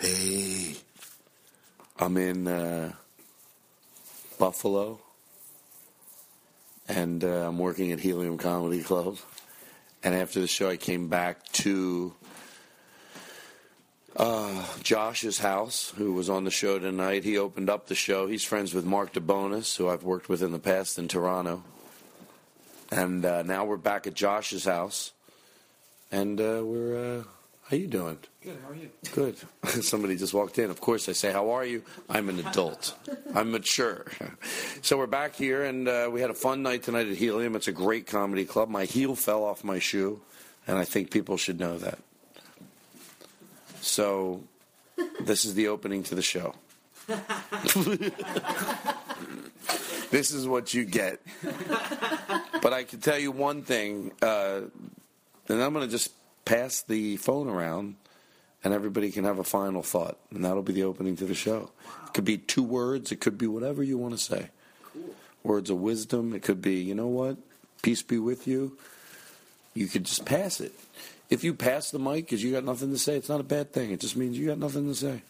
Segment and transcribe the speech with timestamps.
[0.00, 0.76] Hey,
[1.98, 2.94] I'm in uh,
[4.38, 4.98] Buffalo
[6.88, 9.18] and uh, I'm working at Helium Comedy Club.
[10.02, 12.14] And after the show, I came back to
[14.16, 17.22] uh, Josh's house, who was on the show tonight.
[17.22, 18.26] He opened up the show.
[18.26, 21.62] He's friends with Mark DeBonis, who I've worked with in the past in Toronto.
[22.90, 25.12] And uh, now we're back at Josh's house,
[26.10, 27.24] and uh, we're.
[27.70, 28.18] How you doing?
[28.42, 28.58] Good.
[28.64, 28.90] How are you?
[29.12, 29.36] Good.
[29.84, 30.70] Somebody just walked in.
[30.72, 32.96] Of course, I say, "How are you?" I'm an adult.
[33.32, 34.06] I'm mature.
[34.82, 37.54] So we're back here, and uh, we had a fun night tonight at Helium.
[37.54, 38.70] It's a great comedy club.
[38.70, 40.22] My heel fell off my shoe,
[40.66, 41.98] and I think people should know that.
[43.82, 44.42] So,
[45.20, 46.54] this is the opening to the show.
[50.10, 51.20] this is what you get.
[52.62, 54.62] But I can tell you one thing, uh,
[55.48, 56.10] and I'm going to just
[56.50, 57.94] pass the phone around,
[58.64, 61.70] and everybody can have a final thought, and that'll be the opening to the show.
[62.06, 64.48] It could be two words, it could be whatever you want to say.
[65.44, 67.36] Words of wisdom, it could be, you know what,
[67.82, 68.76] peace be with you.
[69.74, 70.72] You could just pass it.
[71.30, 73.72] If you pass the mic because you got nothing to say, it's not a bad
[73.72, 73.92] thing.
[73.92, 75.22] It just means you got nothing to say.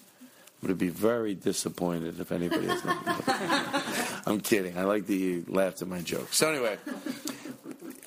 [0.63, 4.21] I'm going to be very disappointed if anybody has nothing to say.
[4.27, 4.79] I'm kidding.
[4.79, 6.33] I like that you laughed at my joke.
[6.33, 6.79] So anyway,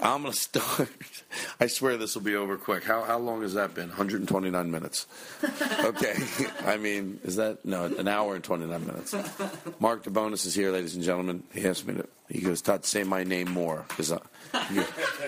[0.03, 0.89] I'm going to start.
[1.61, 2.83] I swear this will be over quick.
[2.83, 3.87] How how long has that been?
[3.87, 5.07] 129 minutes.
[5.83, 6.15] Okay.
[6.65, 7.85] I mean, is that no?
[7.85, 9.13] An hour and 29 minutes.
[9.79, 11.43] Mark DeBonis is here, ladies and gentlemen.
[11.53, 12.07] He asked me to.
[12.29, 14.13] He goes, Todd, say my name more because
[14.69, 14.81] he,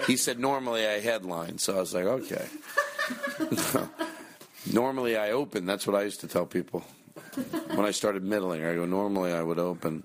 [0.08, 2.48] he said normally I headline, so I was like, okay.
[4.72, 5.66] normally I open.
[5.66, 6.82] That's what I used to tell people
[7.76, 8.64] when I started middling.
[8.64, 10.04] I go, normally I would open.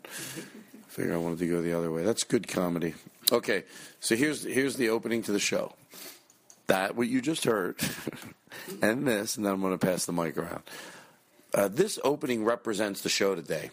[0.89, 2.03] Figure I wanted to go the other way.
[2.03, 2.95] That's good comedy.
[3.33, 3.65] Okay,
[4.01, 5.75] so here's here's the opening to the show.
[6.67, 7.77] That what you just heard,
[8.83, 10.63] and this, and then I'm going to pass the mic around.
[11.55, 13.71] Uh, this opening represents the show today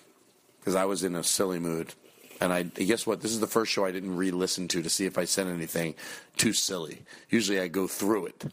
[0.59, 1.93] because I was in a silly mood,
[2.39, 3.21] and I guess what?
[3.21, 5.95] This is the first show I didn't re-listen to to see if I said anything
[6.37, 7.03] too silly.
[7.29, 8.45] Usually I go through it.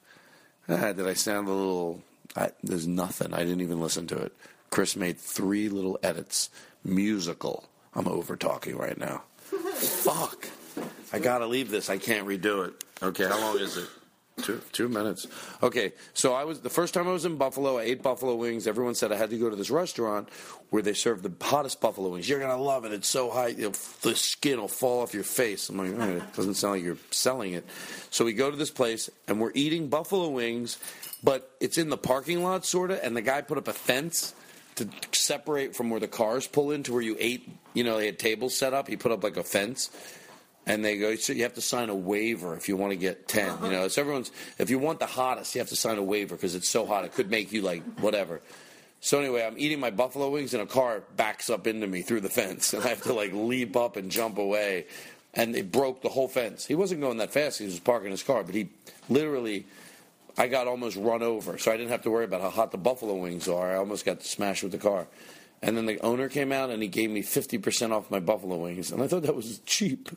[0.69, 2.03] Ah, did I sound a little?
[2.35, 3.35] I, there's nothing.
[3.35, 4.33] I didn't even listen to it.
[4.71, 6.51] Chris made three little edits.
[6.83, 7.69] Musical.
[7.95, 9.23] I'm over talking right now.
[9.39, 10.49] Fuck.
[11.15, 11.91] I gotta leave this.
[11.91, 12.75] I can't redo it.
[13.01, 13.89] Okay, how long is it?
[14.43, 15.29] Two two minutes.
[15.63, 17.79] Okay, so I was the first time I was in Buffalo.
[17.79, 18.67] I ate buffalo wings.
[18.67, 20.29] Everyone said I had to go to this restaurant
[20.71, 22.29] where they serve the hottest buffalo wings.
[22.29, 22.93] You're gonna love it.
[22.93, 25.69] It's so hot, the skin will fall off your face.
[25.69, 27.65] I'm like, all right, it doesn't sound like you're selling it.
[28.11, 30.79] So we go to this place and we're eating buffalo wings,
[31.23, 32.99] but it's in the parking lot, sort of.
[33.05, 34.35] And the guy put up a fence
[34.75, 37.49] to separate from where the cars pull into where you ate.
[37.73, 38.89] You know, they had tables set up.
[38.89, 39.91] He put up like a fence
[40.67, 43.29] and they go, so you have to sign a waiver if you want to get
[43.29, 43.65] 10.
[43.65, 46.37] You know, so everyone's, if you want the hottest, you have to sign a waiver
[46.37, 47.05] because it's so hot.
[47.05, 48.41] It could make you like whatever.
[49.01, 52.23] So anyway, I'm eating my buffalo wings and a car backs up into me through
[52.23, 54.87] the fence and I have to like leap up and jump away.
[55.35, 56.65] And it broke the whole fence.
[56.65, 57.59] He wasn't going that fast.
[57.59, 58.71] He was parking his car, but he
[59.11, 59.67] literally,
[60.39, 61.59] I got almost run over.
[61.59, 63.73] So I didn't have to worry about how hot the buffalo wings are.
[63.73, 65.09] I almost got smashed with the car.
[65.61, 68.93] And then the owner came out and he gave me 50% off my buffalo wings.
[68.93, 70.09] And I thought that was cheap.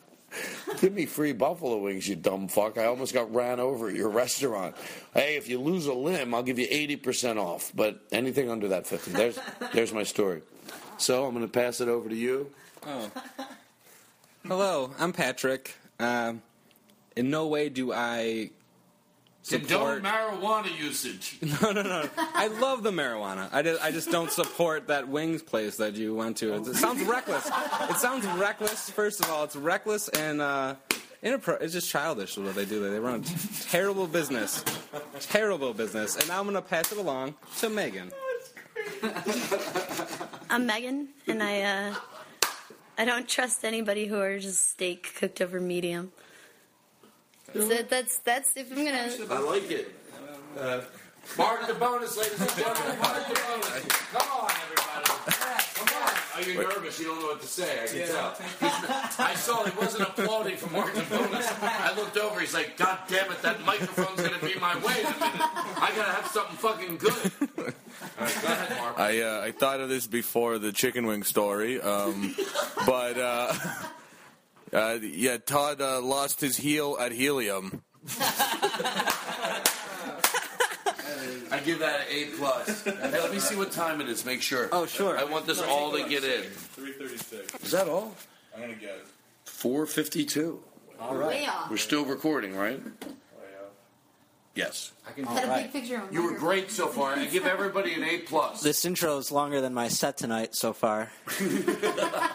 [0.81, 2.77] Give me free buffalo wings, you dumb fuck.
[2.77, 4.75] I almost got ran over at your restaurant.
[5.13, 7.71] Hey, if you lose a limb, I'll give you 80% off.
[7.73, 9.39] But anything under that 50 there's,
[9.73, 10.41] there's my story.
[10.97, 12.51] So I'm going to pass it over to you.
[12.85, 13.11] Oh.
[14.45, 15.75] Hello, I'm Patrick.
[15.99, 16.41] Um,
[17.15, 18.51] in no way do I
[19.47, 20.03] support.
[20.03, 21.39] marijuana usage.
[21.61, 22.09] No, no, no.
[22.17, 23.49] I love the marijuana.
[23.51, 26.53] I just, I just don't support that wings place that you went to.
[26.55, 27.49] It, sounds reckless.
[27.89, 28.89] It sounds reckless.
[28.89, 30.75] First of all, it's reckless and uh,
[31.23, 32.81] inappro- It's just childish what they do.
[32.81, 34.63] There, They run a terrible business,
[35.21, 36.15] terrible business.
[36.17, 38.11] And now I'm gonna pass it along to Megan.
[40.49, 41.95] I'm Megan, and I uh,
[42.97, 46.11] I don't trust anybody who orders steak cooked over medium.
[47.53, 49.09] So that's that's if I'm gonna.
[49.31, 49.95] I like it.
[50.57, 50.81] Uh,
[51.37, 52.99] mark DeBonis, ladies and gentlemen.
[52.99, 53.89] Mark DeBonis.
[54.11, 55.03] Come on, everybody.
[55.75, 56.13] Come on.
[56.35, 56.99] Oh, you're nervous.
[56.99, 57.83] You don't know what to say.
[57.83, 58.37] I can tell.
[59.25, 61.47] I saw he wasn't applauding for Mark DeBonis.
[61.63, 62.39] I looked over.
[62.39, 65.41] He's like, God damn it, that microphone's going to be my way in a minute.
[65.41, 67.31] I got to have something fucking good.
[67.57, 68.99] All right, go ahead, Mark.
[68.99, 72.35] I uh, I thought of this before the chicken wing story, um,
[72.85, 73.53] but uh,
[74.73, 77.83] uh, yeah, Todd uh, lost his heel at helium.
[81.49, 82.83] I give that an A plus.
[82.83, 84.25] Hey, let me see what time it is.
[84.25, 84.69] Make sure.
[84.71, 85.17] Oh, sure.
[85.17, 86.43] I want this all to get in.
[86.43, 87.63] Three thirty-six.
[87.63, 88.13] Is that all?
[88.53, 89.07] I'm gonna get it.
[89.45, 90.61] Four fifty-two.
[91.11, 91.69] Way off.
[91.69, 92.81] We're still recording, right?
[94.57, 94.91] Yes.
[95.15, 97.13] Had a big picture of You were great so far.
[97.13, 98.61] I give everybody an A plus.
[98.61, 101.11] This intro is longer than my set tonight so far.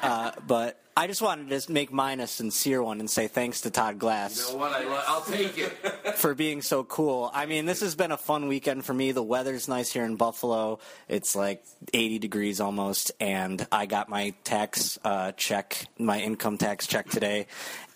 [0.02, 3.70] uh, but I just wanted to make mine a sincere one and say thanks to
[3.70, 4.72] Todd You Glass know what?
[4.72, 5.70] I, lo- I'll take it.
[6.16, 7.30] for being so cool.
[7.32, 9.12] I mean, this has been a fun weekend for me.
[9.12, 10.80] The weather's nice here in Buffalo.
[11.08, 11.64] It's like
[11.94, 17.46] 80 degrees almost, and I got my tax uh, check, my income tax check today,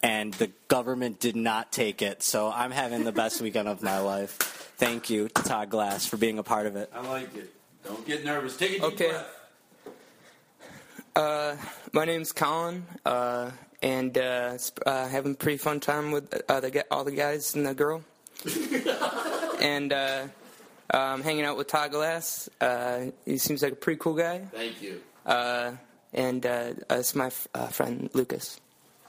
[0.03, 2.23] and the government did not take it.
[2.23, 4.33] So I'm having the best weekend of my life.
[4.79, 6.91] Thank you to Todd Glass for being a part of it.
[6.95, 7.53] I like it.
[7.85, 8.57] Don't get nervous.
[8.57, 9.09] Take a deep Okay.
[9.11, 9.27] breath.
[11.15, 11.57] Uh,
[11.93, 13.51] my name's Colin, uh,
[13.81, 17.55] and uh, sp- uh, having a pretty fun time with uh, the, all the guys
[17.55, 18.03] and the girl.
[19.61, 20.27] and uh,
[20.93, 22.51] um, hanging out with Todd Glass.
[22.61, 24.41] Uh, he seems like a pretty cool guy.
[24.53, 25.01] Thank you.
[25.25, 25.73] Uh,
[26.13, 28.61] and uh, uh, it's my f- uh, friend Lucas.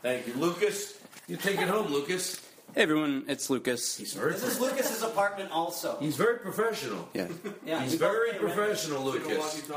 [0.01, 0.33] Thank you.
[0.35, 0.97] Lucas,
[1.27, 2.41] you take it home, Lucas.
[2.75, 3.97] Hey everyone, it's Lucas.
[3.97, 5.97] He's very, This is Lucas's apartment, also.
[5.99, 7.07] he's very professional.
[7.13, 7.27] Yeah.
[7.65, 9.69] Yeah, He's very professional, Lucas.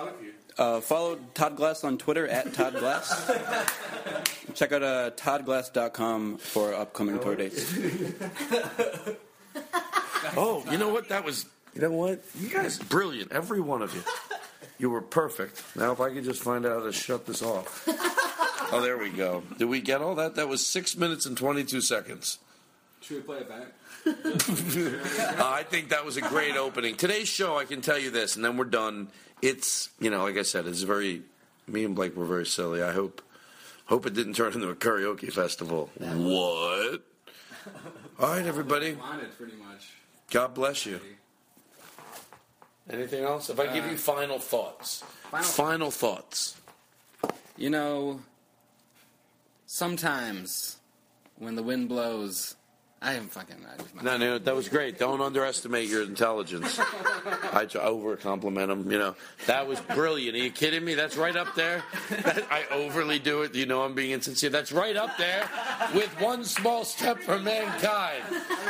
[0.59, 3.27] Uh, follow Todd Glass on Twitter at Todd Glass.
[4.55, 7.75] Check out uh, toddglass.com for upcoming tour dates.
[10.37, 11.09] Oh, you know what?
[11.09, 11.47] That was.
[11.75, 12.23] You know what?
[12.39, 13.33] You guys, brilliant.
[13.33, 14.03] Every one of you.
[14.79, 15.63] You were perfect.
[15.75, 17.89] Now, if I could just find out how to shut this off.
[18.73, 19.43] Oh, there we go.
[19.59, 20.37] Did we get all that?
[20.37, 22.39] That was six minutes and 22 seconds.
[23.01, 23.67] Should we play it back?
[24.07, 26.97] Uh, I think that was a great opening.
[26.97, 29.09] Today's show, I can tell you this, and then we're done.
[29.43, 31.23] It's, you know, like I said, it's very.
[31.67, 32.83] Me and Blake were very silly.
[32.83, 33.23] I hope,
[33.87, 35.91] hope it didn't turn into a karaoke festival.
[35.99, 37.03] What?
[38.19, 38.95] All right, everybody.
[38.95, 39.93] Wanted, pretty much.
[40.31, 41.01] God bless you.
[42.91, 43.51] Anything else?
[43.51, 46.57] If I give you final thoughts, Final- final thoughts.
[47.57, 48.21] You know,
[49.73, 50.79] sometimes
[51.39, 52.57] when the wind blows,
[53.03, 53.57] I am fucking.
[53.65, 54.99] I just, No, no, that was great.
[54.99, 56.79] Don't underestimate your intelligence.
[57.53, 58.91] I over compliment him.
[58.91, 59.15] You know,
[59.47, 60.37] that was brilliant.
[60.37, 60.95] Are you kidding me?
[60.95, 61.83] That's right up there.
[62.11, 63.55] That- I overly do it.
[63.55, 64.51] You know, I'm being insincere.
[64.51, 65.49] That's right up there
[65.95, 68.23] with one small step for mankind.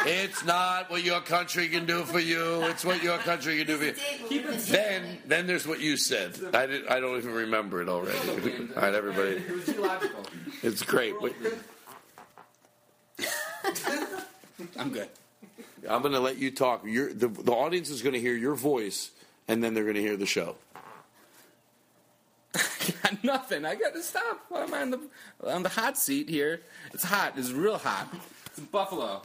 [0.07, 2.63] It's not what your country can do for you.
[2.67, 4.43] It's what your country can do for you.
[4.53, 6.39] Then, then there's what you said.
[6.55, 8.17] I did, I don't even remember it already.
[8.77, 9.31] All right, everybody.
[9.39, 10.23] it was geological.
[10.63, 11.15] It's great.
[14.61, 15.09] Wait, I'm good.
[15.89, 16.83] I'm going to let you talk.
[16.85, 19.11] You're, the, the audience is going to hear your voice,
[19.49, 20.57] and then they're going to hear the show.
[23.03, 23.65] got nothing.
[23.65, 24.45] I got to stop.
[24.49, 25.01] Why am I on the
[25.47, 26.61] on the hot seat here?
[26.93, 27.35] It's hot.
[27.37, 28.13] It's real hot.
[28.47, 29.23] It's Buffalo.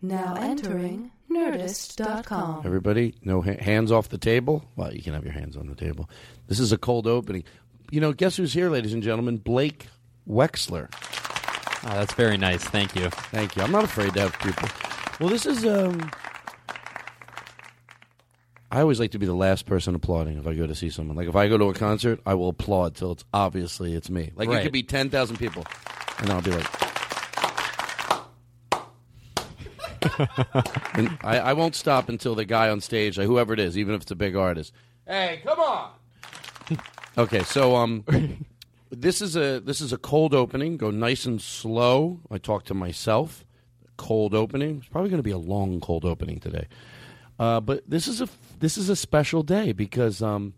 [0.00, 2.62] Now entering Nerdist.com.
[2.64, 4.64] Everybody, no ha- hands off the table.
[4.76, 6.08] Well, you can have your hands on the table.
[6.46, 7.44] This is a cold opening.
[7.90, 9.38] You know, guess who's here, ladies and gentlemen?
[9.38, 9.86] Blake
[10.28, 10.90] Wexler.
[11.86, 12.64] Oh, that's very nice.
[12.64, 13.10] Thank you.
[13.10, 13.62] Thank you.
[13.62, 14.68] I'm not afraid to have people.
[15.20, 15.64] Well, this is.
[15.66, 16.10] um
[18.70, 21.16] I always like to be the last person applauding if I go to see someone.
[21.16, 24.32] Like if I go to a concert, I will applaud till it's obviously it's me.
[24.34, 24.62] Like it Right.
[24.64, 25.64] could be ten thousand people,
[26.18, 26.66] and I'll be like.
[30.94, 33.94] and I, I won't stop until the guy on stage, like whoever it is, even
[33.94, 34.72] if it's a big artist.
[35.06, 35.90] Hey, come on!
[37.18, 38.04] okay, so um,
[38.94, 40.76] this is a this is a cold opening.
[40.76, 42.20] Go nice and slow.
[42.30, 43.44] I talk to myself.
[43.96, 44.78] Cold opening.
[44.78, 46.66] It's probably going to be a long cold opening today.
[47.38, 50.54] Uh, but this is a this is a special day because um,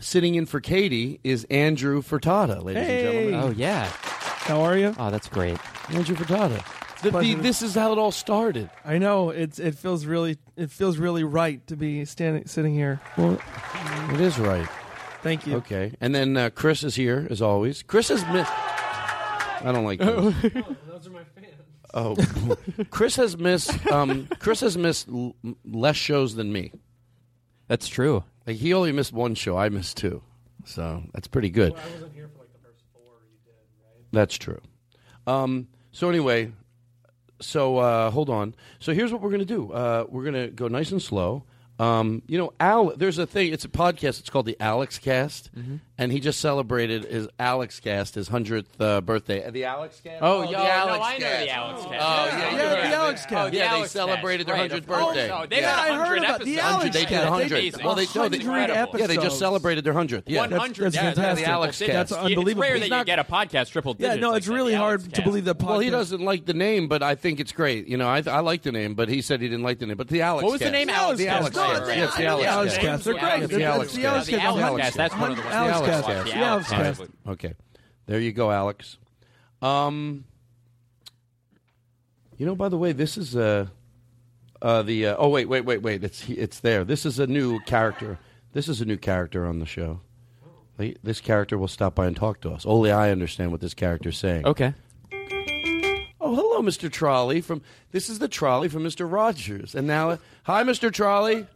[0.00, 3.34] sitting in for Katie is Andrew Furtada, ladies and gentlemen.
[3.34, 3.86] Oh yeah.
[3.86, 4.94] How are you?
[4.98, 5.58] Oh, that's great.
[5.90, 6.62] Andrew Furtada.
[7.02, 7.38] The- the- Pleasure.
[7.38, 8.70] this is how it all started.
[8.84, 13.00] I know it's it feels really it feels really right to be standing sitting here.
[13.18, 13.38] Well,
[14.12, 14.66] it is right.
[15.24, 15.56] Thank you.
[15.56, 17.82] Okay, and then uh, Chris is here as always.
[17.82, 18.52] Chris has missed.
[18.52, 20.34] I don't like those.
[20.42, 21.54] Those are my fans.
[21.94, 22.14] Oh,
[22.90, 23.86] Chris has missed.
[23.86, 26.72] Um, Chris has missed l- less shows than me.
[27.68, 28.22] That's true.
[28.46, 29.56] Like he only missed one show.
[29.56, 30.22] I missed two,
[30.66, 31.72] so that's pretty good.
[31.72, 33.52] I wasn't here for like the first four you did,
[33.82, 34.04] right?
[34.12, 34.60] That's true.
[35.26, 36.52] Um, so anyway,
[37.40, 38.54] so uh, hold on.
[38.78, 39.72] So here's what we're gonna do.
[39.72, 41.44] Uh, we're gonna go nice and slow.
[41.78, 42.94] Um, you know, Al.
[42.96, 43.52] There's a thing.
[43.52, 44.20] It's a podcast.
[44.20, 45.80] It's called the Alex Cast, Mhm.
[45.96, 49.44] And he just celebrated his Alex Cast, his hundredth uh, birthday.
[49.44, 50.22] Uh, the Alex Cast.
[50.22, 51.44] Oh, the yo, Alex no, I know Cast.
[51.44, 51.92] the Alex Oh, Cast.
[51.92, 53.50] yeah, Yeah, yeah, the Alex Oh, Cast.
[53.52, 55.04] the yeah, they Alex celebrated their hundredth of course.
[55.14, 55.28] birthday.
[55.28, 55.76] No, they've yeah.
[55.76, 56.58] got I heard 100 about the episodes.
[56.58, 57.24] Alex They did Cast.
[57.24, 57.84] a hundred.
[57.84, 60.28] Well, they, no, they, 100 yeah, they just celebrated their hundredth.
[60.28, 60.84] Yeah, 100.
[60.84, 61.44] That's yeah, fantastic.
[61.44, 62.10] the Alex triple Cast.
[62.10, 62.50] That's unbelievable.
[62.50, 64.14] It's rare He's that not- you get a podcast triple digits.
[64.16, 65.58] Yeah, no, it's that, really hard to believe that.
[65.58, 65.66] Podcast.
[65.68, 67.86] Well, he doesn't like the name, but I think it's great.
[67.86, 69.96] You know, I, I like the name, but he said he didn't like the name.
[69.96, 70.42] But the Alex.
[70.42, 70.88] What was the name?
[70.88, 71.40] The Alex The Cast.
[71.40, 71.84] Alex No, Cast.
[71.86, 72.84] the- Yeah, it's the I know the Alex Alex Cast.
[72.86, 73.04] Cast.
[73.04, 73.42] They're great.
[73.44, 74.14] It's the Alex The Cast.
[74.14, 74.96] Alex The Alex Cast.
[74.96, 75.54] That's one of the ones.
[75.88, 76.26] Alex Cast.
[76.26, 76.68] Cast.
[76.68, 77.10] The Alex Cast.
[77.26, 77.54] Okay,
[78.06, 78.98] there you go, Alex.
[79.62, 80.24] Um,
[82.36, 83.66] you know, by the way, this is uh,
[84.60, 86.84] uh the uh, oh wait wait wait wait it's it's there.
[86.84, 88.18] This is a new character.
[88.52, 90.00] This is a new character on the show.
[90.76, 92.66] This character will stop by and talk to us.
[92.66, 94.44] Only I understand what this character is saying.
[94.44, 94.74] Okay.
[96.20, 96.90] Oh, hello, Mr.
[96.90, 97.40] Trolley.
[97.40, 97.62] From
[97.92, 99.10] this is the trolley from Mr.
[99.10, 99.74] Rogers.
[99.74, 100.92] And now, hi, Mr.
[100.92, 101.46] Trolley.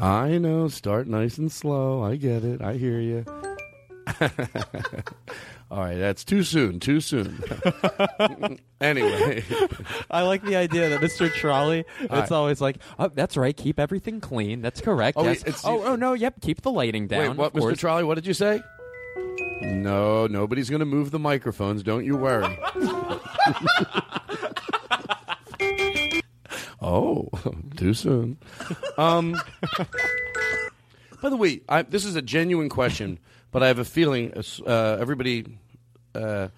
[0.00, 0.68] I know.
[0.68, 2.02] Start nice and slow.
[2.02, 2.62] I get it.
[2.62, 3.24] I hear you.
[5.70, 6.80] All right, that's too soon.
[6.80, 7.44] Too soon.
[8.80, 9.44] anyway,
[10.10, 11.32] I like the idea that Mr.
[11.32, 14.62] Trolley, it's always like, oh, that's right, keep everything clean.
[14.62, 15.16] That's correct.
[15.16, 15.44] Oh, yes.
[15.64, 17.28] oh, oh, no, yep, keep the lighting down.
[17.28, 17.76] wait, what, course.
[17.76, 17.78] Mr.
[17.78, 18.02] Trolley?
[18.02, 18.60] What did you say?
[19.60, 21.84] No, nobody's going to move the microphones.
[21.84, 22.58] Don't you worry.
[26.80, 27.28] Oh,
[27.76, 28.38] too soon.
[28.98, 29.40] Um,
[31.22, 33.18] by the way, I, this is a genuine question,
[33.50, 34.32] but I have a feeling
[34.66, 35.46] uh, everybody.
[36.14, 36.48] Uh,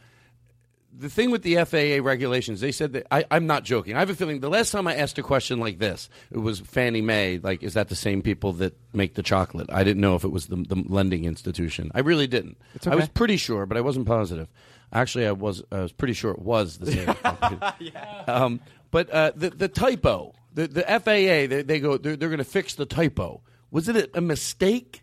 [0.96, 3.96] the thing with the FAA regulations, they said that I, I'm not joking.
[3.96, 6.60] I have a feeling the last time I asked a question like this, it was
[6.60, 7.38] Fannie Mae.
[7.42, 9.70] Like, is that the same people that make the chocolate?
[9.72, 11.90] I didn't know if it was the, the lending institution.
[11.94, 12.58] I really didn't.
[12.74, 14.48] It's I was pretty sure, but I wasn't positive.
[14.92, 15.62] Actually, I was.
[15.72, 17.06] I was pretty sure it was the same.
[17.14, 17.94] company.
[18.28, 18.60] um,
[18.92, 21.96] but uh, the the typo, the the FAA, they, they go.
[21.96, 23.40] They're, they're going to fix the typo.
[23.72, 25.02] Was it a, mistake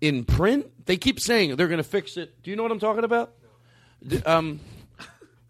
[0.00, 0.86] in print?
[0.86, 2.42] They keep saying they're going to fix it.
[2.42, 3.34] Do you know what I'm talking about?
[4.24, 4.58] Um,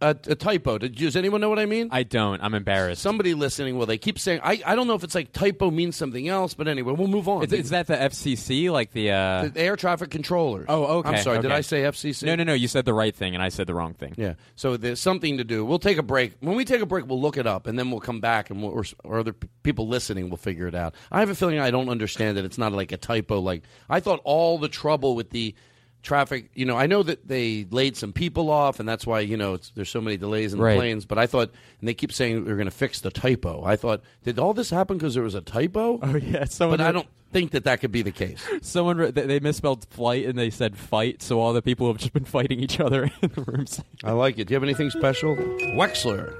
[0.00, 0.78] a, a typo.
[0.78, 1.88] Did, does anyone know what I mean?
[1.90, 2.42] I don't.
[2.42, 3.02] I'm embarrassed.
[3.02, 4.40] Somebody listening, well, they keep saying.
[4.42, 7.28] I, I don't know if it's like typo means something else, but anyway, we'll move
[7.28, 7.44] on.
[7.44, 8.70] Is, is that the FCC?
[8.70, 9.10] Like the.
[9.10, 9.48] Uh...
[9.48, 10.66] the air traffic controllers?
[10.68, 11.10] Oh, okay.
[11.10, 11.40] I'm sorry.
[11.40, 11.52] Did.
[11.52, 12.24] I say FCC?
[12.24, 12.54] No, no, no.
[12.54, 14.14] You said the right thing, and I said the wrong thing.
[14.16, 14.34] Yeah.
[14.56, 15.64] So there's something to do.
[15.64, 16.34] We'll take a break.
[16.40, 18.62] When we take a break, we'll look it up, and then we'll come back, and
[18.62, 20.94] we'll, or, or other p- people listening will figure it out.
[21.10, 22.44] I have a feeling I don't understand it.
[22.44, 23.40] It's not like a typo.
[23.40, 25.54] Like I thought, all the trouble with the
[26.02, 26.50] traffic.
[26.54, 29.54] You know, I know that they laid some people off, and that's why you know
[29.54, 30.76] it's, there's so many delays in the Right.
[30.78, 31.04] planes.
[31.06, 33.64] But I thought, and they keep saying they're going to fix the typo.
[33.64, 35.98] I thought, did all this happen because there was a typo?
[36.02, 36.44] Oh yeah.
[36.44, 38.42] Someone But I don't think that that could be the case.
[38.62, 41.98] Someone wrote- they, they misspelled flight and they said fight, so all the people have
[41.98, 43.80] just been fighting each other in the rooms.
[44.02, 44.46] I like it.
[44.48, 45.36] Do you have anything special?
[45.36, 46.34] Wexler.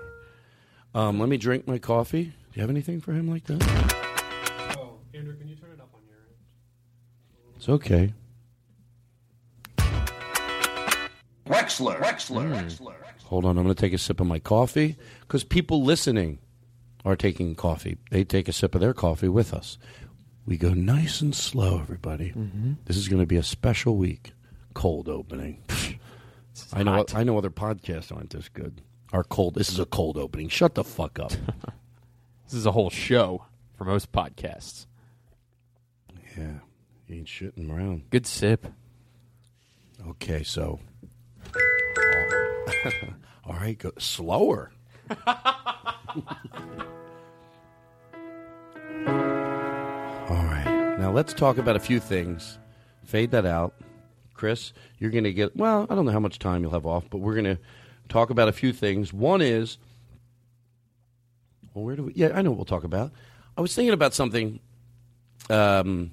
[0.94, 2.24] Um, let me drink my coffee.
[2.24, 3.62] Do you have anything for him like that?
[4.76, 6.34] Oh, Andrew, can you turn it up on your end?
[7.56, 8.12] It's okay.
[11.50, 11.98] Wexler.
[12.00, 12.46] Wexler.
[12.46, 12.54] Hmm.
[12.66, 12.94] Wexler.
[13.24, 13.58] Hold on.
[13.58, 16.38] I'm going to take a sip of my coffee because people listening
[17.04, 17.98] are taking coffee.
[18.10, 19.78] They take a sip of their coffee with us.
[20.46, 22.32] We go nice and slow, everybody.
[22.86, 24.32] This is going to be a special week.
[24.74, 25.62] Cold opening.
[26.72, 27.04] I know.
[27.14, 28.80] I know other podcasts aren't this good.
[29.12, 29.54] Our cold.
[29.54, 30.48] This is a cold opening.
[30.48, 31.32] Shut the fuck up.
[32.44, 33.44] This is a whole show
[33.78, 34.86] for most podcasts.
[36.36, 36.54] yeah,
[37.06, 38.10] you ain't shitting around.
[38.10, 38.66] Good sip.
[40.08, 40.80] Okay, so.
[43.44, 44.72] All right, go slower.
[45.26, 45.34] All
[50.44, 52.58] right, now let's talk about a few things.
[53.04, 53.74] Fade that out,
[54.34, 54.72] Chris.
[54.98, 55.86] You're going to get well.
[55.90, 57.58] I don't know how much time you'll have off, but we're going to
[58.08, 59.12] talk about a few things.
[59.12, 59.78] One is,
[61.74, 62.12] well, where do we?
[62.14, 63.12] Yeah, I know what we'll talk about.
[63.56, 64.60] I was thinking about something.
[65.48, 66.12] Um,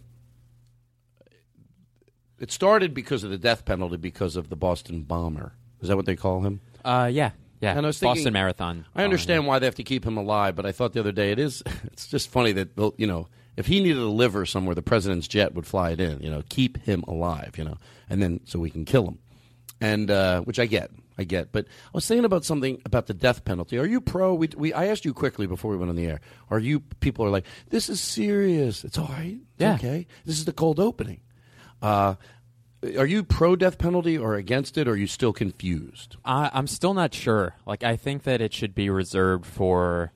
[2.39, 5.53] it started because of the death penalty because of the Boston bomber.
[5.81, 6.59] Is that what they call him?
[6.83, 7.31] Uh, yeah,
[7.61, 7.75] yeah.
[7.77, 8.85] And I was Boston Marathon.
[8.95, 11.31] I understand why they have to keep him alive, but I thought the other day
[11.31, 11.63] it is.
[11.91, 15.53] It's just funny that you know if he needed a liver somewhere, the president's jet
[15.55, 16.21] would fly it in.
[16.21, 17.55] You know, keep him alive.
[17.57, 17.77] You know,
[18.09, 19.19] and then so we can kill him,
[19.81, 21.51] and uh, which I get, I get.
[21.51, 23.77] But I was saying about something about the death penalty.
[23.79, 24.33] Are you pro?
[24.35, 26.21] We, we I asked you quickly before we went on the air.
[26.51, 28.83] Are you people are like this is serious?
[28.83, 29.37] It's all right.
[29.41, 29.75] It's Yeah.
[29.75, 30.07] okay.
[30.25, 31.21] This is the cold opening.
[31.81, 32.15] Uh,
[32.83, 34.87] are you pro death penalty or against it?
[34.87, 36.17] Or are you still confused?
[36.23, 37.55] I, I'm still not sure.
[37.65, 40.11] Like, I think that it should be reserved for,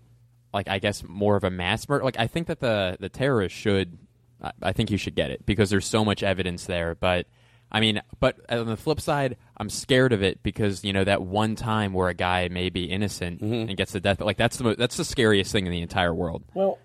[0.54, 2.04] like, I guess more of a mass murder.
[2.04, 3.98] Like, I think that the the terrorists should.
[4.42, 6.94] I, I think you should get it because there's so much evidence there.
[6.94, 7.26] But
[7.72, 11.24] I mean, but on the flip side, I'm scared of it because you know that
[11.24, 13.70] one time where a guy may be innocent mm-hmm.
[13.70, 14.22] and gets the death.
[14.22, 16.44] Like, that's the mo- that's the scariest thing in the entire world.
[16.54, 16.78] Well,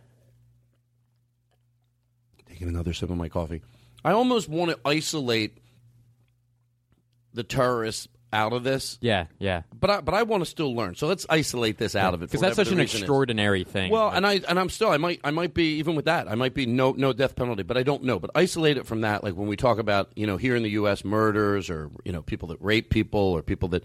[2.49, 3.61] taking another sip of my coffee.
[4.03, 5.59] I almost want to isolate
[7.37, 8.99] the terrorists out of this.
[9.01, 9.63] Yeah, yeah.
[9.79, 10.95] But I, but I want to still learn.
[10.97, 13.03] So let's isolate this out of it because that's such an reason is.
[13.03, 13.93] extraordinary thing.
[13.93, 16.35] Well, and I and I'm still I might I might be even with that I
[16.35, 18.19] might be no no death penalty, but I don't know.
[18.19, 19.23] But isolate it from that.
[19.23, 21.05] Like when we talk about you know here in the U.S.
[21.05, 23.85] murders or you know people that rape people or people that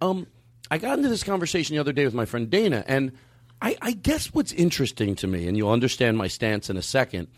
[0.00, 0.26] um
[0.70, 3.12] I got into this conversation the other day with my friend Dana, and
[3.62, 7.28] I, I guess what's interesting to me, and you'll understand my stance in a second.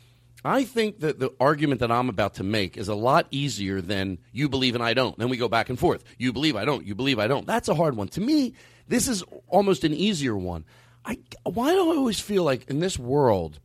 [0.44, 4.18] I think that the argument that I'm about to make is a lot easier than
[4.32, 5.18] you believe and I don't.
[5.18, 6.04] Then we go back and forth.
[6.16, 6.86] You believe I don't.
[6.86, 7.46] You believe I don't.
[7.46, 8.08] That's a hard one.
[8.08, 8.54] To me,
[8.86, 10.64] this is almost an easier one.
[11.04, 13.58] I why do I always feel like in this world,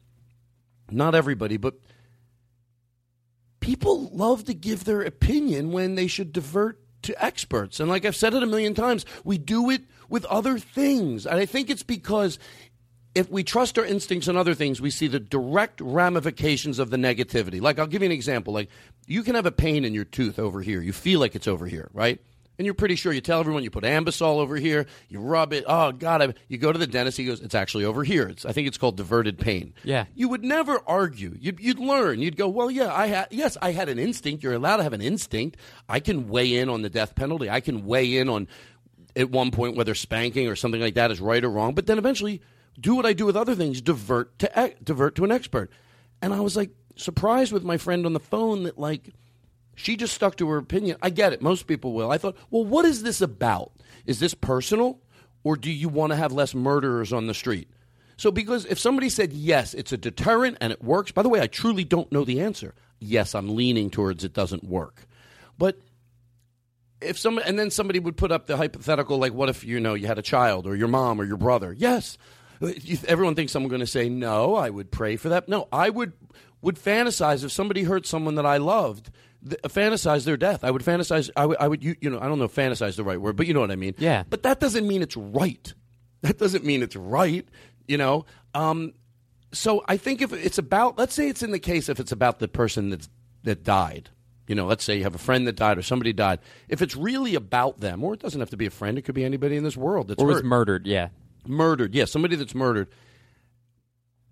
[0.90, 1.76] not everybody, but
[3.60, 7.80] people love to give their opinion when they should divert to experts.
[7.80, 11.26] And like I've said it a million times, we do it with other things.
[11.26, 12.40] And I think it's because
[13.16, 16.98] if we trust our instincts and other things, we see the direct ramifications of the
[16.98, 17.62] negativity.
[17.62, 18.54] Like, I'll give you an example.
[18.54, 18.70] Like,
[19.06, 20.82] you can have a pain in your tooth over here.
[20.82, 22.20] You feel like it's over here, right?
[22.58, 23.12] And you're pretty sure.
[23.12, 24.86] You tell everyone you put Anbesol over here.
[25.10, 25.64] You rub it.
[25.68, 26.22] Oh God!
[26.22, 27.18] I, you go to the dentist.
[27.18, 29.74] He goes, "It's actually over here." It's, I think it's called diverted pain.
[29.84, 30.06] Yeah.
[30.14, 31.36] You would never argue.
[31.40, 32.20] You'd, you'd learn.
[32.20, 33.30] You'd go, "Well, yeah, I had.
[33.32, 34.44] Yes, I had an instinct.
[34.44, 35.58] You're allowed to have an instinct.
[35.90, 37.50] I can weigh in on the death penalty.
[37.50, 38.48] I can weigh in on
[39.16, 41.74] at one point whether spanking or something like that is right or wrong.
[41.74, 42.40] But then eventually,
[42.80, 45.72] do what I do with other things: divert to divert to an expert.
[46.22, 49.10] And I was like surprised with my friend on the phone that like
[49.76, 50.98] she just stuck to her opinion.
[51.02, 52.12] I get it; most people will.
[52.12, 53.72] I thought, well, what is this about?
[54.06, 55.00] Is this personal,
[55.44, 57.70] or do you want to have less murderers on the street?
[58.18, 61.12] So, because if somebody said yes, it's a deterrent and it works.
[61.12, 62.76] By the way, I truly don't know the answer.
[63.00, 65.08] Yes, I'm leaning towards it doesn't work,
[65.58, 65.78] but
[67.04, 69.94] if somebody and then somebody would put up the hypothetical like what if you know
[69.94, 72.18] you had a child or your mom or your brother yes
[73.08, 76.14] everyone thinks i'm going to say no i would pray for that no i would
[76.62, 79.10] would fantasize if somebody hurt someone that i loved
[79.48, 82.28] th- fantasize their death i would fantasize i would, I would you, you know i
[82.28, 84.24] don't know if fantasize is the right word but you know what i mean Yeah.
[84.30, 85.74] but that doesn't mean it's right
[86.22, 87.48] that doesn't mean it's right
[87.88, 88.94] you know um,
[89.52, 92.40] so I think if it's about, let's say it's in the case if it's about
[92.40, 93.10] the person that's,
[93.44, 94.10] that died.
[94.48, 96.40] You know, let's say you have a friend that died or somebody died.
[96.68, 99.16] If it's really about them, or it doesn't have to be a friend, it could
[99.16, 100.86] be anybody in this world that's or was murdered.
[100.86, 101.10] Yeah.
[101.48, 101.94] Murdered.
[101.94, 102.90] Yeah, somebody that's murdered.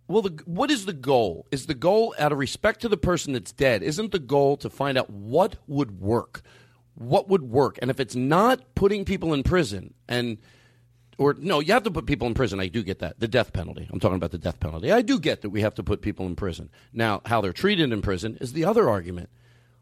[0.07, 1.45] Well, the, what is the goal?
[1.51, 4.69] Is the goal, out of respect to the person that's dead, isn't the goal to
[4.69, 6.41] find out what would work?
[6.95, 7.79] What would work?
[7.81, 10.37] And if it's not putting people in prison and
[11.17, 12.59] or no, you have to put people in prison.
[12.59, 13.19] I do get that.
[13.19, 13.87] The death penalty.
[13.91, 14.91] I'm talking about the death penalty.
[14.91, 16.69] I do get that we have to put people in prison.
[16.93, 19.29] Now, how they're treated in prison is the other argument.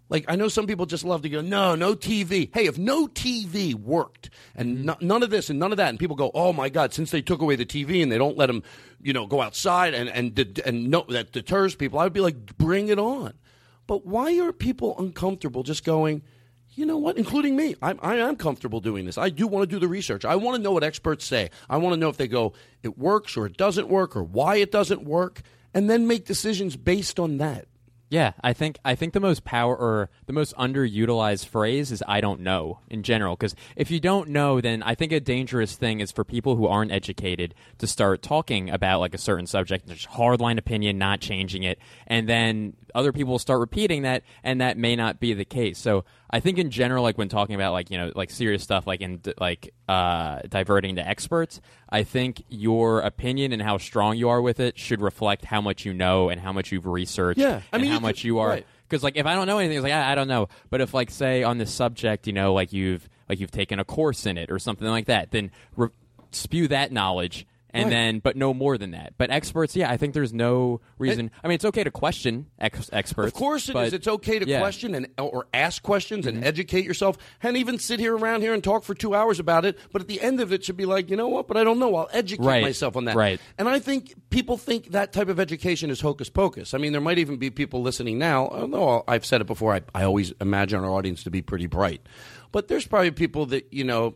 [0.09, 2.49] Like I know some people just love to go, no, no TV.
[2.53, 4.85] Hey, if no TV worked and mm-hmm.
[4.85, 7.11] no, none of this and none of that, and people go, oh my God, since
[7.11, 8.63] they took away the TV and they don't let them,
[9.01, 12.89] you know, go outside and and and no, that deters people, I'd be like, bring
[12.89, 13.33] it on.
[13.85, 16.23] But why are people uncomfortable just going?
[16.75, 17.17] You know what?
[17.17, 19.17] Including me, I'm, I am comfortable doing this.
[19.17, 20.25] I do want to do the research.
[20.25, 21.49] I want to know what experts say.
[21.69, 24.57] I want to know if they go, it works or it doesn't work or why
[24.57, 25.41] it doesn't work,
[25.73, 27.67] and then make decisions based on that.
[28.11, 32.21] Yeah, I think I think the most power or the most underutilized phrase is "I
[32.21, 33.35] don't know" in general.
[33.35, 36.65] Because if you don't know, then I think a dangerous thing is for people who
[36.65, 41.61] aren't educated to start talking about like a certain subject, there's hardline opinion, not changing
[41.61, 45.45] it, and then other people will start repeating that, and that may not be the
[45.45, 45.77] case.
[45.77, 48.85] So I think in general, like when talking about like you know like serious stuff,
[48.87, 54.29] like in like uh, diverting to experts, I think your opinion and how strong you
[54.29, 57.39] are with it should reflect how much you know and how much you've researched.
[57.39, 58.49] Yeah, I and mean, how much could- you are.
[58.49, 58.65] right.
[58.87, 60.47] Because like if I don't know anything, it's like I, I don't know.
[60.71, 63.83] But if like say on this subject, you know, like you've like you've taken a
[63.85, 65.89] course in it or something like that, then re-
[66.31, 67.89] spew that knowledge And Right.
[67.91, 69.13] then, but no more than that.
[69.19, 71.29] But experts, yeah, I think there's no reason.
[71.43, 73.27] I mean, it's okay to question ex- experts.
[73.27, 73.73] Of course it is.
[73.73, 74.55] but- It's okay to yeah.
[74.55, 74.61] Mm-hmm.
[74.63, 78.63] question and or ask questions and educate yourself, and even sit here around here and
[78.63, 79.77] talk for two hours about it.
[79.93, 81.47] But at the end of it, should be like, you know what?
[81.47, 81.95] But I don't know.
[81.95, 82.63] I'll educate Right.
[82.63, 83.15] myself on that.
[83.15, 83.39] Right.
[83.59, 86.73] And I think people think that type of education is hocus pocus.
[86.73, 88.47] I mean, there might even be people listening now.
[88.47, 92.01] Although I've said it before, I, I always imagine our audience to be pretty bright.
[92.51, 94.15] But there's probably people that you know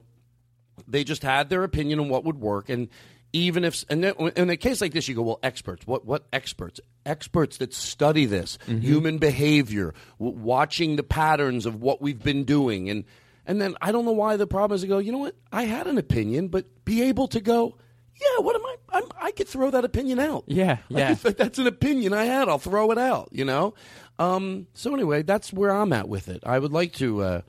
[0.88, 2.88] they just had their opinion on what would work and
[3.34, 6.26] even if and then, in a case like this you go well experts what what
[6.32, 8.80] experts experts that study this Mm-hmm.
[8.82, 13.04] human behavior w- watching the patterns of what we've been doing and
[13.46, 15.64] and then I don't know why the problem is to go you know what I
[15.64, 17.76] had an opinion but be able to go
[18.22, 21.12] yeah what am I I'm, I could throw that opinion out Yeah, yeah.
[21.24, 23.74] if that's an opinion I had I'll throw it out you know
[24.20, 27.42] um, so anyway that's where I'm at with it I would like to uh,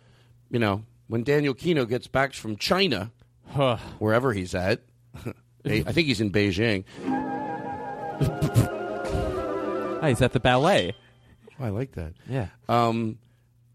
[0.51, 3.13] you know when Daniel Kinno gets back from China
[3.99, 4.81] wherever he's at.
[5.65, 6.85] I think he's in Beijing.
[10.03, 10.95] Oh, he's at the ballet.
[11.59, 12.13] I like that.
[12.29, 12.49] Yeah.
[12.69, 13.19] Um,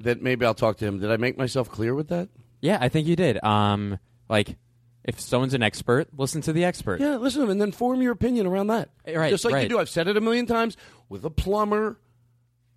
[0.02, 1.00] that maybe I'll talk to him.
[1.00, 2.30] Did I make myself clear with that?
[2.62, 3.44] Yeah, I think you did.
[3.44, 3.98] Um,
[4.30, 4.58] like,
[5.04, 7.02] if someone's an expert, listen to the expert.
[7.02, 8.90] Yeah, listen to him and then form your opinion around that.
[9.08, 9.80] Right, Just like you do.
[9.80, 12.00] I've said it a million times with a plumber.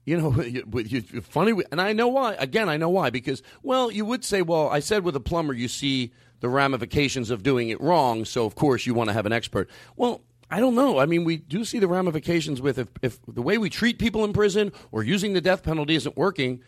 [0.05, 2.35] You know, you, you, you- funny, and I know why.
[2.35, 5.53] Again, I know why because well, you would say, well, I said with a plumber,
[5.53, 6.13] you see
[6.43, 9.71] the ramifications of doing it wrong, so of course you want to have an expert.
[9.97, 10.99] Well, I don't know.
[10.99, 14.25] I mean, we do see the ramifications with if, if the way we treat people
[14.25, 16.63] in prison or using the death penalty isn't working.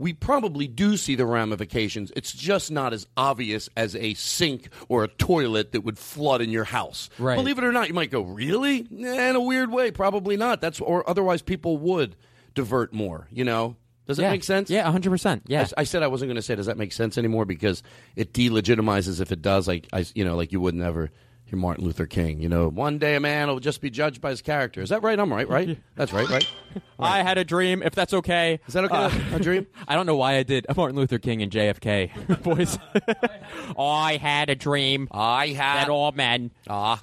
[0.00, 2.12] We probably do see the ramifications.
[2.14, 6.50] It's just not as obvious as a sink or a toilet that would flood in
[6.50, 7.10] your house.
[7.18, 7.34] Right.
[7.34, 8.86] Believe it or not, you might go, really?
[8.96, 10.60] Eh, in a weird way, probably not.
[10.60, 12.14] That's or otherwise people would
[12.54, 13.26] divert more.
[13.32, 13.76] You know,
[14.08, 14.30] does that Yeah.
[14.30, 14.68] make sense?
[14.70, 15.42] Yeah, hundred percent.
[15.48, 15.60] I, Yeah.
[15.60, 17.84] s- I said I wasn't going to say does that make sense anymore because
[18.16, 19.68] it delegitimizes if it does.
[19.68, 21.10] Like I, you know, like you would never
[21.44, 22.40] hear Martin Luther King.
[22.40, 24.82] You know, one day a man will just be judged by his character.
[24.82, 25.18] Is that right?
[25.18, 25.78] I'm right, right?
[25.94, 26.46] That's right, right?
[26.98, 27.82] I had a dream.
[27.82, 29.34] If that's okay, is that okay?
[29.34, 29.66] a dream?
[29.88, 32.10] I don't know why I did a Martin Luther King and JFK
[32.42, 32.76] voice.
[33.78, 35.08] I had a dream.
[35.12, 36.50] I had that all men.
[36.68, 37.02] Ah.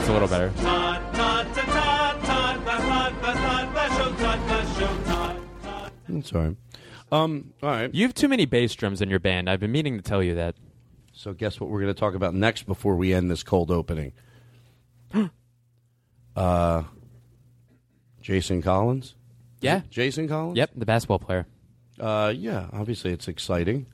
[0.00, 0.48] That's a little better.
[6.08, 6.56] That's all right.
[7.12, 7.94] Um, all right.
[7.94, 9.50] You have too many bass drums in your band.
[9.50, 10.54] I've been meaning to tell you that.
[11.12, 14.14] So guess what we're going to talk about next before we end this cold opening?
[16.34, 16.84] uh,
[18.22, 19.16] Jason Collins.
[19.60, 19.82] Yeah.
[19.90, 20.56] Jason Collins.
[20.56, 21.46] Yep, the basketball player.
[21.98, 22.68] Uh, yeah.
[22.72, 23.84] Obviously, it's exciting.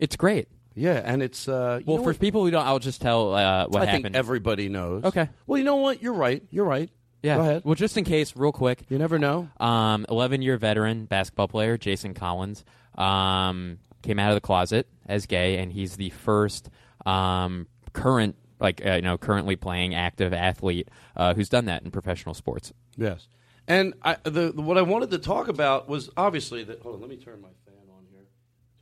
[0.00, 0.48] It's great.
[0.74, 2.18] Yeah, and it's uh, Well, for what?
[2.20, 4.04] people who don't, I'll just tell uh, what I happened.
[4.04, 5.04] think everybody knows.
[5.04, 5.28] Okay.
[5.46, 6.02] Well, you know what?
[6.02, 6.42] You're right.
[6.50, 6.90] You're right.
[7.22, 7.36] Yeah.
[7.36, 7.62] Go ahead.
[7.64, 8.80] Well, just in case, real quick.
[8.88, 9.48] You never know.
[9.60, 12.64] Um, 11 year veteran basketball player Jason Collins
[12.96, 16.68] um, came out of the closet as gay, and he's the first
[17.06, 21.90] um, current, like uh, you know, currently playing active athlete uh, who's done that in
[21.90, 22.72] professional sports.
[22.96, 23.28] Yes.
[23.68, 26.80] And I, the, the- what I wanted to talk about was obviously that.
[26.82, 28.24] Hold on, let me turn my fan on here.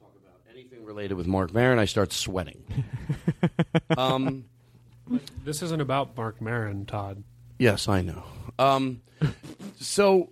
[0.01, 1.79] Talk about anything related with Marc Maron.
[1.79, 2.63] I start sweating.
[3.97, 4.45] um,
[5.45, 7.25] This isn't about Marc Maron, Todd.
[7.59, 8.23] yes, I know.
[8.59, 9.01] Um,
[9.81, 10.31] so,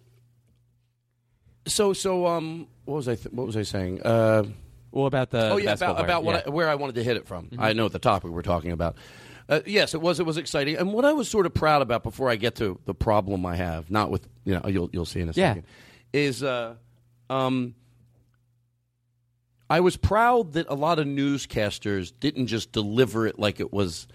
[1.66, 3.14] so, so, um, what was I?
[3.14, 4.02] Th- what was I saying?
[4.02, 4.44] Uh,
[4.92, 6.42] well, about the oh the yeah, basketball about, player, about what yeah.
[6.46, 7.46] I, where I wanted to hit it from.
[7.48, 7.56] Mhm.
[7.58, 8.96] I know the topic we're talking about.
[9.48, 10.20] Uh, yes, it was.
[10.20, 12.78] It was exciting, and what I was sort of proud about before I get to
[12.84, 15.48] the problem I have, not with you know, you'll you'll see in a Yeah.
[15.54, 15.64] second,
[16.12, 16.74] is uh,
[17.30, 17.74] um,
[19.70, 24.06] I was proud that a lot of newscasters didn't just deliver it like it was.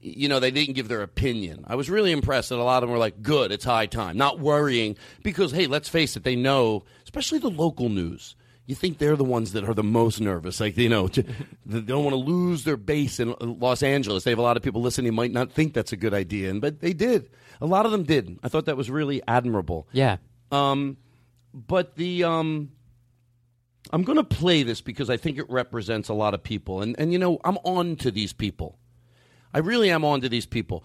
[0.00, 1.64] You know, they didn't give their opinion.
[1.66, 4.18] I was really impressed that a lot of them were like, "Good, it's high time,"
[4.18, 8.36] not worrying because, hey, let's face it, they know, especially the local news.
[8.66, 11.08] You think they're the ones that are the most nervous, like you know,
[11.66, 14.24] they don't want to lose their base in Los Angeles.
[14.24, 16.50] They have a lot of people listening who might not think that's a good idea,
[16.50, 17.30] and but they did.
[17.62, 18.38] A lot of them did.
[18.42, 19.88] I thought that was really admirable.
[19.92, 20.16] Yeah.
[20.50, 20.98] Um,
[21.54, 22.72] but the um,
[23.92, 26.94] I'm going to play this because I think it represents a lot of people, and
[26.98, 28.78] and you know, I'm on to these people.
[29.52, 30.84] I really am on to these people.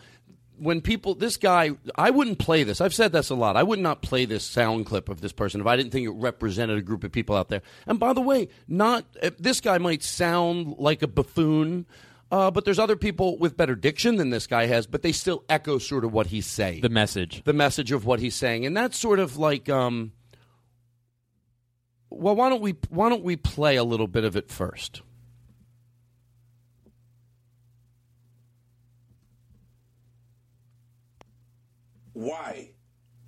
[0.57, 2.81] When people, this guy, I wouldn't play this.
[2.81, 3.55] I've said this a lot.
[3.55, 6.11] I would not play this sound clip of this person if I didn't think it
[6.11, 7.61] represented a group of people out there.
[7.87, 11.85] And by the way, not uh, this guy might sound like a buffoon.
[12.31, 15.43] Uh, but there's other people with better diction than this guy has, but they still
[15.49, 16.81] echo sort of what he's saying.
[16.81, 17.43] The message.
[17.43, 18.67] The message of what he's saying.
[18.67, 20.11] And that's sort of like um
[22.09, 25.01] well, why don't we why don't we play a little bit of it first?
[32.13, 32.71] Why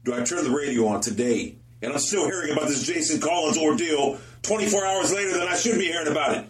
[0.03, 3.57] do I turn the radio on today and I'm still hearing about this Jason Collins
[3.57, 6.45] ordeal 24 hours later than I should be hearing about it?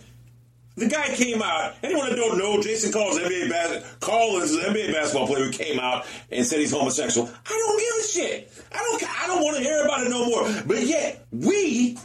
[0.78, 1.76] The guy came out.
[1.84, 6.06] Anyone that don't know, Jason Collins, NBA bas- Collins, NBA basketball player, who came out
[6.32, 7.30] and said he's homosexual.
[7.46, 8.64] I don't give a shit.
[8.74, 9.22] I don't.
[9.24, 10.64] I don't want to hear about it no more.
[10.66, 11.98] But yet we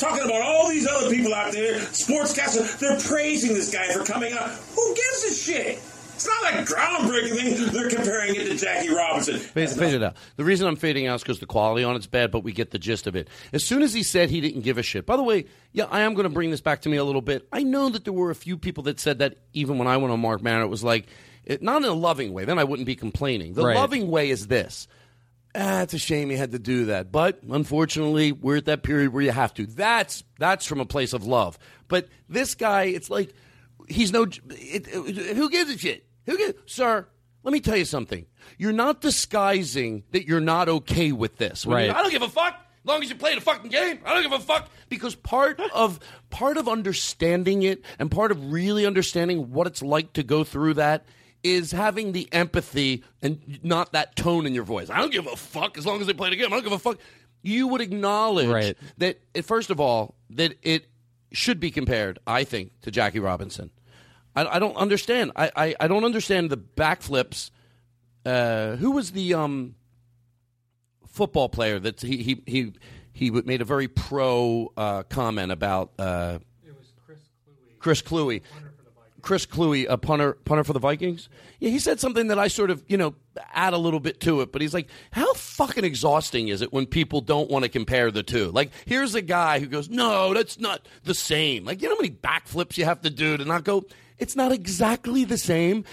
[0.00, 2.78] talking about all these other people out there, sportscasters.
[2.78, 4.50] They're praising this guy for coming out.
[4.50, 5.78] Who gives a shit?
[6.14, 7.72] It's not like groundbreaking thing.
[7.72, 9.38] They're comparing it to Jackie Robinson.
[9.38, 10.16] Fade, fade it out.
[10.36, 12.72] The reason I'm fading out is because the quality on it's bad, but we get
[12.72, 13.28] the gist of it.
[13.54, 15.06] As soon as he said he didn't give a shit.
[15.06, 17.22] By the way, yeah, I am going to bring this back to me a little
[17.22, 17.48] bit.
[17.52, 20.12] I know that there were a few people that said that even when I went
[20.12, 21.06] on Marc Maron, it was like,
[21.46, 22.44] it, not in a loving way.
[22.44, 23.54] Then I wouldn't be complaining.
[23.54, 23.76] The Right.
[23.76, 24.88] loving way is this.
[25.54, 29.12] Ah, it's a shame you had to do that, but unfortunately, we're at that period
[29.12, 29.66] where you have to.
[29.66, 31.58] That's that's from a place of love.
[31.88, 33.34] But this guy, it's like
[33.88, 34.22] he's no.
[34.22, 36.06] It, it- who gives a shit?
[36.26, 37.06] Who gives, sir?
[37.42, 38.26] Let me tell you something.
[38.58, 41.64] You're not disguising that you're not okay with this.
[41.66, 41.90] Right.
[41.90, 42.54] I don't give a fuck.
[42.82, 44.68] As long as you play the fucking game, I don't give a fuck.
[44.88, 45.98] Because part of
[46.30, 50.74] part of understanding it and part of really understanding what it's like to go through
[50.74, 51.04] that
[51.42, 54.90] is having the empathy and not that tone in your voice.
[54.90, 56.46] I don't give a fuck as long as they play the game.
[56.46, 56.98] I don't give a fuck.
[57.42, 60.86] You would acknowledge that, it, first of all, that it
[61.32, 63.70] should be compared, I think, to Jackie Robinson.
[64.36, 65.32] I, I don't understand.
[65.36, 67.50] I, I, I don't understand the backflips.
[68.24, 69.74] Uh, who was the um,
[71.06, 72.72] football player that he he he
[73.12, 75.92] he made a very pro uh, comment about?
[75.98, 76.92] Uh, it was
[77.78, 78.42] Chris Kluwe.
[79.22, 81.28] Chris Kluwe, a punter punter for the Vikings.
[81.58, 83.14] Yeah, he said something that I sort of you know
[83.54, 86.86] add a little bit to it, but he's like, how fucking exhausting is it when
[86.86, 88.50] people don't want to compare the two?
[88.50, 91.64] Like, here's a guy who goes, no, that's not the same.
[91.64, 93.84] Like, you know how many backflips you have to do to not go?
[94.18, 95.84] It's not exactly the same.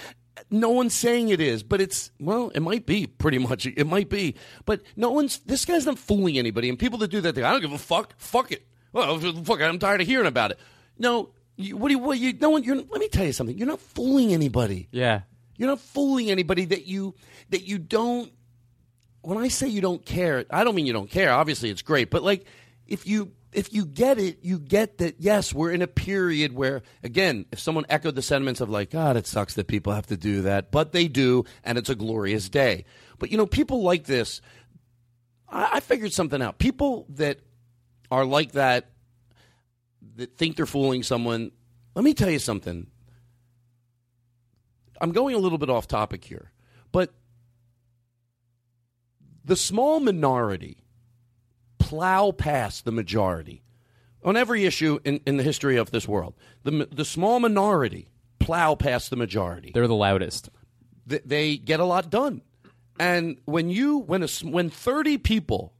[0.50, 3.66] No one's saying it is, but it's well, it might be pretty much.
[3.66, 5.38] It might be, but no one's.
[5.40, 6.68] This guy's not fooling anybody.
[6.68, 8.14] And people that do that, they, I don't give a fuck.
[8.18, 8.66] Fuck it.
[8.92, 9.60] Well, fuck.
[9.60, 10.58] it, I'm tired of hearing about it.
[10.98, 11.98] No, you, what do you?
[11.98, 12.32] What you?
[12.34, 12.62] No one.
[12.62, 12.76] You're.
[12.76, 13.58] Let me tell you something.
[13.58, 14.88] You're not fooling anybody.
[14.92, 15.22] Yeah.
[15.56, 17.14] You're not fooling anybody that you
[17.50, 18.32] that you don't.
[19.22, 21.32] When I say you don't care, I don't mean you don't care.
[21.32, 22.46] Obviously, it's great, but like
[22.86, 25.16] if you if you get it, you get that.
[25.18, 29.16] Yes, we're in a period where, again, if someone echoed the sentiments of like, God,
[29.16, 32.48] it sucks that people have to do that, but they do, and it's a glorious
[32.48, 32.84] day.
[33.18, 34.40] But you know, people like this.
[35.48, 36.58] I, I figured something out.
[36.58, 37.40] People that
[38.10, 38.90] are like that,
[40.18, 41.52] that think they're fooling someone.
[41.94, 42.88] Let me tell you something.
[45.00, 46.50] I'm going a little bit off topic here,
[46.92, 47.14] but
[49.44, 50.78] the small minority
[51.78, 53.62] plow past the majority
[54.24, 56.34] on every issue in, in the history of this world.
[56.64, 58.08] The, the small minority
[58.40, 59.70] plow past the majority.
[59.72, 60.50] They're the loudest.
[61.06, 62.42] They, they get a lot done.
[62.98, 65.72] And when you when a, when 30 people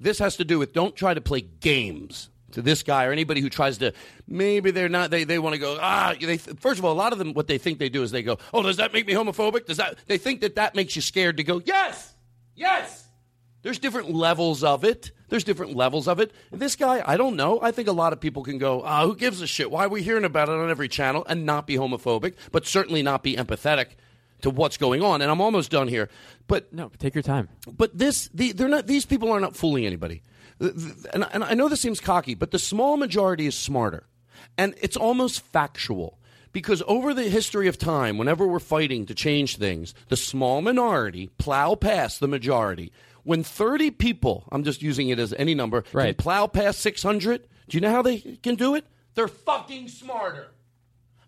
[0.00, 3.40] this has to do with don't try to play games to this guy or anybody
[3.40, 3.92] who tries to
[4.26, 7.12] maybe they're not they, they want to go ah they first of all a lot
[7.12, 9.12] of them what they think they do is they go oh does that make me
[9.12, 9.66] homophobic?
[9.66, 12.14] Does that they think that that makes you scared to go yes
[12.54, 13.02] yes.
[13.62, 15.10] There's different levels of it.
[15.30, 16.32] There's different levels of it.
[16.52, 17.58] This guy i don't know.
[17.62, 19.70] I think a lot of people can go ah who gives a shit?
[19.70, 21.24] Why are we hearing about it on every channel?
[21.28, 23.96] And not be homophobic but certainly not be empathetic
[24.42, 25.22] to what's going on.
[25.22, 26.08] And i'm almost done here.
[26.46, 27.48] But no take your time.
[27.66, 30.22] But this the, they're not these people are not fooling anybody
[30.60, 34.06] and, and i know this seems cocky but the small majority is smarter.
[34.58, 36.18] And it's almost factual
[36.52, 41.30] because over the history of time whenever we're fighting to change things the small minority
[41.38, 42.92] plow past the majority.
[43.22, 47.76] When 30 people i'm just using it as any number can plow past 600 do
[47.76, 48.84] you know how they can do it?
[49.14, 50.48] They're fucking smarter.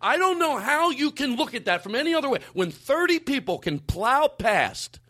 [0.01, 2.41] I don't know how you can look at that from any other way.
[2.53, 5.01] When 30 people can plow past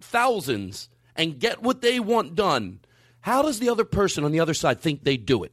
[0.00, 2.80] thousands and get what they want done,
[3.24, 5.52] how does the other person on the other side think they do it?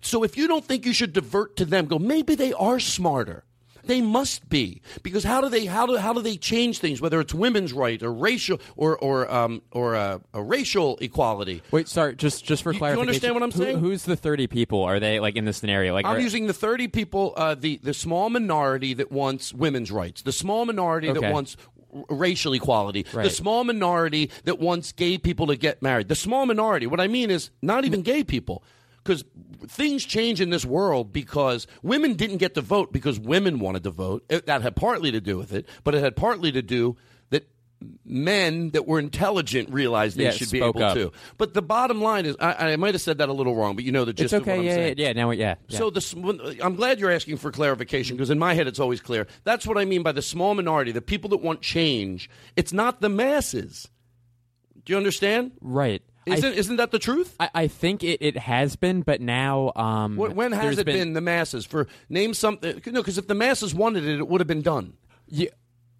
[0.00, 3.42] So if you don't think you should divert to them, go, maybe they are smarter.
[3.84, 7.00] They must be because how do they how do how do they change things?
[7.00, 11.62] Whether it's women's right or racial or or um, or uh, a racial equality.
[11.72, 13.08] Wait, sorry, just just for You- you clarification.
[13.08, 13.78] understand what I'm who- saying?
[13.80, 14.84] who's the 30 people?
[14.84, 15.92] Are they like in the scenario?
[15.94, 19.90] Like I'm are- using the 30 people, uh, the the small minority that wants women's
[19.90, 21.18] rights, the small minority Okay.
[21.18, 21.56] that wants
[22.08, 26.08] racial equality, the small minority that wants gay people to get married.
[26.08, 26.86] The small minority.
[26.86, 28.62] What I mean is not even gay people.
[29.04, 29.24] because
[29.66, 33.90] things change in this world because women didn't get to vote because women wanted to
[33.90, 34.24] vote.
[34.28, 36.96] It- that had partly to do with it, but it had partly to do
[38.04, 40.94] men that were intelligent realized they Yeah, should be able up.
[40.96, 41.12] to.
[41.38, 43.84] But the bottom line is, I, I might have said that a little wrong, but
[43.84, 44.52] you know the It's gist of okay.
[44.52, 44.94] what I'm yeah, saying.
[44.98, 45.12] yeah, yeah.
[45.12, 45.78] Now, yeah, yeah.
[45.78, 49.26] So the I'm glad you're asking for clarification because in my head it's always clear.
[49.44, 52.28] That's what I mean by the small minority, the people that want change.
[52.56, 53.88] It's not the masses.
[54.84, 55.52] Do you understand?
[55.60, 56.02] Right.
[56.24, 57.34] Isn't isn't that the truth?
[57.40, 61.14] I, I think it, it has been, but now um, Wh- When has it been,
[61.14, 61.66] the masses?
[61.66, 62.80] For name something.
[62.86, 64.92] No, because if the masses wanted it, it would have been done.
[65.26, 65.50] Ye-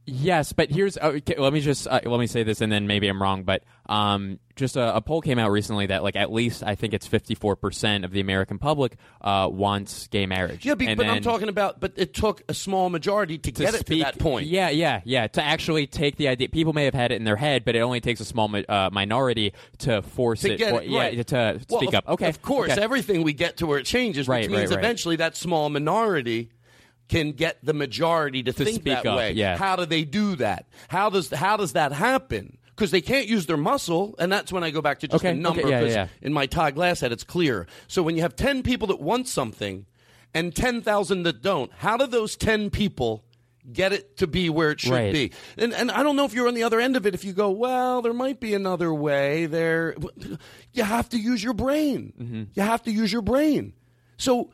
[0.07, 2.87] yes, but here's uh, okay, let me just uh, let me say this, and then
[2.87, 6.33] maybe I'm wrong, but um, just a, a poll came out recently that like at
[6.33, 10.65] least I think it's 54 percent of the American public uh, wants gay marriage.
[10.65, 11.81] Yeah, but I'm talking about.
[11.81, 14.47] But it took a small majority to, to get it to that point.
[14.47, 15.27] Yeah, yeah, yeah.
[15.27, 17.81] To actually take the idea, people may have had it in their head, but it
[17.81, 20.61] only takes a small uh, minority to force to it.
[20.61, 22.09] for, it yeah, to Well, speak of- up.
[22.09, 22.83] Okay, of course, okay.
[22.83, 24.85] everything we get to where it changes, Right, which means right, right.
[24.85, 26.51] eventually that small minority
[27.13, 29.33] can get the majority to, To think that up, way.
[29.33, 29.57] yeah.
[29.57, 30.67] How do they do that?
[30.89, 32.59] How does how does that happen?
[32.75, 35.33] Because they can't use their muscle, and that's when I go back to just Okay,
[35.33, 35.61] a number.
[35.61, 36.07] okay, yeah, yeah.
[36.23, 37.67] in my Todd Glass head, it's clear.
[37.87, 39.85] So when you have ten people that want something,
[40.35, 43.25] and ten thousand that don't, how do those ten people?
[43.73, 45.13] Get it to be where it should Right.
[45.13, 47.15] be, and and I don't know if you're on the other end of it.
[47.15, 49.47] If you go, well, there might be another way.
[49.47, 49.95] There,
[50.73, 52.13] you have to use your brain.
[52.21, 52.43] Mm-hmm.
[52.55, 53.75] You have to use your brain.
[54.17, 54.51] So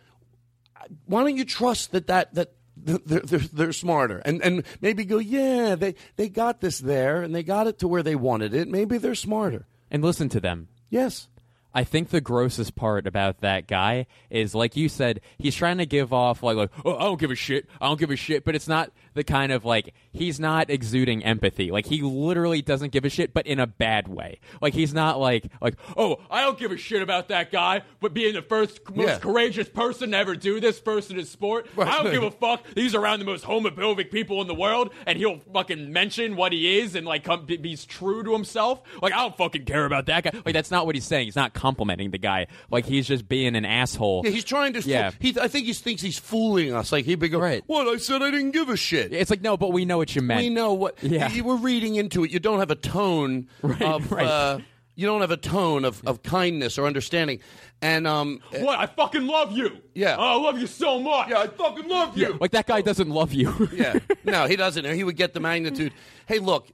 [1.07, 4.19] why don't you trust that that that they're, they're, they're smarter?
[4.25, 7.88] And and maybe go yeah they they got this there and they got it to
[7.88, 8.69] where they wanted it.
[8.69, 9.67] Maybe they're smarter.
[9.91, 10.69] And listen to them.
[10.91, 11.29] Yes.
[11.75, 15.87] I think the grossest part about that guy is, like you said, he's trying to
[15.87, 18.45] give off like, like, oh, I don't give a shit, I don't give a shit,
[18.45, 21.71] but it's not the kind of like he's not exuding empathy.
[21.71, 24.40] Like he literally doesn't give a shit, but in a bad way.
[24.61, 28.14] Like he's not like like, oh, I don't give a shit about that guy, but
[28.14, 29.18] being the first most Yeah.
[29.18, 32.62] courageous person to ever do this first in his sport, I don't give a fuck.
[32.75, 36.79] He's around the most homophobic people in the world, and he'll fucking mention what he
[36.79, 38.83] is and like come, be, he's true to himself.
[39.03, 40.33] Like I don't fucking care about that guy.
[40.44, 41.27] Like that's not what he's saying.
[41.27, 42.47] He's not complimenting the guy.
[42.71, 44.23] Like he's just being an asshole.
[44.25, 45.11] yeah he's trying to Yeah.
[45.21, 47.62] he I think he thinks he's fooling us like he'd be going right.
[47.66, 50.14] what I said I didn't give a shit It's like no, but we know what
[50.16, 50.40] you meant.
[50.40, 51.31] we know what Yeah.
[51.31, 54.27] you, we're reading into it you don't have a tone of right.
[54.27, 54.59] uh,
[54.94, 57.38] you don't have a tone of, of kindness or understanding
[57.81, 58.79] and um What?
[58.79, 59.71] I fucking love you.
[59.94, 60.16] Yeah.
[60.18, 61.29] Oh, I love you so much.
[61.29, 62.37] Yeah, I fucking love you.
[62.40, 63.68] Like that guy doesn't love you.
[63.73, 63.99] yeah.
[64.25, 64.85] No, he doesn't.
[64.85, 65.92] He would get the magnitude.
[66.27, 66.68] Hey, look,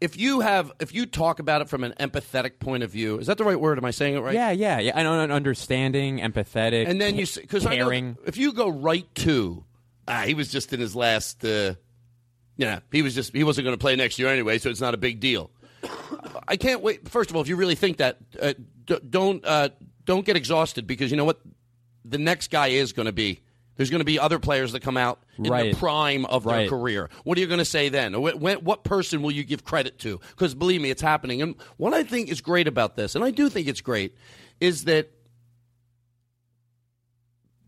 [0.00, 3.26] if you have, if you talk about it from an empathetic point of view, is
[3.28, 3.76] that the right word?
[3.78, 4.34] Am I saying it right?
[4.34, 4.92] Yeah, yeah, yeah.
[4.98, 8.16] I know, understanding, empathetic, And then you, because caring.
[8.26, 9.64] if you go right to,
[10.08, 11.74] ah, he was just in his last, uh,
[12.56, 14.94] yeah, he was just, he wasn't going to play next year anyway, so it's not
[14.94, 15.50] a big deal.
[16.48, 17.08] I can't wait.
[17.08, 19.68] First of all, if you really think that, uh, d- don't uh,
[20.04, 21.40] don't get exhausted because you know what,
[22.04, 23.40] the next guy is going to be.
[23.76, 25.72] There's going to be other players that come out in Right.
[25.74, 27.10] the prime of their career.
[27.24, 28.14] What are you going to say then?
[28.14, 30.18] Wh- when- what person will you give credit to?
[30.30, 31.42] Because believe me, it's happening.
[31.42, 34.16] And what I think is great about this, and I do think it's great,
[34.60, 35.10] is that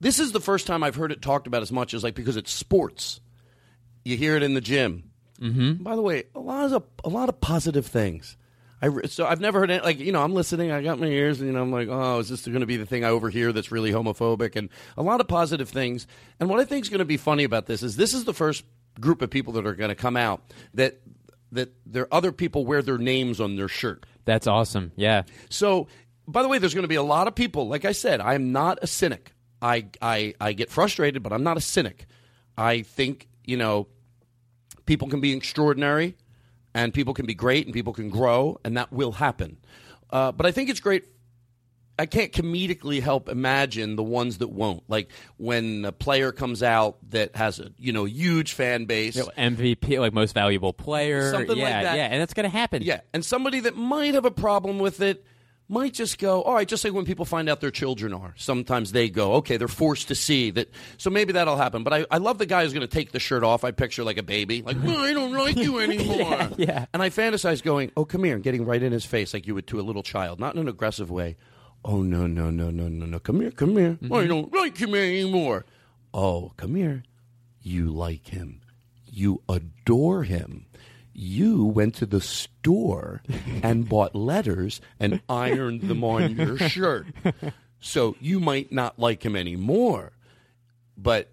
[0.00, 2.37] this is the first time I've heard it talked about as much as like because
[2.37, 3.20] it's sports.
[4.04, 5.11] You hear it in the gym.
[5.40, 5.82] Mm-hmm.
[5.82, 8.37] By the way, a lot of a lot of positive things.
[8.80, 10.70] I so I've never heard any, like you know I'm listening.
[10.70, 12.76] I got my ears, and you know I'm like, oh, is this going to be
[12.76, 14.56] the thing I overhear that's really homophobic?
[14.56, 16.06] And a lot of positive things.
[16.38, 18.34] And what I think is going to be funny about this is this is the
[18.34, 18.64] first
[19.00, 20.42] group of people that are going to come out
[20.74, 21.00] that
[21.52, 24.06] that there other people wear their names on their shirt.
[24.24, 24.92] That's awesome.
[24.96, 25.22] Yeah.
[25.48, 25.88] So,
[26.26, 27.68] by the way, there's going to be a lot of people.
[27.68, 29.32] Like I said, I am not a cynic.
[29.61, 32.07] I I I get frustrated, but I'm not a cynic.
[32.57, 33.88] I think you know
[34.87, 36.16] people can be extraordinary,
[36.75, 39.59] and people can be great, and people can grow, and that will happen.
[40.11, 41.05] Uh, but I think it's great.
[42.01, 44.85] I can't comedically help imagine the ones that won't.
[44.88, 49.25] Like when a player comes out that has a you know huge fan base, You
[49.25, 51.33] know, MVP, like most valuable player.
[51.33, 51.97] something yeah, like that.
[51.97, 52.83] Yeah, and that's going to happen.
[52.83, 55.25] Yeah, and somebody that might have a problem with it
[55.68, 58.33] might just go, oh, all right, just like when people find out their children are.
[58.37, 60.70] Sometimes they go, okay, they're forced to see that.
[60.96, 61.85] So maybe that'll happen.
[61.85, 63.64] But I, I love the guy who's going to take the shirt off.
[63.64, 66.16] I picture like a baby, like, "Oh, I don't like you anymore.
[66.16, 66.87] Yeah, yeah.
[66.94, 69.54] And I fantasize going, oh, come here, and getting right in his face like you
[69.54, 71.37] would to a little child, not in an aggressive way.
[71.85, 73.18] Oh, no, no, no, no, no, no.
[73.18, 73.98] Come here, come here.
[74.11, 75.64] Oh, I don't like him anymore.
[76.14, 77.04] Oh, come here.
[77.60, 78.62] You like him.
[79.04, 80.66] You adore him.
[81.21, 83.23] You went to the store
[83.62, 87.06] and bought letters and ironed them on your shirt.
[87.81, 90.12] So you might not like him anymore.
[90.96, 91.29] But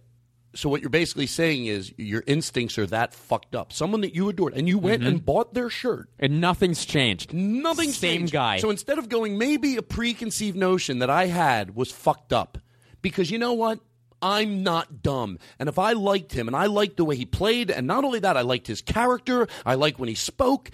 [0.55, 3.71] so what you're basically saying is your instincts are that fucked up.
[3.73, 5.07] Someone that you adored, and you went Mhm.
[5.07, 6.09] and bought their shirt.
[6.17, 7.31] And nothing's changed.
[7.33, 8.33] Nothing's Same changed.
[8.33, 8.57] guy.
[8.59, 12.57] So instead of going, maybe a preconceived notion that I had was fucked up,
[13.01, 13.79] because you know what?
[14.21, 15.39] I'm not dumb.
[15.59, 18.19] And if I liked him and I liked the way he played, and not only
[18.19, 20.71] that, I liked his character, I liked when he spoke.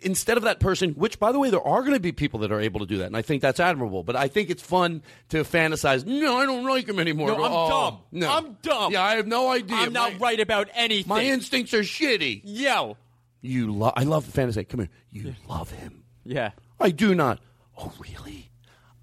[0.00, 2.52] Instead of that person, which by the way, there are going to be people that
[2.52, 4.04] are able to do that, and I think that's admirable.
[4.04, 6.06] But I think it's fun to fantasize.
[6.06, 7.28] No, I don't like him anymore.
[7.28, 7.98] No, I'm "Oh, dumb.
[8.12, 8.30] No.
[8.30, 8.92] I'm dumb.
[8.92, 9.76] Yeah, I have no idea.
[9.76, 11.08] I'm not right about anything.
[11.08, 12.42] My instincts are shitty.
[12.44, 12.96] Yo.
[13.40, 13.94] You love.
[13.96, 14.62] I love the fantasy.
[14.62, 14.88] Come here.
[15.10, 16.04] You love him.
[16.24, 16.52] Yeah.
[16.78, 17.40] I do not.
[17.76, 18.47] Oh, really?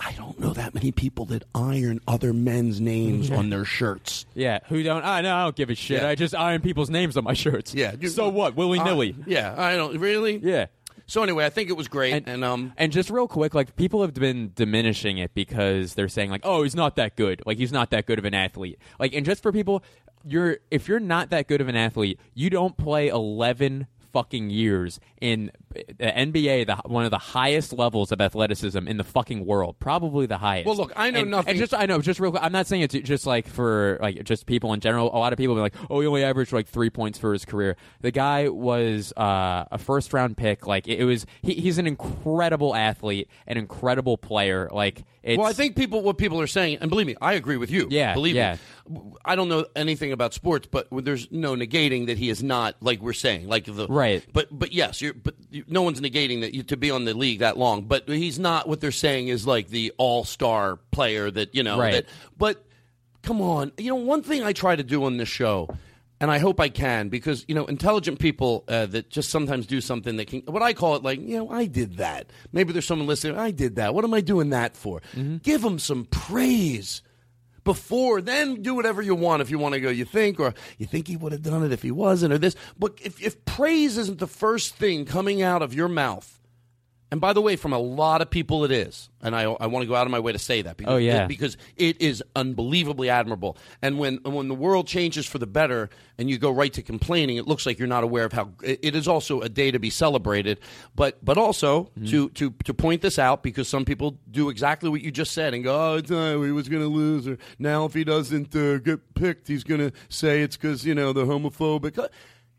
[0.05, 4.27] I don't know that many people that iron other men's names on their shirts.
[4.35, 5.03] Yeah, who don't?
[5.03, 5.35] I know.
[5.35, 6.03] I don't give a shit.
[6.03, 6.09] Yeah.
[6.09, 7.73] I just iron people's names on my shirts.
[7.73, 7.95] Yeah.
[8.09, 8.55] So what?
[8.55, 9.15] Willy nilly.
[9.25, 9.55] Yeah.
[9.57, 10.37] I don't really.
[10.37, 10.67] Yeah.
[11.07, 14.01] So anyway, I think it was great, and, um, And just real quick, like people
[14.01, 17.43] have been diminishing it because they're saying like, "Oh, he's not that good.
[17.45, 19.83] Like he's not that good of an athlete." Like, and just for people,
[20.23, 25.01] you're if you're not that good of an athlete, you don't play eleven fucking years
[25.19, 29.75] in the NBA, the one of the highest levels of athleticism in the fucking world,
[29.77, 30.67] probably the highest.
[30.67, 32.65] Well, look, I know and, nothing- And just I know, just real quick, I'm not
[32.65, 35.13] saying it's just like for like just people in general.
[35.13, 37.43] A lot of people be like, "Oh, he only averaged like three points for his
[37.43, 40.65] career." The guy was uh, a first round pick.
[40.65, 44.69] Like it, it was, he, he's an incredible athlete, an incredible player.
[44.71, 47.57] Like it's, well, I think people what people are saying, and believe me, I agree
[47.57, 47.87] with you.
[47.89, 48.53] Yeah, believe yeah.
[48.53, 48.59] me.
[49.23, 53.01] I don't know anything about sports, but there's no negating that he is not like
[53.01, 54.23] we're saying, like the Right.
[54.31, 57.13] But but yes, you're, but you, no one's negating that you, to be on the
[57.13, 57.85] league that long.
[57.85, 61.79] But he's not what they're saying is like the all star player that you know.
[61.79, 61.93] Right.
[61.93, 62.05] That,
[62.37, 62.65] but
[63.23, 65.69] come on, you know one thing I try to do on this show.
[66.21, 69.81] And I hope I can because you know intelligent people uh, that just sometimes do
[69.81, 72.87] something that can what I call it like you know I did that maybe there's
[72.87, 75.01] someone listening I did that what am I doing that for
[75.43, 77.01] give them some praise
[77.65, 79.41] before then do whatever you want.
[79.41, 81.73] If you want to go you think or you think he would have done it
[81.73, 82.55] if he wasn't or this.
[82.79, 86.39] But if, if praise isn't the first thing coming out of your mouth
[87.15, 89.09] and by the way from a lot of people it is.
[89.21, 90.97] And i, I want to go out of my way to say that because, Oh,
[90.97, 91.25] yeah.
[91.27, 93.57] because it is unbelievably admirable.
[93.81, 97.37] And when when the world changes for the better and you go right to complaining
[97.37, 99.79] it looks like you're not aware of how it it is also a day to
[99.79, 100.59] be celebrated.
[100.95, 105.01] But but also to to to point this out because some people do exactly what
[105.01, 107.85] you just said and go oh it's, uh, he was going to lose or now
[107.85, 111.23] if he doesn't uh, get picked he's going to say it's because you know the
[111.25, 111.97] homophobic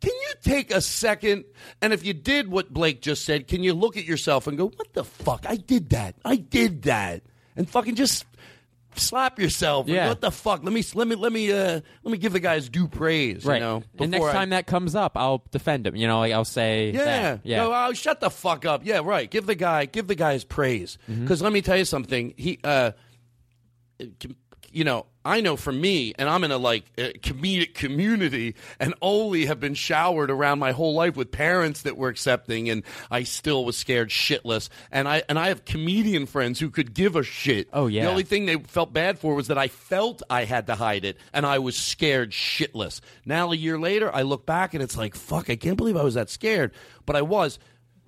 [0.00, 1.44] can you take a second
[1.80, 4.66] and if you did what Blake just said, can you look at yourself and go,
[4.66, 5.46] "What the fuck?
[5.48, 6.16] I did that.
[6.24, 7.22] I did that."
[7.56, 8.26] And fucking just
[8.98, 9.88] slap yourself.
[9.88, 10.04] Yeah.
[10.04, 10.62] go, what the fuck?
[10.62, 13.56] Let me let me let me uh let me give the guys due praise, right.
[13.56, 13.82] you know.
[13.98, 15.96] and next I- time that comes up, I'll defend him.
[15.96, 17.40] You know, like I'll say, yeah, that.
[17.44, 18.82] yeah, No, oh, shut the fuck up.
[18.84, 19.30] Yeah, right.
[19.30, 20.98] Give the guy, give the guys his praise.
[21.10, 21.22] Mm-hmm.
[21.22, 22.34] Because let me tell you something.
[22.36, 22.92] He, uh,
[24.70, 28.94] you know, I know for me, and I'm in a like uh, comedic community, and
[29.02, 33.24] only have been showered around my whole life with parents that were accepting, and I
[33.24, 34.68] still was scared shitless.
[34.92, 37.68] And I and I have comedian friends who could give a shit.
[37.72, 38.04] Oh, yeah.
[38.04, 41.04] The only thing they felt bad for was that I felt I had to hide
[41.04, 43.00] it, and I was scared shitless.
[43.24, 46.04] Now a year later, I look back and it's like, fuck, I can't believe I
[46.04, 46.72] was that scared,
[47.04, 47.58] but I was.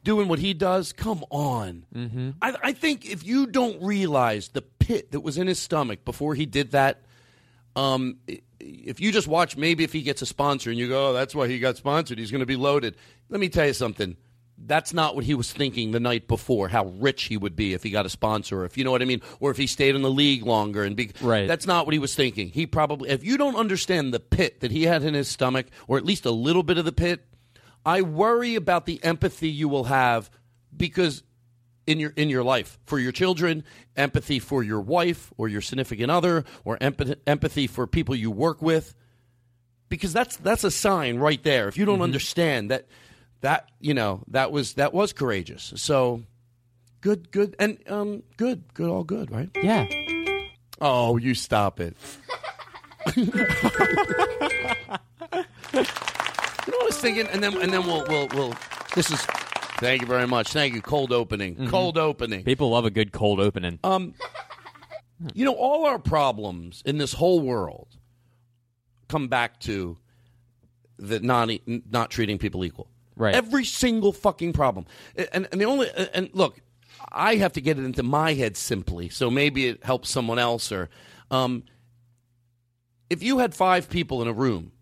[0.04, 1.84] Doing what he does, come on.
[1.94, 2.30] Mm-hmm.
[2.40, 6.34] I, I think if you don't realize the pit that was in his stomach before
[6.34, 7.02] he did that,
[7.78, 8.18] um,
[8.60, 11.34] if you just watch, maybe if he gets a sponsor and you go, oh, that's
[11.34, 12.96] why he got sponsored, he's going to be loaded.
[13.28, 14.16] Let me tell you something.
[14.60, 16.66] That's not what he was thinking the night before.
[16.66, 19.02] How rich he would be if he got a sponsor, or if you know what
[19.02, 20.82] I mean, or if he stayed in the league longer.
[20.82, 21.46] And be, Right.
[21.46, 22.48] that's not what he was thinking.
[22.48, 25.96] He probably, if you don't understand the pit that he had in his stomach, or
[25.96, 27.24] at least a little bit of the pit,
[27.86, 30.28] I worry about the empathy you will have
[30.76, 31.22] because
[31.88, 33.64] in your in your life for your children,
[33.96, 38.60] empathy for your wife or your significant other, or empathy, empathy for people you work
[38.60, 38.94] with,
[39.88, 41.66] because that's that's a sign right there.
[41.66, 42.86] If you don't understand that,
[43.40, 45.72] that you know that was that was courageous.
[45.76, 46.24] So
[47.00, 49.48] good, good, and um, good, good, all good, right?
[49.56, 49.86] yeah.
[50.82, 51.96] Oh, you stop it.
[53.16, 53.32] you know
[55.72, 55.86] what
[56.68, 58.54] I was thinking, and then and then we'll we'll we'll.
[58.94, 59.26] This is.
[59.78, 60.52] Thank you very much.
[60.52, 60.82] Thank you.
[60.82, 61.68] Cold opening.
[61.68, 62.44] Cold opening.
[62.44, 63.78] People love a good cold opening.
[63.84, 64.14] Um,
[65.34, 67.88] you know, all our problems in this whole world
[69.08, 69.96] come back to
[70.98, 72.88] the not not treating people equal.
[73.16, 73.34] Right.
[73.34, 74.86] Every single fucking problem.
[75.32, 76.60] And and the only and look,
[77.10, 80.72] I have to get it into my head simply, so maybe it helps someone else
[80.72, 80.88] or
[81.30, 81.64] um
[83.10, 84.72] if you had five people in a room,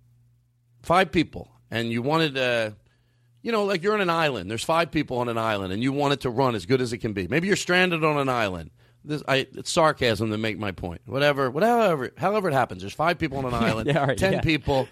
[0.82, 2.74] five people, and you wanted to
[3.46, 4.50] you know, like you're on an island.
[4.50, 6.92] There's five people on an island, and you want it to run as good as
[6.92, 7.28] it can be.
[7.28, 8.70] Maybe you're stranded on an island.
[9.04, 11.02] this I it's sarcasm to make my point.
[11.06, 12.82] Whatever, whatever, however it happens.
[12.82, 14.40] There's five people on an island, Yeah, right, ten yeah.
[14.40, 14.88] people.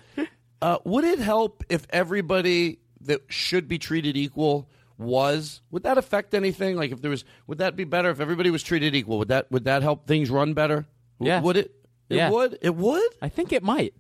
[0.62, 5.60] Uh, would it help if everybody that should be treated equal was?
[5.72, 6.76] Would that affect anything?
[6.76, 9.18] Like if there was, would that be better if everybody was treated equal?
[9.18, 10.86] Would that would that help things run better?
[11.18, 11.40] Yeah.
[11.40, 11.74] Would it?
[12.08, 12.30] It Yeah.
[12.30, 12.56] would.
[12.62, 13.10] It would.
[13.20, 13.94] I think it might.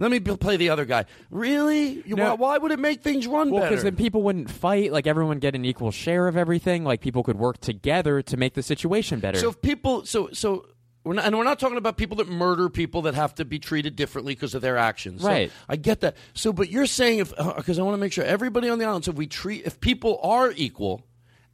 [0.00, 1.04] Let me play the other guy.
[1.30, 2.02] Really?
[2.06, 2.24] No.
[2.24, 3.70] why, why would it make things run Well, better?
[3.70, 4.92] because then people wouldn't fight.
[4.92, 6.84] Like everyone get an equal share of everything.
[6.84, 9.38] Like people could work together to make the situation better.
[9.38, 10.66] So if people, so so,
[11.04, 13.58] we're not, and we're not talking about people that murder people that have to be
[13.58, 15.20] treated differently because of their actions.
[15.20, 15.52] So Right.
[15.68, 16.16] I get that.
[16.32, 18.86] So, but you're saying if uh, because I want to make sure everybody on the
[18.86, 19.04] island.
[19.04, 21.04] So if we treat if people are equal,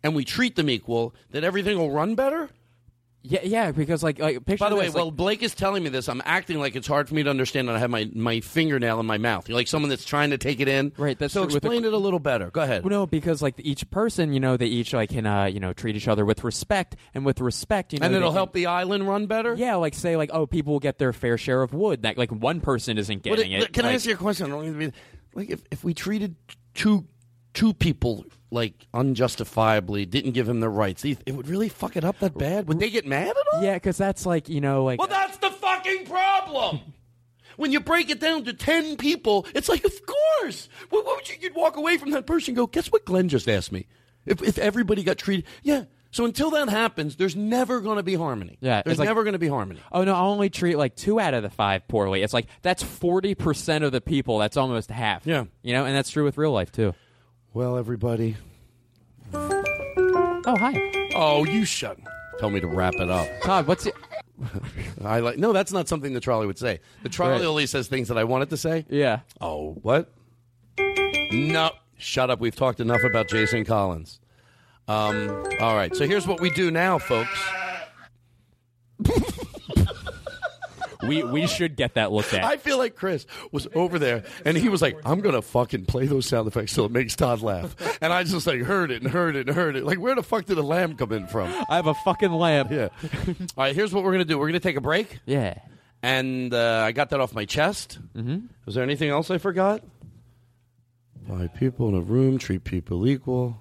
[0.05, 2.49] and we treat them equal, then everything will run better.
[3.29, 5.83] Yeah, yeah, because like, like picture By the way, this, like- while Blake is telling
[5.83, 8.11] me this, I'm acting like it's hard for me to understand, and I have my,
[8.15, 9.49] my fingernail in my mouth.
[9.49, 10.93] You're like someone that's trying to take it in.
[10.97, 11.19] Right.
[11.19, 12.51] That's so true with the- explain it a little better.
[12.51, 12.85] Go ahead.
[12.85, 15.73] Well, no, because like each person, you know, they each like can uh, you know
[15.73, 18.67] treat each other with respect, and with respect, you know, and it'll can- help the
[18.67, 19.55] island run better.
[19.55, 22.03] Yeah, like say like oh, people will get their fair share of wood.
[22.03, 23.73] That like one person isn't getting it.
[23.73, 24.47] Can I ask you a question?
[24.47, 24.93] I don't mean
[25.35, 26.37] Like, if, if we treated
[26.75, 27.07] two
[27.55, 28.25] two people
[28.57, 32.67] like unjustifiably, didn't give him the rights, it would really fuck it up that bad.
[32.67, 33.63] Would they get mad at all?
[33.63, 36.81] Yeah, because that's like you know like Well, that's the fucking problem.
[37.57, 40.69] When you break it down to ten people, it's like, of course.
[40.91, 41.37] What, what would you?
[41.41, 43.07] You'd walk away from that person and go, "Guess what?
[43.07, 43.87] Glenn just asked me.
[44.27, 48.15] If if everybody got treated, yeah." So until that happens, there's never going to be
[48.15, 48.59] harmony.
[48.61, 49.81] Yeah, there's like- never going to be harmony.
[49.91, 50.15] Oh no!
[50.15, 52.23] I only treat like two out of the five poorly.
[52.23, 54.37] It's like that's forty percent of the people.
[54.39, 55.27] That's almost half.
[55.27, 55.45] Yeah.
[55.63, 56.95] you know, and that's true with real life too.
[57.57, 58.37] Well, everybody.
[59.33, 61.97] Oh hi, Oh, you shut.
[62.39, 63.27] Tell me to wrap it up.
[63.41, 63.67] Todd.
[63.67, 63.95] What's it?
[65.03, 65.39] I like.
[65.39, 66.81] No, that's not something the trolley would say.
[67.03, 67.45] The trolley Right.
[67.47, 68.85] only says things that I wanted to say.
[68.91, 69.21] Yeah.
[69.41, 70.13] Oh, what?
[71.33, 72.41] No, shut up.
[72.41, 74.21] We've talked enough about Jason Collins.
[74.87, 75.97] Um, all right.
[75.97, 77.43] So here's what we do now, folks.
[81.09, 82.45] We we should get that looked at.
[82.45, 85.87] I feel like Chris was over there and he was like, I'm going to fucking
[85.87, 87.77] play those sound effects till it makes Todd laugh.
[88.03, 89.85] And I just like heard it and heard it and heard it.
[89.85, 91.53] Like, where the fuck did a lamb come in from?
[91.69, 92.69] I have a fucking lamb.
[92.71, 92.89] Yeah.
[93.13, 95.19] All right, here's what we're going to do we're going to take a break.
[95.27, 95.59] Yeah.
[96.03, 97.99] And uh, I got that off my chest.
[98.15, 98.47] Mm-hmm.
[98.65, 99.83] Was there anything else I forgot?
[101.29, 103.61] Five people in a room, treat people equal.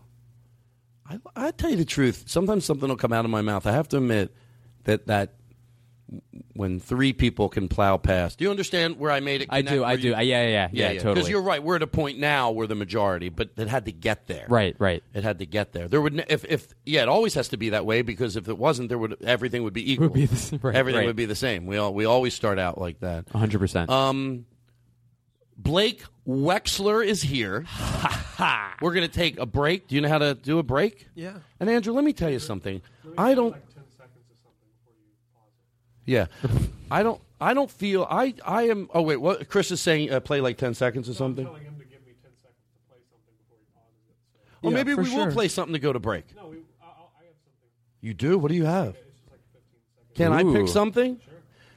[1.09, 2.25] I, I tell you the truth.
[2.27, 3.65] Sometimes something will come out of my mouth.
[3.65, 4.35] I have to admit
[4.83, 5.33] that that
[6.53, 8.37] when three people can plow past.
[8.37, 9.47] Do you understand where I made it?
[9.49, 9.83] I connect do.
[9.83, 10.07] I where do.
[10.09, 11.29] you- I- yeah, yeah, yeah, yeah, Because totally.
[11.31, 11.63] you're right.
[11.63, 14.45] We're at a point now where the majority, but it had to get there.
[14.47, 15.03] Right, right.
[15.13, 15.87] It had to get there.
[15.87, 18.57] There would, if, if, yeah, it always has to be that way because if it
[18.57, 20.09] wasn't, there would everything would be equal.
[20.09, 21.07] be the right, everything right.
[21.07, 21.65] would be the same.
[21.65, 23.33] We all, we always start out like that.
[23.33, 23.59] 100.
[23.59, 24.45] percent Um,
[25.57, 27.65] Blake Wexler is here.
[28.81, 29.87] We're going to take a break.
[29.87, 31.07] Do you know how to do a break?
[31.15, 31.33] Yeah.
[31.59, 32.81] And Andrew, let me tell you something.
[33.17, 33.55] I don't.
[36.05, 36.27] Yeah,
[36.91, 37.21] I don't.
[37.41, 38.07] I don't feel.
[38.09, 38.33] I.
[38.45, 38.89] I am.
[38.93, 39.49] Oh wait, what?
[39.49, 40.11] Chris is saying.
[40.11, 41.47] Uh, play like ten seconds or something.
[41.47, 41.57] Or
[44.61, 46.25] Yeah, maybe for we will play something to go to break.
[46.35, 47.69] No, we I have something.
[48.01, 48.37] You do?
[48.37, 48.95] What do you have?
[50.15, 50.67] Can I pick Ooh.
[50.67, 51.19] something?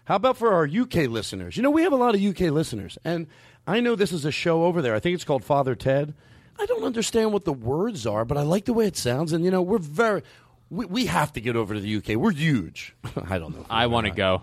[0.04, 1.56] How about for our UK listeners?
[1.56, 3.26] You know, we have a lot of UK listeners, and
[3.66, 4.94] I know this is a show over there.
[4.94, 6.14] I think it's called Father Ted.
[6.58, 9.44] I don't understand what the words are, but I like the way it sounds, and
[9.44, 10.22] you know, we're very.
[10.70, 12.16] We, we have to get over to the UK.
[12.16, 12.94] We're huge.
[13.28, 13.64] I don't know.
[13.70, 14.42] I want to go.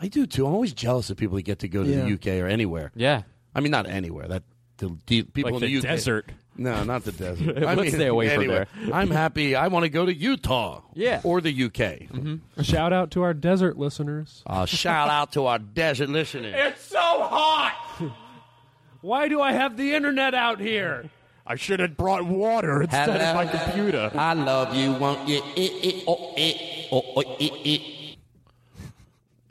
[0.00, 0.46] I do too.
[0.46, 2.04] I'm always jealous of people that get to go to Yeah.
[2.04, 2.90] the UK or anywhere.
[2.94, 3.22] Yeah.
[3.54, 4.26] I mean, not anywhere.
[4.28, 4.42] That
[4.78, 5.94] the, the people Like in the, the UK.
[5.94, 6.30] desert.
[6.56, 7.56] No, not the desert.
[7.64, 8.94] I Let's mean, stay away from anyway, there.
[8.94, 9.54] I'm happy.
[9.54, 10.82] I want to go to Utah.
[10.94, 11.20] Yeah.
[11.24, 12.40] Or the UK.
[12.58, 14.42] A shout out to our desert listeners.
[14.46, 16.54] Uh, shout out to our desert listeners.
[16.56, 17.72] It's so hot.
[19.00, 21.10] Why do I have the internet out here?
[21.52, 24.10] I should have brought water instead of my computer.
[24.14, 25.42] I love you, won't you?
[25.54, 28.14] Eh, eh, oh, eh, oh, oh, eh, eh.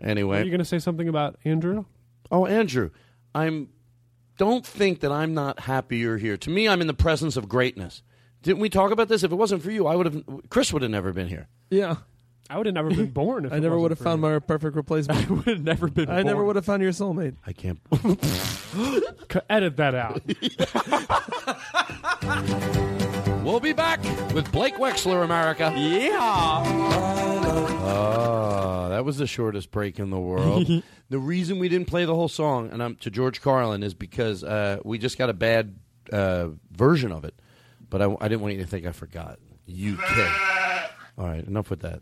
[0.04, 1.86] Are you going to say something about Andrew?
[2.32, 2.90] oh Andrew,
[3.36, 3.70] I'm.
[4.40, 6.38] Don't think that I'm not happy you're here.
[6.38, 8.02] To me, I'm in the presence of greatness.
[8.42, 9.22] Didn't we talk about this?
[9.22, 10.24] If it wasn't for you, I would have.
[10.50, 11.50] Chris would have never been here.
[11.70, 11.98] Yeah.
[12.52, 14.22] I would have never been born if I it never wasn't would have for found
[14.22, 14.30] you.
[14.30, 15.26] my perfect replacement.
[15.30, 16.10] I would have never been.
[16.10, 17.36] I never would have found your soulmate.
[17.48, 17.80] I can't.
[19.32, 20.22] C- Edit that out.
[23.46, 25.74] we'll be back with Blake Wexler, America.
[25.78, 26.64] Yeah.
[27.84, 30.68] Oh, that was the shortest break in the world.
[31.10, 34.44] the reason we didn't play the whole song, and I'm to George Carlin, is because
[34.44, 35.76] uh, we just got a bad
[36.12, 37.34] uh, version of it.
[37.90, 39.40] But I, I didn't want you to think I forgot.
[39.66, 40.90] You UK.
[41.18, 42.02] All right, enough with that.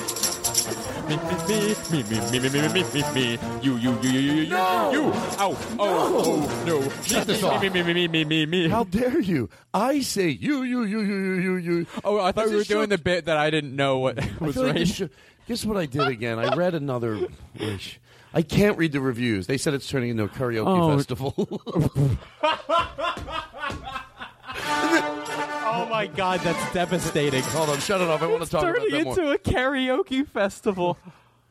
[1.07, 4.11] me, me, me, me, me, me, me, me, me, me, me, you, you, you, you,
[4.11, 7.61] you, you, you, you, ow, oh, oh, no, Shut this off.
[7.61, 8.69] me, me, me, me, me, me, me.
[8.69, 9.49] How dare you?
[9.73, 11.85] I say you, you, you, you, you, you, you.
[12.03, 14.63] Oh, I thought we were doing the bit that I didn't know what was feel
[14.65, 15.09] like this right.
[15.47, 16.39] Guess what I did again?
[16.39, 17.27] I read another
[17.59, 17.99] wish.
[18.33, 19.47] I can't read the reviews.
[19.47, 20.95] They said it's turning into a karaoke Oh.
[20.97, 21.33] festival.
[25.73, 27.41] Oh my god, that's devastating.
[27.43, 28.21] Hold on, shut it off.
[28.21, 29.19] I want to talk about Turning that more.
[29.19, 30.97] into a karaoke festival.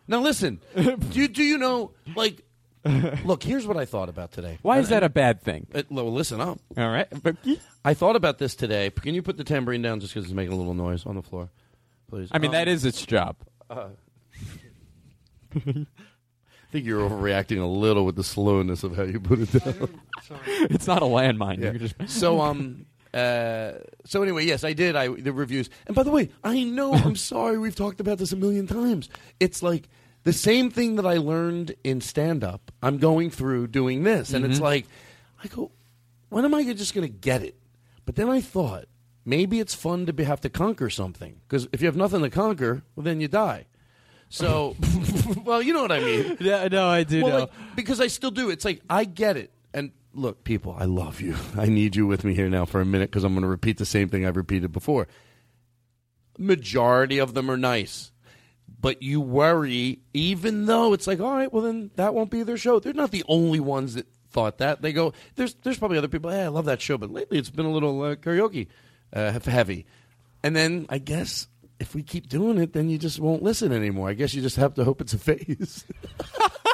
[0.07, 2.43] Now listen, do you, do you know like?
[3.25, 4.59] Look, here's what I thought about today.
[4.63, 5.67] Why is that a bad thing?
[5.75, 6.59] Uh, well, listen up.
[6.77, 7.07] All right.
[7.85, 8.91] I thought about this today.
[8.91, 11.23] Can you put the tambourine down just because it's making a little noise on the
[11.23, 11.51] floor,
[12.09, 12.29] please?
[12.33, 13.37] I mean, Um, that is its job.
[13.69, 13.89] Uh,
[15.55, 15.87] I
[16.73, 20.01] think you're overreacting a little with the slowness of how you put it down.
[20.47, 21.59] It's not a landmine.
[21.59, 23.73] You can just So um uh
[24.05, 24.97] so anyway, yes, I did.
[24.97, 25.69] I the reviews.
[25.87, 29.09] And by the way, I know I'm sorry we've talked about this a million times.
[29.41, 29.89] It's like
[30.23, 32.71] the same thing that I learned in stand up.
[32.83, 34.63] I'm going through doing this and it's Mhm.
[34.63, 34.87] like
[35.43, 35.71] I go
[36.29, 37.57] when am I just going to get it?
[38.05, 38.85] But then I thought
[39.25, 42.31] maybe it's fun to be, have to conquer something because if you have nothing to
[42.31, 43.67] conquer, well then you die.
[44.29, 44.77] So,
[45.45, 46.37] well, you know what I mean.
[46.41, 47.39] Yeah, no, I do Well, know.
[47.41, 48.51] like, because I still do.
[48.51, 49.51] It's like I get it.
[49.75, 51.37] And look, people, I love you.
[51.57, 53.79] I need you with me here now for a minute because I'm going to repeat
[53.79, 55.09] the same thing I've repeated before.
[56.39, 58.13] Majority of them are nice,
[58.81, 62.57] but you worry, even though it's like, all right, well then that won't be their
[62.57, 62.79] show.
[62.79, 64.81] They're not the only ones that thought that.
[64.81, 66.31] They go, there's there's probably other people.
[66.31, 68.69] Hey, I love that show, but lately it's been a little uh, karaoke
[69.13, 69.87] uh, heavy.
[70.43, 71.47] And then I guess
[71.79, 74.09] if we keep doing it, then you just won't listen anymore.
[74.09, 75.85] I guess you just have to hope it's a phase.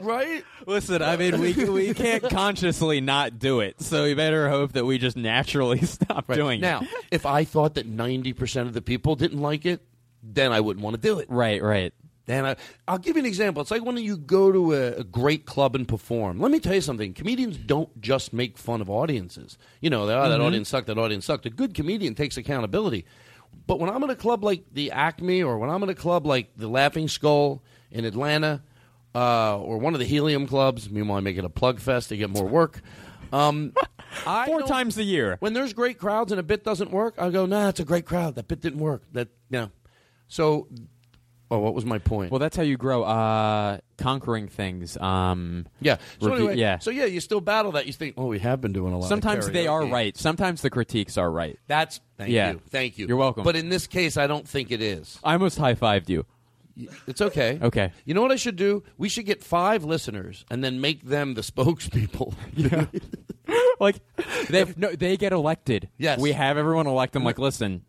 [0.00, 0.44] right?
[0.66, 4.84] Listen, I mean, we we can't consciously not do it, so we better hope that
[4.84, 6.36] we just naturally stop Right.
[6.36, 6.82] doing now, it.
[6.82, 9.80] Now, if I thought that 90% of the people didn't like it,
[10.22, 11.26] then I wouldn't want to do it.
[11.30, 11.92] Right, right.
[12.26, 12.56] Then I,
[12.88, 13.62] I'll give you an example.
[13.62, 16.40] It's like when you go to a, a great club and perform.
[16.40, 17.14] Let me tell you something.
[17.14, 19.56] Comedians don't just make fun of audiences.
[19.80, 20.44] You know, oh, that Mhm.
[20.44, 21.46] audience sucked, that audience sucked.
[21.46, 23.04] A good comedian takes accountability.
[23.68, 26.26] But when I'm in a club like the Acme or when I'm in a club
[26.26, 27.62] like the Laughing Skull
[27.92, 28.60] in Atlanta
[29.16, 32.16] uh, or one of the Helium clubs, meanwhile I make it a plug fest to
[32.16, 32.80] get more work.
[33.32, 33.72] Um,
[34.46, 35.36] Four times a year.
[35.40, 38.06] when there's great crowds and a bit doesn't work, I go, nah, it's a great
[38.06, 38.34] crowd.
[38.36, 39.02] That bit didn't work.
[39.12, 39.66] That yeah.
[40.28, 40.68] So,
[41.50, 42.30] oh, what was my point?
[42.30, 43.02] Well, that's how you grow.
[43.02, 44.96] Uh, conquering things.
[44.96, 45.96] Um, yeah.
[46.20, 46.78] So review- anyway, yeah.
[46.78, 47.86] So yeah, you still battle that.
[47.86, 49.04] You think, oh, we have been doing a lot.
[49.04, 49.92] of Sometimes they are karaoke.
[49.92, 50.16] right.
[50.16, 51.58] Sometimes the critiques are right.
[51.66, 52.52] That's thank Yeah.
[52.52, 53.06] you, thank you.
[53.08, 53.44] You're welcome.
[53.44, 55.18] But in this case, I don't think it is.
[55.24, 56.24] I almost high fived you.
[57.06, 57.58] It's okay.
[57.62, 57.92] Okay.
[58.04, 58.82] You know what I should do?
[58.98, 62.34] We should get five listeners and then make them the spokespeople.
[62.54, 62.86] Yeah.
[63.80, 63.96] like
[64.48, 65.88] they no, they get elected.
[65.98, 66.18] Yes.
[66.20, 67.24] we have everyone elect them.
[67.24, 67.82] Like, listen,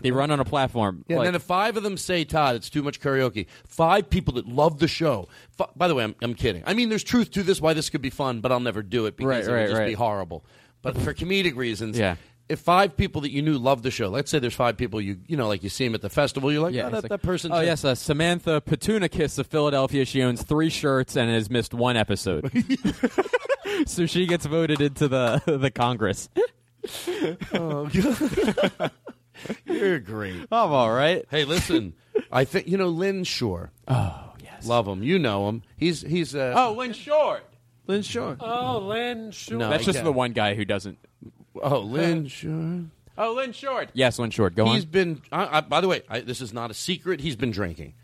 [0.00, 1.04] they run on a platform.
[1.08, 4.08] Yeah, like, and then if five of them say, Todd, it's too much karaoke, five
[4.10, 5.28] people that love the show.
[5.50, 6.62] Fi- by the way, I'm, I'm kidding.
[6.66, 9.06] I mean, there's truth to this, why this could be fun, but I'll never do
[9.06, 10.44] it because Right, it would right, just be horrible.
[10.82, 12.16] But for comedic reasons, Yeah.
[12.48, 15.18] If five people that you knew love the show, let's say there's five people you,
[15.26, 17.10] you know, like you see them at the festival, you're like, yeah, oh, that, like,
[17.10, 17.52] that person.
[17.52, 20.04] Oh yes, uh, Samantha Petunicus of Philadelphia.
[20.04, 22.50] She owns three shirts and has missed one episode.
[23.86, 26.28] so she gets voted into the the Congress.
[27.54, 27.88] Oh,
[29.66, 30.46] You're great.
[30.50, 31.24] I'm all right.
[31.30, 31.94] Hey, listen,
[32.30, 33.70] I think, you know, Lynn Shore.
[33.88, 34.66] Oh, yes.
[34.66, 35.02] Love him.
[35.02, 35.62] You know him.
[35.76, 37.44] He's, he's, uh, Oh, Lynn Short.
[37.86, 38.36] Lynn Shore.
[38.40, 39.58] Oh, Lynn Shore.
[39.58, 40.98] No, That's just the one guy who doesn't.
[41.60, 42.84] Oh, Lynn Short.
[43.18, 43.90] Oh, Lynn Short.
[43.92, 44.54] Yes, Lynn Short.
[44.54, 44.90] Go He's on.
[44.90, 45.22] been.
[45.30, 47.20] I, I, by the way, I, this is not a secret.
[47.20, 47.94] He's been drinking,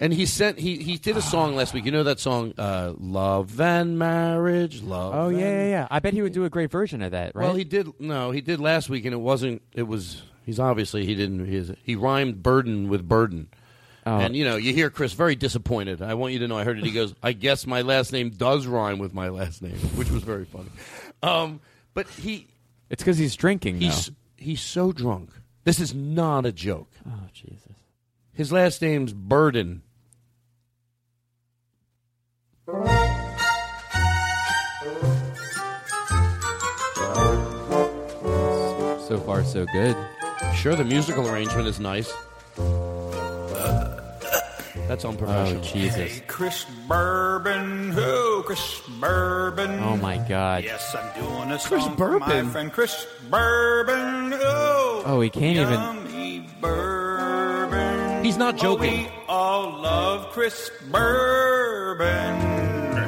[0.00, 0.58] and he sent.
[0.58, 1.84] He he did a song last week.
[1.84, 5.14] You know that song, uh, "Love and Marriage." Love.
[5.14, 5.88] Oh and- yeah, yeah, yeah.
[5.90, 7.44] I bet he would do a great version of that, right?
[7.44, 7.88] Well, he did.
[8.00, 9.62] No, he did last week, and it wasn't.
[9.72, 10.22] It was.
[10.46, 11.46] He's obviously he didn't.
[11.46, 13.48] His, he rhymed burden with burden.
[14.06, 14.18] Oh.
[14.18, 16.02] And you know, you hear Chris very disappointed.
[16.02, 16.58] I want you to know.
[16.58, 16.84] I heard it.
[16.84, 20.22] He goes, "I guess my last name does rhyme with my last name," which was
[20.22, 20.68] very funny.
[21.22, 21.60] Um,
[21.94, 22.46] but he
[22.94, 23.80] it's because he's drinking.
[23.80, 25.30] he's he's so drunk.
[25.64, 26.92] This is not a joke.
[27.04, 27.72] Oh Jesus.
[28.32, 29.82] His last name's Burden.
[32.66, 32.84] So
[39.08, 39.96] So far, so good.
[40.54, 42.12] Sure, the musical arrangement is nice.
[44.88, 45.62] That's unprofessional.
[45.62, 46.12] Oh, Jesus.
[46.18, 48.42] Hey, Chris Bourbon, who?
[48.42, 49.80] Chris Bourbon.
[49.82, 50.62] Oh, my God.
[50.64, 54.34] Yes, I'm doing a Chris song for my friend Chris Bourbon.
[54.34, 56.46] Oh, Oh, he can't even.
[56.60, 58.24] bourbon.
[58.24, 59.04] He's not Oh, joking.
[59.04, 62.40] we all love Chris Bourbon.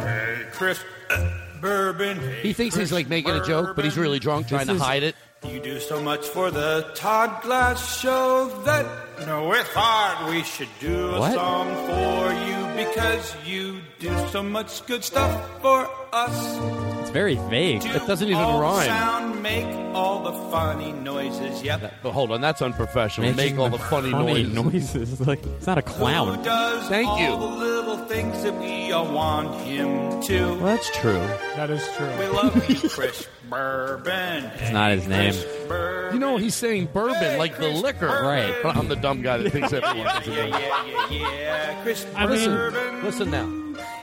[0.01, 2.19] Hey, Chris uh, Bourbon.
[2.19, 4.75] Hey, He thinks he's like making a joke, but he's really drunk, trying This to
[4.77, 5.15] is- hide it.
[5.47, 8.85] You do so much for the Todd Glass show that
[9.25, 11.33] no, we thought we should do a What?
[11.33, 16.59] song for you because you do so much good stuff for us.
[17.01, 17.81] It's very vague.
[17.83, 18.87] Do That doesn't even all the rhyme.
[18.87, 21.63] Sound, make all the funny noises.
[21.63, 21.95] Yep.
[22.03, 23.33] But hold on, that's unprofessional.
[23.33, 24.53] Make all the funny, noises.
[24.55, 25.21] noises.
[25.27, 26.43] Like it's not a Who clown.
[26.43, 27.31] does Thank all you.
[27.31, 30.41] the little things that we all want him to?
[30.57, 31.15] Well, that's true.
[31.57, 32.11] That is true.
[32.19, 34.45] We love you, Chris Bourbon.
[34.59, 35.35] It's not his name.
[36.13, 38.07] You know, he's saying bourbon like the liquor.
[38.07, 38.55] Right.
[38.63, 40.59] But I'm the dumb guy that thinks everyone Yeah, is a yeah, liquor.
[40.59, 41.83] yeah, yeah, yeah.
[41.85, 43.05] Chris I mean, Bourbon.
[43.05, 43.47] listen now.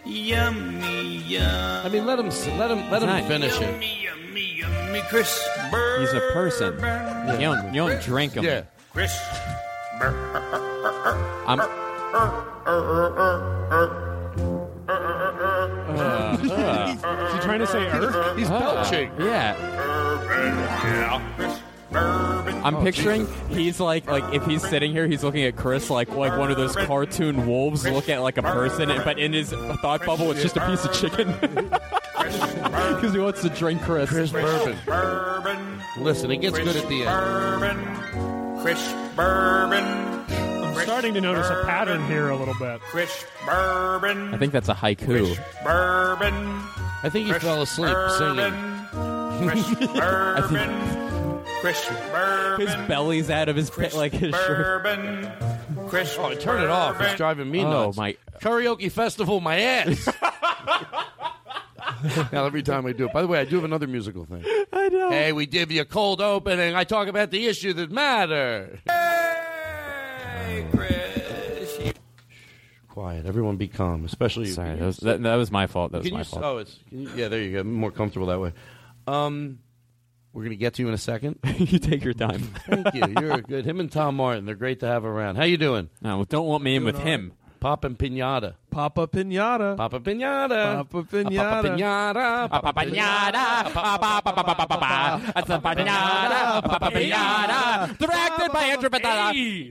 [0.06, 1.86] Yummy, yum.
[1.86, 3.26] I mean, let him let him let him Right.
[3.26, 3.62] finish it.
[3.70, 6.02] Yummy, yummy, yummy, Chris Bourbon.
[6.02, 6.74] He's a person.
[6.76, 8.46] You don't, you don't drink him.
[8.46, 8.62] Yeah.
[8.94, 9.14] Chris.
[11.46, 11.68] I'm, uh,
[12.66, 12.70] uh,
[13.72, 14.00] uh.
[16.44, 18.38] Is he trying to say Earth?
[18.38, 19.12] He's belching.
[19.20, 19.56] yeah.
[20.26, 20.54] Chris
[21.38, 21.63] Bourbon.
[21.96, 26.10] I'm oh, picturing he's like like if he's sitting here, he's looking at Chris like
[26.10, 30.06] like one of those cartoon wolves look at like a person, but in his thought
[30.06, 31.34] bubble, it's just a piece of chicken
[32.96, 34.10] because he wants to drink Chris.
[34.10, 34.78] Chris Bourbon.
[34.86, 35.82] Bourbon.
[35.98, 37.06] Listen, it gets good at the end.
[37.06, 38.62] Bourbon.
[38.62, 39.84] Chris Bourbon.
[39.84, 42.82] I'm starting to notice a pattern here a little bit.
[42.82, 44.34] Chris Bourbon.
[44.34, 45.38] I think that's a haiku.
[45.64, 46.34] Bourbon.
[47.04, 48.36] I think he Chris fell asleep singing.
[48.92, 49.50] Bourbon.
[49.50, 51.13] Chris Bourbon.
[51.64, 52.68] Chris Bourbon.
[52.68, 54.84] His belly's out of his pit like his shirt.
[54.84, 55.32] Bourbon.
[55.88, 57.00] Chris Oh, turn it off.
[57.00, 57.96] It's driving me Oh nuts.
[57.98, 58.18] my!
[58.42, 60.06] Karaoke festival, my ass.
[62.34, 63.14] now every time I do it.
[63.14, 64.44] By the way, I do have another musical thing.
[64.74, 65.10] I know.
[65.10, 66.76] Hey, we give you a cold opening.
[66.76, 68.80] I talk about the issue that matter.
[68.86, 71.80] Hey, Chris.
[71.82, 71.94] You-
[72.90, 73.26] Quiet.
[73.26, 74.54] Everyone be calm, especially you.
[74.54, 75.94] Sorry, that was, that, that was my fault.
[75.94, 76.44] That was Can my you, fault.
[76.44, 77.30] Oh, it's can you, yeah.
[77.30, 77.64] There you go.
[77.64, 78.52] More comfortable that way.
[79.08, 79.60] Um,
[80.34, 81.40] we're gonna get to you in a second.
[81.58, 82.42] you take your time.
[82.68, 83.04] Thank you.
[83.20, 83.66] You're good.
[83.66, 84.46] Him and Tom Martin.
[84.46, 85.36] They're great to have around.
[85.36, 85.90] How you doing?
[86.04, 87.34] Uh, no, don't want me in with him.
[87.60, 88.56] Pop and pinata.
[88.72, 89.78] Papa Pinata.
[89.78, 90.90] Papa pinata.
[90.90, 92.50] Papa Pinata.
[92.50, 93.32] Papa Pinata.
[93.72, 93.74] Papa
[95.72, 96.62] Pinata.
[96.68, 98.90] Papa Directed by Andrew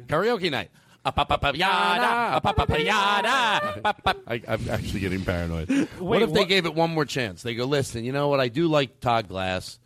[0.07, 0.71] Karaoke night.
[1.05, 2.37] A painada.
[2.37, 4.23] A papa pinata.
[4.27, 5.69] I, I'm actually getting paranoid.
[5.99, 7.43] what if they gave it one more chance?
[7.43, 8.41] They go, listen, you know what?
[8.41, 9.81] I do like Todd Glass.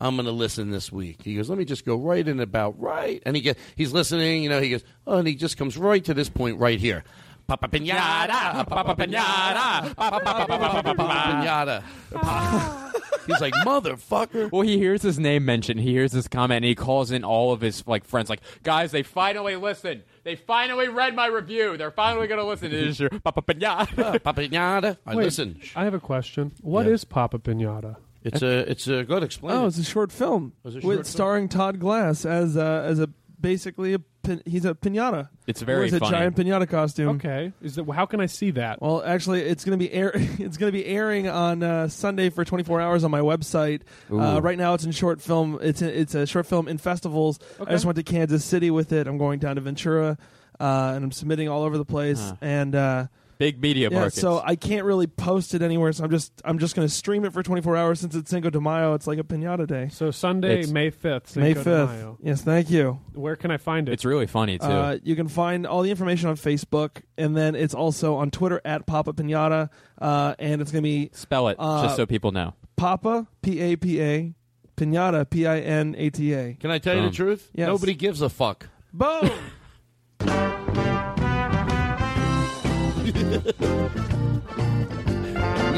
[0.00, 1.22] I'm going to listen this week.
[1.22, 3.22] He goes, let me just go right in about right.
[3.26, 6.04] And he get, he's listening, you know, he goes, oh, and he just comes right
[6.04, 7.04] to this point right here.
[7.48, 11.82] Papa pinata, papa pinata, papa pinata.
[12.14, 12.92] Ah.
[13.26, 14.50] He's like, motherfucker.
[14.50, 15.80] Well, he hears his name mentioned.
[15.80, 18.30] He hears this comment, and he calls in all of his like friends.
[18.30, 20.02] Like, guys, they finally listened.
[20.24, 21.76] They finally read my review.
[21.76, 23.00] They're finally going to listen to this.
[23.00, 24.22] Your Papa Pinata.
[24.22, 24.96] Papa pinata.
[25.06, 25.60] I Wait, listen.
[25.76, 26.52] I have a question.
[26.60, 27.14] What is Yeah.
[27.14, 27.96] Papa Pinata?
[28.28, 29.56] It's a, it's a, good explain.
[29.56, 29.68] Oh, it.
[29.68, 31.04] it's a short film Oh, it's a with film.
[31.04, 33.08] starring Todd Glass as uh, as a
[33.40, 35.28] basically a pin, he's a pinata.
[35.46, 36.10] It's very Wears a funny.
[36.10, 37.16] giant pinata costume.
[37.16, 37.52] Okay.
[37.62, 38.80] Is that how can I see that?
[38.82, 40.12] Well, actually, it's going to be air.
[40.14, 43.82] it's going to be airing on uh, Sunday for 24 hours on my website.
[44.12, 45.58] Uh, right now, it's in short film.
[45.62, 47.38] It's a, it's a short film in festivals.
[47.60, 47.70] Okay.
[47.70, 49.06] I just went to Kansas City with it.
[49.06, 50.18] I'm going down to Ventura,
[50.60, 52.20] uh, and I'm submitting all over the place.
[52.20, 52.36] Huh.
[52.40, 53.06] And uh,
[53.38, 54.20] Big media yeah, markets.
[54.20, 55.92] so I can't really post it anywhere.
[55.92, 58.50] So I'm just I'm just going to stream it for 24 hours since it's Cinco
[58.50, 58.94] de Mayo.
[58.94, 59.88] It's like a pinata day.
[59.92, 61.36] So Sunday, It's- May fifth.
[61.36, 61.88] May Cinco de 5th.
[61.88, 62.18] Mayo.
[62.20, 62.98] Yes, thank you.
[63.14, 63.92] Where can I find it?
[63.92, 64.66] it's really funny too.
[64.66, 68.60] Uh, you can find all the information on Facebook, and then it's also on Twitter
[68.64, 69.70] at Papa Pinata,
[70.00, 72.54] uh, and it's going to be Spell it uh, just so people know.
[72.76, 74.34] Papa P A P A
[74.76, 76.54] Pinata P I N A T A.
[76.54, 77.50] Can I tell you the Um, truth?
[77.54, 77.68] Yes.
[77.68, 78.68] Nobody gives a fuck.
[78.92, 79.30] Boom.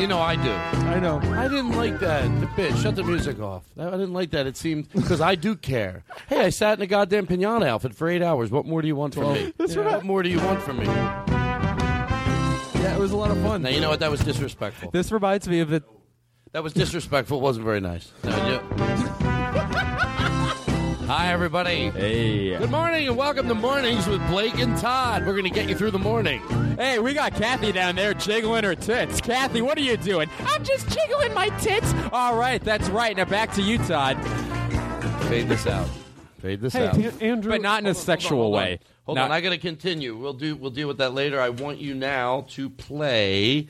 [0.00, 0.50] You know I do.
[0.50, 1.20] I know.
[1.34, 2.22] I didn't like that.
[2.40, 3.64] The bitch, shut the music off.
[3.78, 4.46] I didn't like that.
[4.46, 6.04] It seemed because I do care.
[6.28, 8.50] Hey, I sat in a goddamn pinata outfit for eight hours.
[8.50, 9.52] What more do you want from me?
[9.58, 9.94] That's Yeah, right.
[9.96, 10.86] What more do you want from me?
[10.86, 11.26] Yeah,
[12.96, 13.62] it was a lot of fun.
[13.62, 14.00] Now you know what?
[14.00, 14.90] That was disrespectful.
[14.90, 15.82] This reminds me of it.
[16.52, 17.38] That was disrespectful.
[17.38, 18.10] It wasn't very nice.
[18.24, 18.62] No, you-
[21.10, 21.90] Hi, everybody.
[21.90, 25.26] Hey, Good morning and welcome to Mornings with Blake and Todd.
[25.26, 26.40] We're going to get you through the morning.
[26.76, 29.20] hey, we got Kathy down there jiggling her tits.
[29.20, 30.30] Kathy, what are you doing?
[30.46, 31.92] I'm just jiggling my tits.
[32.12, 33.16] All right, that's right.
[33.16, 34.16] Now back to you, Todd.
[35.24, 35.88] Fade this out.
[36.38, 36.94] Fade this Hey, out.
[36.96, 38.78] An- Andrew- But not in a Hold on, sexual hold on, way.
[39.06, 40.16] Hold Not- on, I got to continue.
[40.16, 41.40] We'll do we'll deal with that later.
[41.40, 43.66] I want you now to play.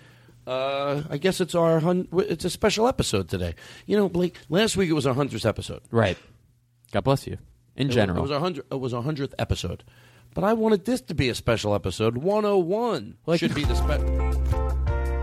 [0.46, 3.54] Uh, I guess it's our hun- it's a special episode today.
[3.86, 4.36] You know, Blake.
[4.50, 5.80] Last week it was our hundredth episode.
[5.90, 6.18] Right.
[6.92, 7.38] God bless you.
[7.76, 8.18] In It- general.
[8.18, 8.64] it was our hundred.
[8.70, 9.84] It was our hundredth episode.
[10.34, 12.18] But I wanted this to be a special episode.
[12.18, 15.20] One hundred one should be the special.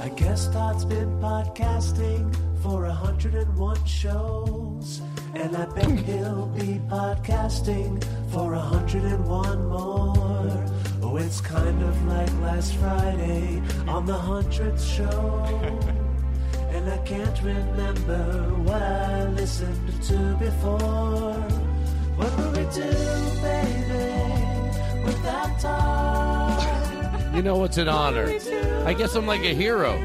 [0.00, 5.00] I guess Todd's been podcasting for 101 shows.
[5.34, 8.02] And I bet he'll be podcasting
[8.32, 10.66] for 101 more.
[11.12, 15.44] Oh, it's kind of like last Friday on the 100th show.
[16.70, 21.34] and I can't remember what I listened to before.
[22.16, 22.90] What will we do,
[23.42, 24.24] baby,
[25.04, 26.78] without Todd?
[27.34, 28.30] You know, it's an honor.
[28.86, 29.98] I guess I'm like a hero.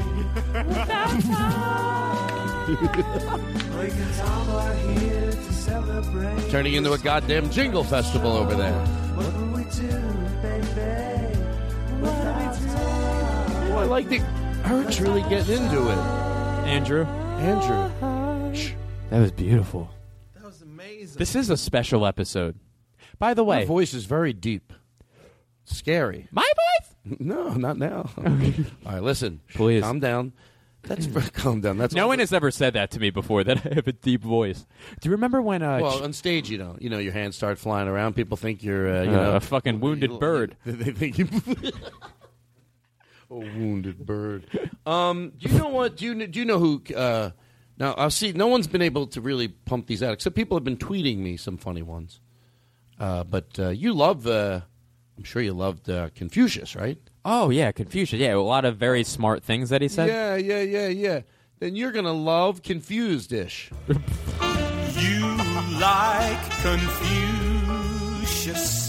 [0.52, 2.66] Without Todd?
[2.66, 6.50] Blake and Tom are here to celebrate.
[6.50, 9.47] Turning into a goddamn jingle festival over there.
[13.78, 14.18] I like the
[14.64, 15.98] Hurt's really getting into it.
[16.66, 17.04] Andrew.
[17.04, 18.54] Andrew.
[18.54, 18.72] Shh.
[19.10, 19.88] That was beautiful.
[20.34, 21.18] That was amazing.
[21.18, 22.58] This is a special episode.
[23.18, 24.72] By the way, Your voice is very deep.
[25.64, 26.28] Scary.
[26.30, 26.94] My voice?
[27.20, 28.10] No, not now.
[28.18, 28.24] All
[28.92, 29.40] right, listen.
[29.54, 29.82] Please.
[29.82, 30.34] Calm down.
[30.82, 31.78] That's calm down.
[31.78, 33.44] That's no one the- has ever said that to me before.
[33.44, 34.66] That I have a deep voice.
[35.00, 35.62] Do you remember when?
[35.62, 38.14] Uh, Well, on stage, you know, you know, your hands start flying around.
[38.14, 40.56] People think you're, uh, you Uh, know, a fucking wounded bird.
[40.66, 41.28] They think you.
[43.30, 44.46] A wounded bird.
[44.86, 45.96] Um, do you know what?
[45.96, 46.82] Do you do you know who?
[46.94, 47.30] Uh,
[47.78, 48.32] now I'll see.
[48.32, 51.36] No one's been able to really pump these out, except people have been tweeting me
[51.36, 52.20] some funny ones.
[52.98, 54.26] Uh, but uh, you love.
[54.26, 54.60] Uh,
[55.16, 56.98] I'm sure you loved uh, Confucius, right?
[57.24, 58.20] oh yeah, Confucius.
[58.20, 60.08] Yeah, a lot of very smart things that he said.
[60.08, 61.20] Yeah, yeah, yeah, yeah.
[61.58, 63.70] Then you're gonna love Confused-ish.
[63.88, 65.36] You
[65.78, 66.50] like
[68.22, 68.87] Confucius.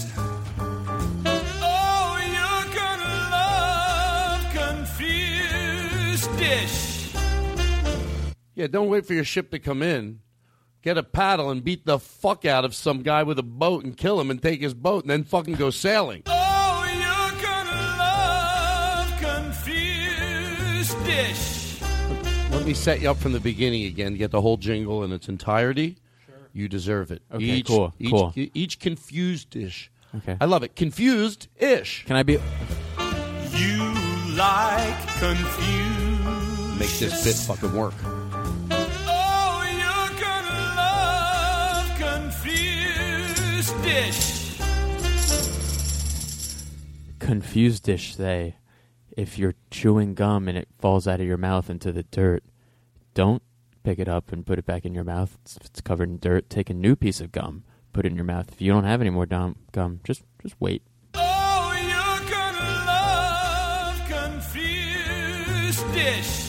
[6.40, 7.12] Dish.
[8.54, 10.20] Yeah, don't wait for your ship to come in.
[10.82, 13.94] Get a paddle and beat the fuck out of some guy with a boat and
[13.96, 16.22] kill him and take his boat and then fucking go sailing.
[16.26, 19.20] Oh, you're gonna love
[19.52, 21.80] Confused Dish.
[22.50, 25.28] Let me set you up from the beginning again get the whole jingle in its
[25.28, 25.98] entirety.
[26.24, 26.34] Sure.
[26.54, 27.22] You deserve it.
[27.30, 28.32] Okay, each, cool, Each, cool.
[28.34, 29.90] Each confused dish.
[30.16, 30.36] Okay.
[30.40, 30.74] I love it.
[30.74, 32.04] Confused ish.
[32.06, 32.38] Can I be?
[33.52, 33.94] You
[34.34, 35.99] like Confucius.
[36.80, 37.92] Make this bit fucking work.
[38.02, 44.58] Oh, you're gonna love Confused Dish.
[47.18, 48.56] Confused dish say,
[49.14, 52.42] if you're chewing gum and it falls out of your mouth into the dirt,
[53.12, 53.42] don't
[53.82, 55.36] pick it up and put it back in your mouth.
[55.44, 58.24] If it's covered in dirt, take a new piece of gum, put it in your
[58.24, 58.50] mouth.
[58.52, 60.82] If you don't have any more dum- gum, just just wait.
[61.12, 64.00] Oh, you're gonna love
[64.32, 66.39] Confused Dish.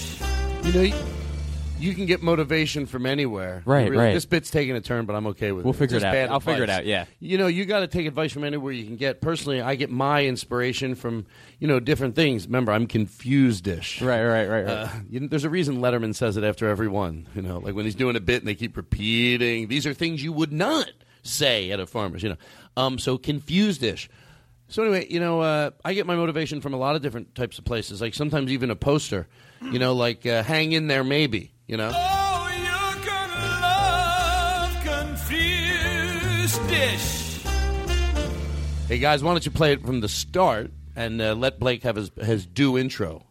[0.63, 0.93] You know, you,
[1.79, 3.63] you can get motivation from anywhere.
[3.65, 4.13] Right, really- right.
[4.13, 5.65] This bit's taking a turn, but I'm okay with it.
[5.65, 6.31] We'll figure Just it out.
[6.31, 7.05] I'll figure it out, yeah.
[7.19, 9.19] You know, you got to take advice from anywhere you can get.
[9.21, 11.25] Personally, I get my inspiration from
[11.59, 12.45] you know different things.
[12.45, 14.01] Remember, I'm confused-ish.
[14.01, 14.67] Right, right, right, right.
[14.67, 17.27] Uh, you know, there's a reason Letterman says it after every one.
[17.35, 19.67] You know, like when he's doing a bit and they keep repeating.
[19.67, 20.91] These are things you would not
[21.23, 22.23] say at a farmer's.
[22.23, 22.37] You know,
[22.77, 24.09] um, so confused-ish.
[24.71, 27.59] So anyway, you know, uh, I get my motivation from a lot of different types
[27.59, 27.99] of places.
[27.99, 29.27] Like sometimes even a poster.
[29.61, 31.91] You know, like uh, "Hang in there, maybe." You know.
[31.93, 34.71] Oh, you're gonna love
[35.17, 37.43] Confused Dish.
[38.87, 41.97] Hey guys, why don't you play it from the start and uh, let Blake have
[41.97, 43.25] his his due intro?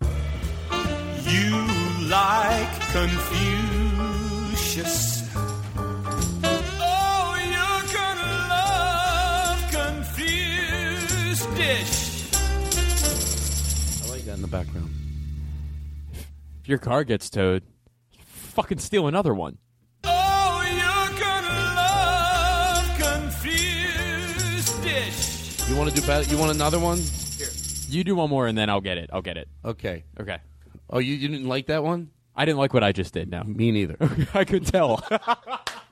[1.24, 1.66] You
[2.06, 4.10] like Confucius.
[11.60, 12.32] Dish.
[14.02, 14.90] I like that in the background.
[16.62, 17.62] If your car gets towed,
[18.18, 19.58] fucking steal another one.
[20.04, 25.68] Oh, you're gonna love Confused Dish.
[25.68, 26.28] You want to do better?
[26.30, 27.00] You want another one?
[27.88, 29.10] You do one more and then I'll get it.
[29.12, 29.48] I'll get it.
[29.64, 30.04] Okay.
[30.20, 30.38] Okay.
[30.88, 32.10] Oh, you, you didn't like that one?
[32.36, 33.28] I didn't like what I just did.
[33.30, 33.96] No, me neither.
[34.34, 35.04] I could tell.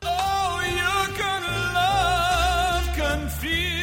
[0.00, 3.77] Oh, you're gonna love Confused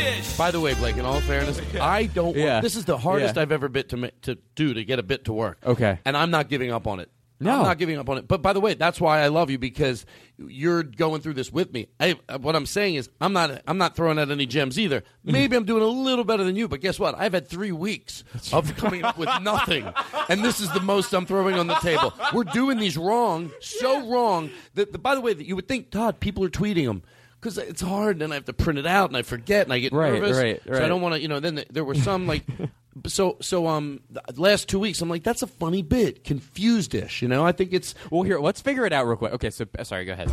[0.00, 0.36] Dish.
[0.36, 2.36] By the way, Blake, in all fairness, I don't.
[2.36, 2.54] Yeah.
[2.54, 3.42] Want, this is the hardest Yeah.
[3.42, 5.58] I've ever bit to ma- to do to get a bit to work.
[5.64, 5.98] Okay.
[6.04, 7.10] and I'm not giving up on it.
[7.42, 7.60] No.
[7.60, 8.28] I'm not giving up on it.
[8.28, 10.04] But by the way, that's why I love you because
[10.36, 11.86] you're going through this with me.
[11.98, 13.62] I, what I'm saying is, I'm not.
[13.66, 15.02] I'm not throwing out any gems either.
[15.24, 17.14] Maybe I'm doing a little better than you, but guess what?
[17.18, 19.90] I've had three weeks of coming up with nothing,
[20.28, 22.12] and this is the most I'm throwing on the table.
[22.34, 25.02] We're doing these wrong, so wrong that.
[25.02, 27.02] By the way, that you would think, Todd, people are tweeting them.
[27.40, 29.72] Because it's hard, and then I have to print it out, and I forget, and
[29.72, 30.36] I get nervous.
[30.36, 30.66] Right, nervous.
[30.66, 31.40] right, So I don't want to, you know.
[31.40, 32.44] Then there were some like
[33.06, 37.22] so so um the last two weeks i'm like that's a funny bit confused ish
[37.22, 39.64] you know i think it's well here let's figure it out real quick okay so
[39.84, 40.28] sorry go ahead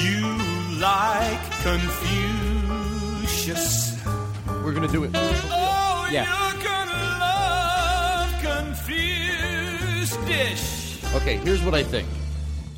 [0.00, 0.26] You
[0.80, 1.38] like
[3.22, 4.02] Confucius.
[4.64, 6.24] we're gonna do it Oh, Yeah.
[6.54, 10.18] you're gonna love Confused
[11.14, 12.08] okay here's what i think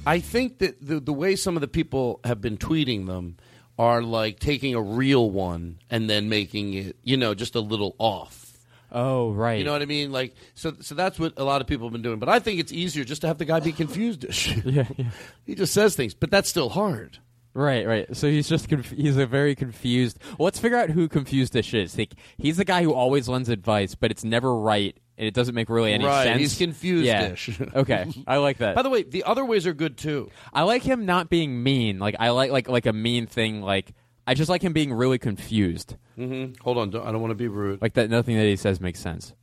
[0.08, 3.36] i think that the the way some of the people have been tweeting them
[3.78, 7.94] are like taking a real one and then making it you know just a little
[7.98, 8.58] off
[8.90, 11.66] oh right you know what i mean like so so that's what a lot of
[11.66, 13.72] people have been doing but i think it's easier just to have the guy be
[13.72, 14.24] confused
[14.64, 15.10] yeah, yeah.
[15.44, 17.18] he just says things but that's still hard
[17.54, 18.16] Right, right.
[18.16, 20.18] So he's just conf- he's a very confused.
[20.38, 21.98] Well, let's figure out who confused is.
[21.98, 25.54] Like, he's the guy who always lends advice, but it's never right, and it doesn't
[25.54, 26.40] make really any Right, sense.
[26.40, 27.34] he's confused Yeah.
[27.74, 28.74] okay, I like that.
[28.76, 31.98] by the way the other ways are good too I like him not being mean.
[31.98, 33.60] Like I like like like a mean thing.
[33.60, 33.92] Like
[34.26, 35.96] I just like him being really confused.
[36.18, 36.62] Mm-hmm.
[36.62, 37.80] Hold on, don't, I don't want to be rude.
[37.82, 39.34] Like that, nothing that he says makes sense.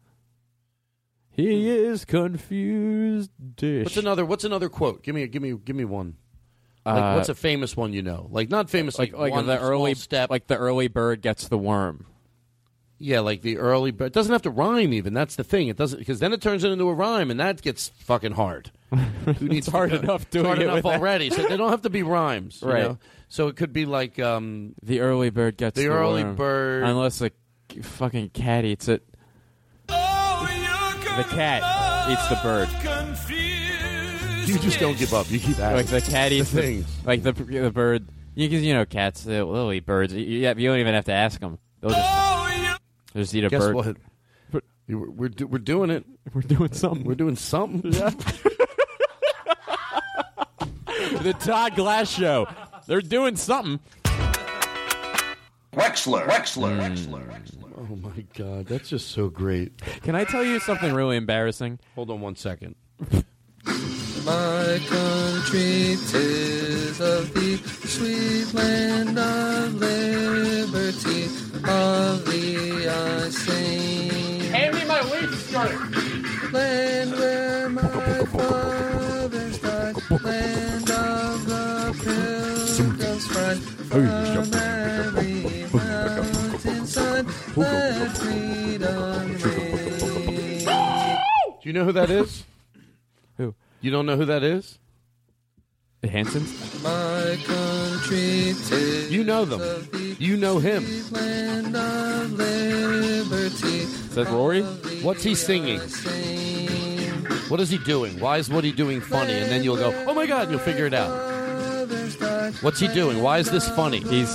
[1.31, 3.29] He is confused.
[3.55, 3.83] Dish.
[3.85, 4.25] What's another?
[4.25, 5.03] What's another quote?
[5.03, 6.15] Give me, a give me, give me one.
[6.85, 8.27] Like, Uh, what's a famous one you know?
[8.31, 10.29] Like, not famous, like, like like the early step.
[10.29, 12.05] like the early bird gets the worm.
[12.99, 14.93] Yeah, like the early, but it doesn't have to rhyme.
[14.93, 15.67] Even that's the thing.
[15.67, 18.71] It doesn't because then it turns it into a rhyme, and that gets fucking hard.
[18.91, 20.99] Who needs It's hard to, enough it's doing hard it enough with that.
[20.99, 21.29] already.
[21.29, 22.83] So they don't have to be rhymes, you Right.
[22.83, 22.97] know?
[23.27, 26.35] So it could be like um, The early bird gets The the, early worm.
[26.35, 27.31] bird- unless a
[27.71, 29.03] c- fucking cat eats it.
[29.87, 32.69] the cat eats the bird.
[34.47, 35.29] you just don't give up.
[35.31, 36.85] You keep at Like the cat eats the the, things.
[37.05, 38.07] like the the bird.
[38.35, 40.13] You, 'cause you know cats, they'll they'll eat birds.
[40.13, 41.57] You, you, you don't even have to ask them.
[41.81, 42.01] They'll just,
[43.15, 43.75] they'll just eat a Guess bird.
[43.75, 43.97] what?
[44.87, 46.05] You- We're we're, do, we're doing it.
[46.33, 47.03] We're doing something.
[47.05, 47.91] We're doing something.
[51.07, 51.19] Yeah.
[51.21, 52.47] the Todd Glass Show.
[52.87, 53.79] They're doing something.
[55.73, 56.81] Wexler, Wexler, hmm.
[56.81, 57.71] Wexler.
[57.77, 59.77] Oh my god, that's just so great.
[60.03, 61.79] Can I tell you something really embarrassing?
[61.95, 62.75] Hold on one second.
[64.25, 67.57] My country tis of the
[67.87, 71.27] sweet land of liberty.
[71.67, 74.39] Of thee I sing.
[74.51, 76.51] Hand me my leaf skirt.
[76.53, 79.95] Land where my fathers died.
[80.23, 83.61] Land of the pilgrims friend.
[83.63, 87.25] From every mountainside.
[87.55, 90.65] Let freedom ring.
[90.65, 92.43] Do you know who that is?
[93.37, 93.55] Who?
[93.81, 94.77] You don't know who that is?
[96.05, 96.83] The Hansons?
[96.83, 98.53] My country
[99.09, 99.87] You know them.
[100.19, 100.85] You know him.
[101.09, 103.79] land of liberty.
[103.79, 104.61] Is that Rory?
[105.01, 105.79] What's he singing?
[107.49, 108.19] What is he doing?
[108.19, 109.33] Why is what he doing funny?
[109.33, 111.09] And then you'll go, oh my god, and you'll figure it out.
[112.61, 113.23] What's he doing?
[113.23, 114.01] Why is this funny?
[114.01, 114.29] He's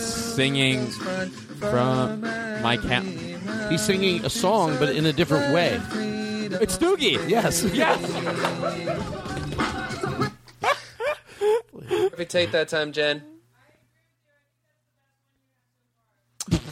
[0.00, 0.86] singing
[1.58, 2.20] from
[2.62, 3.02] my cat.
[3.72, 5.80] He's singing a song, but in a different way.
[6.62, 7.28] It's Doogie.
[7.28, 7.64] Yes.
[7.64, 9.24] Yes.
[11.90, 13.22] Let me take that time, Jen.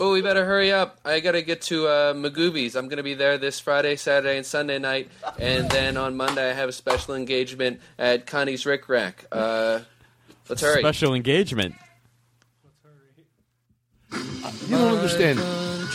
[0.00, 0.98] Oh, we better hurry up.
[1.04, 2.76] I gotta get to uh, Magooby's.
[2.76, 6.54] I'm gonna be there this Friday, Saturday, and Sunday night, and then on Monday I
[6.54, 9.26] have a special engagement at Connie's Rick Rack.
[9.30, 9.80] Uh,
[10.48, 10.80] let's hurry.
[10.80, 11.74] Special engagement.
[12.64, 12.78] Let's
[14.42, 14.50] hurry.
[14.68, 15.40] You don't understand.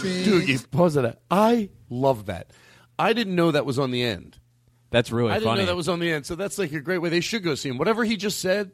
[0.01, 1.19] Dude, You pause that.
[1.29, 2.51] I love that.
[2.99, 4.37] I didn't know that was on the end.
[4.91, 5.61] That's really I didn't funny.
[5.61, 6.25] know that was on the end.
[6.25, 7.09] So that's like a great way.
[7.09, 7.77] They should go see him.
[7.77, 8.71] Whatever he just said,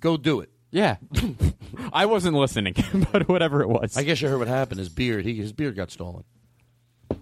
[0.00, 0.50] go do it.
[0.70, 0.96] yeah.
[1.92, 2.74] I wasn't listening,
[3.12, 3.96] but whatever it was.
[3.96, 4.78] I guess you heard what happened.
[4.78, 6.24] His beard, he, his beard got stolen.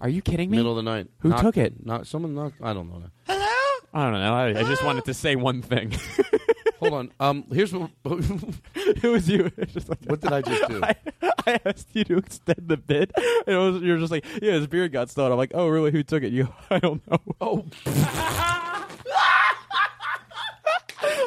[0.01, 0.57] Are you kidding me?
[0.57, 1.07] Middle of the night.
[1.19, 1.85] Who Knocked- took it?
[1.85, 2.61] Not someone knocked.
[2.61, 3.03] I don't know.
[3.27, 3.47] Hello?
[3.93, 4.33] I don't know.
[4.33, 5.93] I, I just wanted to say one thing.
[6.79, 7.11] Hold on.
[7.19, 7.91] Um, here's what.
[8.75, 9.49] it was you.
[9.67, 10.81] Just like- what did I just do?
[10.83, 10.95] I,
[11.45, 13.11] I asked you to extend the bid.
[13.15, 15.31] And it was, you're just like, yeah, his beard got stolen.
[15.31, 15.91] I'm like, oh, really?
[15.91, 16.31] Who took it?
[16.33, 16.49] You?
[16.69, 17.19] I don't know.
[17.39, 17.65] Oh.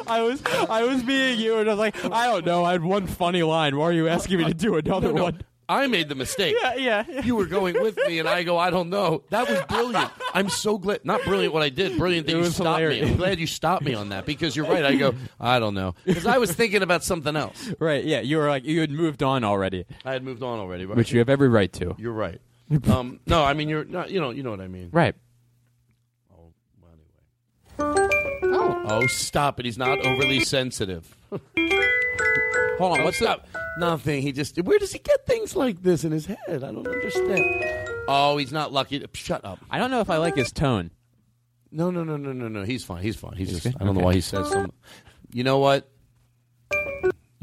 [0.07, 2.63] I was I was being you, and I was like, I don't know.
[2.65, 3.77] I had one funny line.
[3.77, 5.41] Why are you asking me to do another No, one?
[5.69, 6.55] I made the mistake.
[6.61, 7.21] Yeah, yeah, yeah.
[7.25, 9.23] You were going with me, and I go, I don't know.
[9.31, 10.09] That was brilliant.
[10.33, 11.03] I'm so glad.
[11.03, 11.97] Not brilliant what I did.
[11.97, 13.05] Brilliant that It you stopped hilarious.
[13.05, 13.11] me.
[13.11, 14.85] I'm glad you stopped me on that because you're right.
[14.85, 15.93] I go, I don't know.
[16.05, 17.69] Because I was thinking about something else.
[17.79, 18.01] Right?
[18.05, 20.85] Yeah, you were like you had moved on already, I had moved on already.
[20.85, 20.95] Right?
[20.95, 21.95] which you have every right to.
[21.97, 22.39] You're right.
[22.89, 24.09] Um, no, I mean you're not.
[24.09, 24.89] You know, you know what I mean.
[24.93, 25.15] Right.
[28.89, 29.65] Oh, stop it!
[29.65, 31.15] He's not overly sensitive.
[31.29, 31.41] Hold
[32.93, 33.47] on, Oh, what's up?
[33.79, 34.21] Nothing.
[34.21, 34.57] He just.
[34.61, 36.37] Where does he get things like this in his head?
[36.49, 37.43] I don't understand.
[38.07, 39.03] Oh, he's not lucky.
[39.13, 39.59] Shut up.
[39.69, 40.91] I don't know if I like his tone.
[41.71, 42.63] No, no, no, no, no, no.
[42.63, 43.03] He's fine.
[43.03, 43.33] He's fine.
[43.35, 43.75] He's, just.
[43.79, 44.73] I don't know why he says something.
[45.31, 45.89] You know what?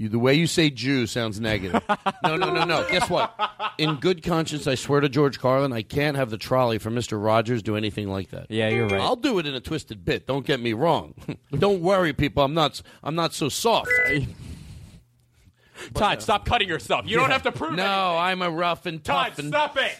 [0.04, 1.82] You, the way you say Jew sounds negative.
[2.22, 2.86] no, no, no, no.
[2.90, 3.34] Guess what?
[3.78, 7.18] In good conscience, I swear to George Carlin, I can't have the trolley for Mister
[7.18, 8.50] Rogers do anything like that.
[8.50, 9.00] Yeah, you're right.
[9.00, 10.26] I'll do it in a twisted bit.
[10.26, 11.14] Don't get me wrong.
[11.58, 12.44] don't worry, people.
[12.44, 12.82] I'm not.
[13.02, 13.88] I'm not so soft.
[15.94, 17.06] Todd, stop cutting yourself.
[17.06, 17.76] You don't have to prove it.
[17.76, 18.18] No, anything.
[18.20, 19.38] I'm a rough and Todd, tough.
[19.38, 19.98] and, stop it.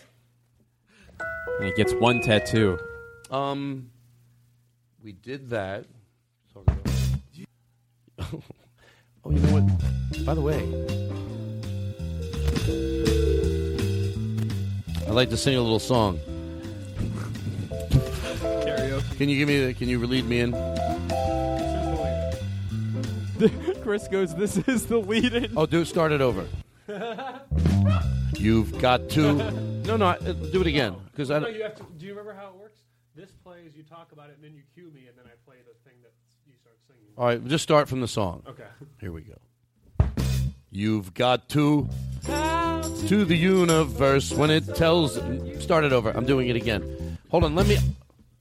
[1.61, 2.79] And he gets one tattoo.
[3.31, 3.91] Um,
[5.03, 5.87] we did that.
[9.25, 10.25] Oh, you know what?
[10.27, 10.59] By the way,
[15.07, 16.19] I'd like to sing a little song.
[18.41, 19.17] Karaoke.
[19.17, 19.67] Can you give me?
[19.67, 20.53] The, can you lead me in?
[23.83, 26.47] Chris goes, "This is the lead-in." Oh, do start it over.
[28.39, 29.63] You've got to.
[29.85, 31.41] No, no, uh, do it again because I.
[31.41, 31.85] no, don't- you have to.
[31.99, 32.81] Do you remember how it works?
[33.15, 35.57] This plays, you talk about it, and then you cue me, and then I play
[35.61, 36.13] the thing that
[36.49, 37.04] you start singing.
[37.17, 38.43] All right, just start from the song.
[38.49, 38.65] Okay.
[39.01, 39.35] Here we go.
[40.71, 41.89] You've got to
[42.27, 45.15] to the universe when it tells.
[45.63, 46.11] Start it over.
[46.11, 47.19] I'm doing it again.
[47.29, 47.55] Hold on.
[47.55, 47.79] Let me.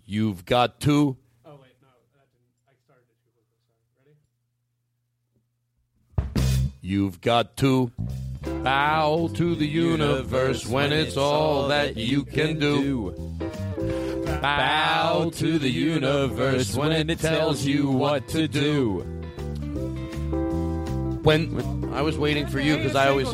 [0.05, 1.15] You've got to.
[1.45, 2.49] Oh wait, no, that didn't.
[2.67, 4.15] I started it too quickly.
[6.17, 6.55] Sorry.
[6.55, 6.71] Ready?
[6.81, 7.91] You've got to
[8.63, 13.11] bow to the universe when it's all that you can do.
[14.41, 18.99] Bow to the universe when it tells you what to do.
[21.23, 23.33] When I was waiting for you because I always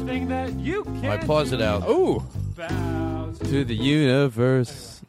[0.60, 1.90] you I pause it out.
[1.90, 2.24] Ooh,
[2.56, 3.46] bow to.
[3.46, 5.02] to the universe.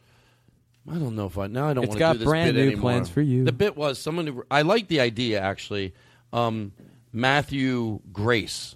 [0.91, 2.53] I don't know if I now I don't It's want to got do this brand
[2.55, 2.81] bit new anymore.
[2.81, 3.43] plans for you.
[3.43, 4.25] The bit was someone.
[4.27, 5.93] who- I like the idea actually.
[6.33, 6.71] Um,
[7.13, 8.75] Matthew Grace.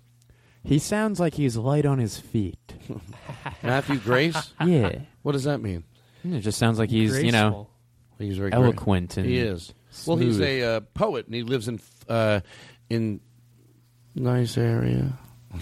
[0.66, 2.74] He sounds like he's light on his feet.
[3.64, 4.52] Matthew Grace.
[4.66, 5.00] Yeah.
[5.22, 5.84] What does that mean?
[6.24, 7.68] It just sounds like he's, you know,
[8.18, 9.74] He's very eloquent and he is.
[10.06, 10.48] Well, he's smooth.
[10.48, 12.42] a uh, poet, and he lives in uh,
[12.90, 13.20] in
[14.14, 15.18] nice area.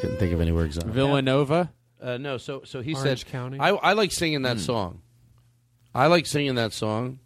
[0.00, 0.78] Couldn't think of any words.
[0.78, 0.92] on it.
[0.92, 1.72] Villanova.
[2.00, 3.58] Uh, no, so so he Orange said, County?
[3.58, 5.00] I, I like singing that song.
[5.94, 7.20] I like singing that song.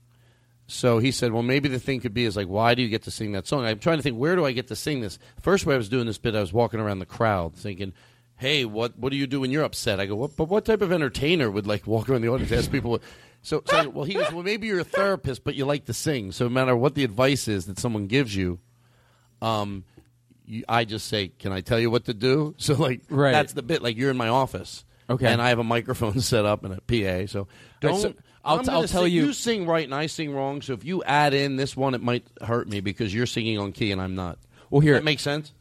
[0.70, 3.02] So he said, well, maybe the thing could be is like, why do you get
[3.02, 3.64] to sing that song?
[3.64, 5.18] I'm trying to think, where do I get to sing this?
[5.40, 7.92] First, when I was doing this bit, I was walking around the crowd thinking,
[8.36, 9.98] hey, what what do you do when you're upset?
[9.98, 12.60] I go, what, but what type of entertainer would like walk around the audience and
[12.60, 12.92] ask people?
[12.92, 13.02] What,
[13.42, 16.30] so, so, well, he goes, well, maybe you're a therapist, but you like to sing.
[16.30, 18.60] So no matter what the advice is that someone gives you,
[19.42, 19.84] um,
[20.46, 22.54] you, I just say, can I tell you what to do?
[22.58, 23.32] So like, Right.
[23.32, 23.82] that's the bit.
[23.82, 24.84] Like you're in my office.
[25.08, 25.26] Okay.
[25.26, 27.26] And I have a microphone set up and a PA.
[27.26, 27.48] So
[27.80, 28.00] don't.
[28.00, 28.14] so
[28.44, 30.62] I'll t- I'll tell sing- you- You sing right and I sing wrong.
[30.62, 33.72] So if you add in this one, it might hurt me because you're singing on
[33.72, 34.38] key and I'm not.
[34.70, 35.52] Well, here- that makes sense.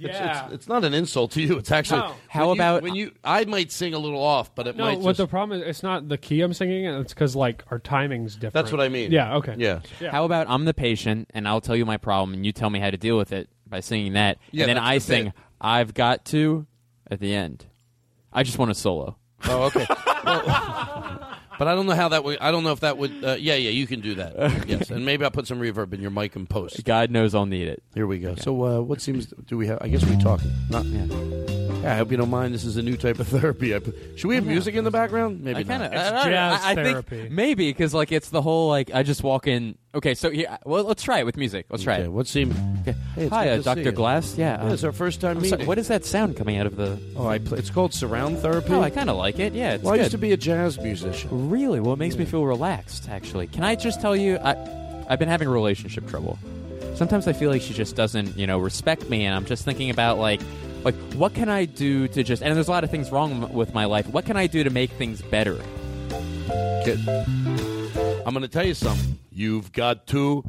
[0.00, 0.46] It's, Yeah.
[0.46, 1.58] it's, it's not an insult to you.
[1.58, 2.06] It's actually No.
[2.06, 3.12] when How you- about- when you?
[3.22, 4.98] I might sing a little off, but it No, might.
[4.98, 6.94] what just, the problem is, it's not the key I'm singing in.
[6.94, 8.54] It's because like our timing's different.
[8.54, 9.12] That's what I mean.
[9.12, 9.36] Yeah.
[9.36, 9.54] Okay.
[9.58, 9.80] Yeah.
[10.00, 10.10] Yeah.
[10.10, 12.80] How about I'm the patient and I'll tell you my problem and you tell me
[12.80, 15.34] how to deal with it by singing that, Yeah, and then I the sing bit.
[15.60, 16.66] "I've got to"
[17.10, 17.66] at the end.
[18.32, 19.16] I just want a solo.
[19.44, 19.86] Oh, okay.
[20.24, 21.31] Well,
[21.62, 22.38] but I don't know how that would.
[22.40, 23.24] I don't know if that would.
[23.24, 24.34] Uh, yeah, yeah, you can do that.
[24.68, 26.84] yes, and maybe I'll put some reverb in your mic and post.
[26.84, 27.84] God knows I'll need it.
[27.94, 28.34] Here we go.
[28.34, 29.78] So, uh, what seems do we have?
[29.80, 30.40] I guess we talk.
[30.70, 30.84] Not.
[30.86, 31.61] Yeah.
[31.82, 32.54] Yeah, I hope you don't mind.
[32.54, 33.74] This is a new type of therapy.
[33.74, 35.42] I put, should we have music in the background?
[35.42, 36.14] Maybe I kind of, not.
[36.14, 37.16] It's jazz I, I therapy.
[37.22, 39.76] think maybe because like it's the whole like I just walk in.
[39.94, 41.66] Okay, so here, well, let's try it with music.
[41.68, 42.12] Let's try Okay, it.
[42.12, 42.56] what seemed?
[42.82, 42.94] Okay.
[43.14, 43.92] Hey, Hi, uh, Dr.
[43.92, 44.38] Glass.
[44.38, 45.66] Yeah, Yeah, it's um, our first time I'm sorry, meeting.
[45.66, 46.98] what is that sound coming out of the?
[47.16, 48.72] Oh, I play, it's called surround therapy.
[48.72, 49.52] Oh, I kind of like it.
[49.52, 50.02] Yeah, it's well, I good.
[50.04, 51.50] used to be a jazz musician.
[51.50, 51.78] Really?
[51.80, 53.48] Well, it makes me feel relaxed, actually.
[53.48, 54.52] Can I just tell you, I,
[55.10, 56.38] I've been having relationship trouble.
[56.94, 59.90] Sometimes I feel like she just doesn't, you know, respect me, and I'm just thinking
[59.90, 60.40] about, like,
[60.84, 63.74] like what can I do to just, and there's a lot of things wrong with
[63.74, 64.06] my life.
[64.08, 65.58] What can I do to make things better?
[66.84, 66.98] Kid.
[68.26, 69.18] I'm going to tell you something.
[69.30, 70.44] You've got to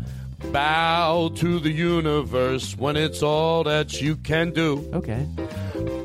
[0.51, 4.89] bow to the universe when it's all that you can do.
[4.93, 5.27] Okay.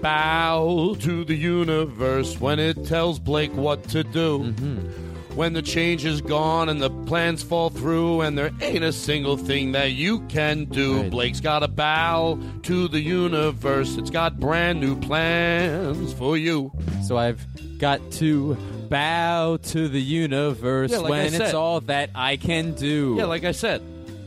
[0.00, 4.38] Bow to the universe when it tells Blake what to do.
[4.40, 5.07] Mm-hmm.
[5.34, 9.36] When the change is gone and the plans fall through and there ain't a single
[9.36, 11.02] thing that you can do.
[11.02, 11.10] Right.
[11.10, 13.96] Blake's got to bow to the universe.
[13.96, 16.72] It's got brand new plans for you.
[17.06, 17.44] So I've
[17.78, 18.56] got to
[18.88, 23.14] bow to the universe Yeah, like when it's all that I can do.
[23.18, 23.82] Yeah, like I said.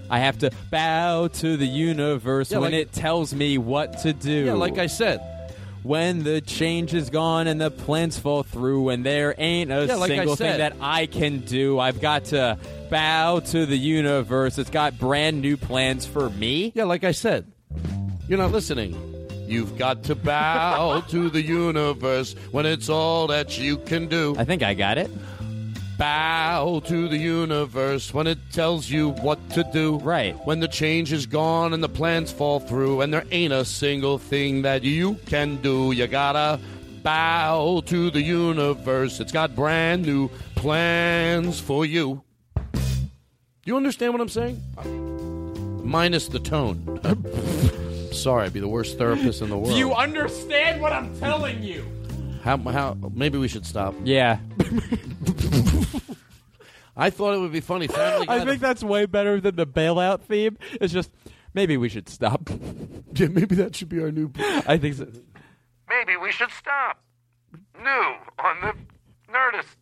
[0.10, 4.14] I have to bow to the universe Yeah, when like- it tells me what to
[4.14, 4.46] do.
[4.46, 5.20] Yeah, like I said.
[5.84, 9.96] When the change is gone and the plans fall through and there ain't a Yeah,
[9.96, 11.80] like single thing that I can do.
[11.80, 12.58] I've got to
[12.90, 14.58] bow to the universe.
[14.58, 16.72] It's got brand new plans for me.
[16.76, 17.52] Yeah, like I said,
[18.28, 18.96] you're not listening.
[19.48, 24.36] You've got to bow to the universe when it's all that you can do.
[24.38, 25.10] I think I got it.
[26.02, 30.00] Bow to the universe when it tells you what to do.
[30.00, 30.36] Right.
[30.48, 34.18] When the change is gone and the plans fall through and there ain't a single
[34.18, 35.92] thing that you can do.
[35.92, 36.60] You gotta
[37.04, 39.20] bow to the universe.
[39.20, 42.24] It's got brand new plans for you.
[42.64, 42.82] Do
[43.66, 44.60] you understand what I'm saying?
[45.84, 47.00] Minus the tone.
[48.12, 49.70] Sorry, I'd be the worst therapist in the world.
[49.70, 51.86] Do you understand what I'm telling you?
[52.42, 53.94] How, how, maybe we should stop.
[54.04, 54.40] Yeah.
[57.02, 57.88] I thought it would be funny.
[57.88, 60.56] Family I think that's way better than the bailout theme.
[60.74, 61.10] It's just
[61.56, 62.48] maybe we should stop.
[63.16, 64.32] yeah, maybe that should be our new.
[64.38, 65.08] I think so.
[65.90, 67.02] Maybe we should stop.
[67.82, 67.90] New
[68.38, 68.74] on the
[69.34, 69.78] Nerdist.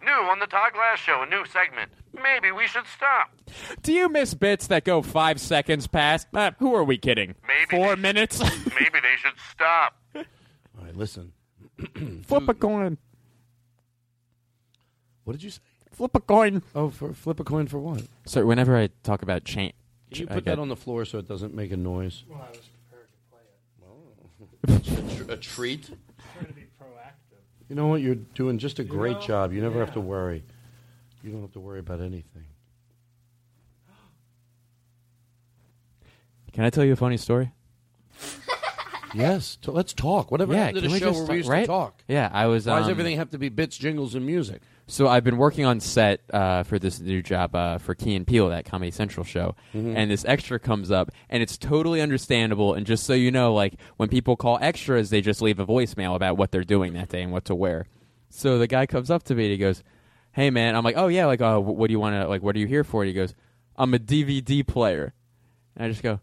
[0.00, 1.90] New on the Todd Glass Show, a new segment.
[2.14, 3.32] Maybe we should stop.
[3.82, 6.28] Do you miss bits that go five seconds past?
[6.32, 7.34] Uh, who are we kidding?
[7.48, 8.38] Maybe Four minutes?
[8.40, 9.96] Maybe they should stop.
[10.14, 11.32] All right, listen.
[12.26, 12.96] Flip a coin.
[15.24, 15.60] What did you say?
[15.98, 16.62] Flip a coin.
[16.76, 18.02] Oh, for flip a coin for what?
[18.24, 19.72] So whenever I talk about change,
[20.12, 22.22] Can you I put get- that on the floor so it doesn't make a noise?
[22.28, 25.16] Well, I was prepared to play it.
[25.22, 25.90] a, tr- a treat.
[26.34, 27.40] Trying to be proactive.
[27.68, 28.00] You know what?
[28.00, 29.22] You're doing just a You great know?
[29.26, 29.52] job.
[29.52, 30.44] You never have to worry.
[31.24, 32.44] You don't have to worry about anything.
[36.52, 37.50] Can I tell you a funny story?
[39.14, 40.30] Yes, t- let's talk.
[40.30, 41.60] Whatever yeah, happened to can the we show just where we used right?
[41.62, 42.02] to talk?
[42.06, 42.66] Yeah, I was.
[42.66, 44.60] Why does um, everything have to be bits, jingles, and music?
[44.90, 48.26] So I've been working on set uh, for this new job uh, for Key and
[48.26, 49.94] Peele, that Comedy Central show, Mhm.
[49.94, 52.72] and this extra comes up, and it's totally understandable.
[52.72, 56.16] And just so you know, like when people call extras, they just leave a voicemail
[56.16, 57.84] about what they're doing that day and what to wear.
[58.30, 59.82] So the guy comes up to me and he goes,
[60.32, 62.42] "Hey man," I'm like, "Oh yeah, like uh, what do you want to like?
[62.42, 63.34] What are you here for?" And he goes,
[63.76, 65.12] "I'm a DVD player,"
[65.76, 66.18] and I just go,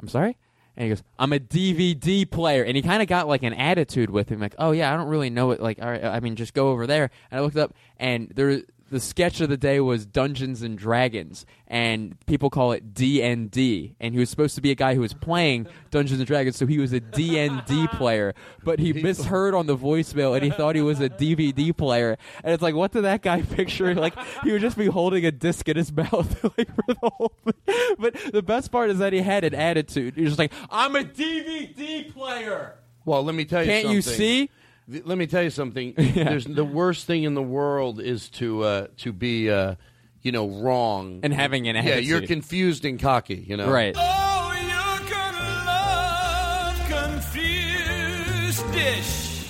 [0.00, 0.36] "I'm sorry."
[0.76, 4.10] And he goes, "I'm a DVD player," and he kind of got like an attitude
[4.10, 6.36] with him, like, "Oh yeah, I don't really know it." Like, all right, I mean,
[6.36, 7.10] just go over there.
[7.30, 11.46] And I looked up, and there, the sketch of the day was Dungeons and Dragons,
[11.68, 13.94] and people call it D and D.
[14.00, 16.66] And he was supposed to be a guy who was playing Dungeons and Dragons, so
[16.66, 18.34] he was a D and D player.
[18.64, 22.18] But he misheard on the voicemail, and he thought he was a DVD player.
[22.42, 23.94] And it's like, what did that guy picture?
[23.94, 27.32] Like, he would just be holding a disc in his mouth, like for the whole
[27.44, 27.94] thing.
[27.98, 30.14] But the best part is that he had an attitude.
[30.16, 33.94] He was just like, "I'm a DVD player." Well, let me tell you Can't something.
[33.96, 34.50] you see?
[34.90, 35.94] Th- Let me tell you something.
[35.98, 36.24] Yeah.
[36.24, 39.76] There's the worst thing in the world is to uh, to be uh,
[40.22, 42.04] you know wrong And having an attitude.
[42.04, 43.36] Yeah, you're confused and cocky.
[43.48, 43.94] You know, Right.
[43.96, 45.34] Oh, you can
[45.66, 49.46] love confused dish.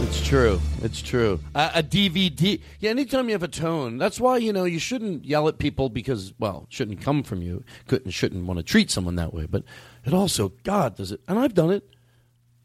[0.00, 0.60] It's true.
[0.82, 1.40] It's true.
[1.54, 2.60] Uh, a DVD.
[2.80, 5.88] Yeah, anytime you have a tone, that's why you know you shouldn't yell at people
[5.90, 7.62] because well, it shouldn't come from you.
[7.86, 9.46] Couldn't shouldn't want to treat someone that way.
[9.46, 9.62] But
[10.04, 11.20] it also, God, does it?
[11.28, 11.84] And I've done it.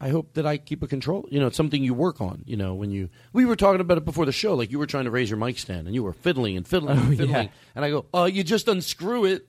[0.04, 1.26] I hope that I keep a control.
[1.30, 2.42] You know, it's something you work on.
[2.46, 4.86] You know, when you we were talking about it before the show, like you were
[4.86, 7.16] trying to raise your mic stand and you were fiddling and fiddling Oh, and yeah.
[7.26, 9.48] fiddling, and I go, oh, you just unscrew it.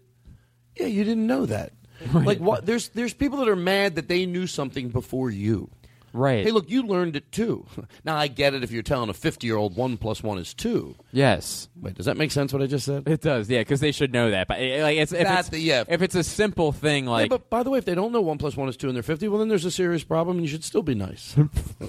[0.77, 1.73] Yeah, you didn't know that.
[2.14, 2.65] Like what?
[2.65, 5.69] There's there's people that are mad that they knew something before you.
[6.15, 6.45] Right.
[6.45, 7.65] Hey, look, you learned it too.
[8.05, 10.53] Now I get it if you're telling a 50 year old one plus one is
[10.53, 10.95] two.
[11.11, 11.67] Yes.
[11.81, 12.53] Wait, does that make sense?
[12.53, 13.07] What I just said?
[13.07, 14.47] It does, yeah, because they should know that.
[14.47, 15.83] But eh, like, it's, if That- it's the- yeah.
[15.87, 18.21] if it's a simple thing, like yeah, but by the way, if they don't know
[18.21, 20.45] one plus one is two and they're 50, well then there's a serious problem, and
[20.45, 21.35] you should still be nice.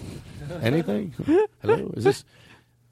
[0.63, 1.15] Anything?
[1.63, 1.93] Hello?
[1.97, 2.25] Is this?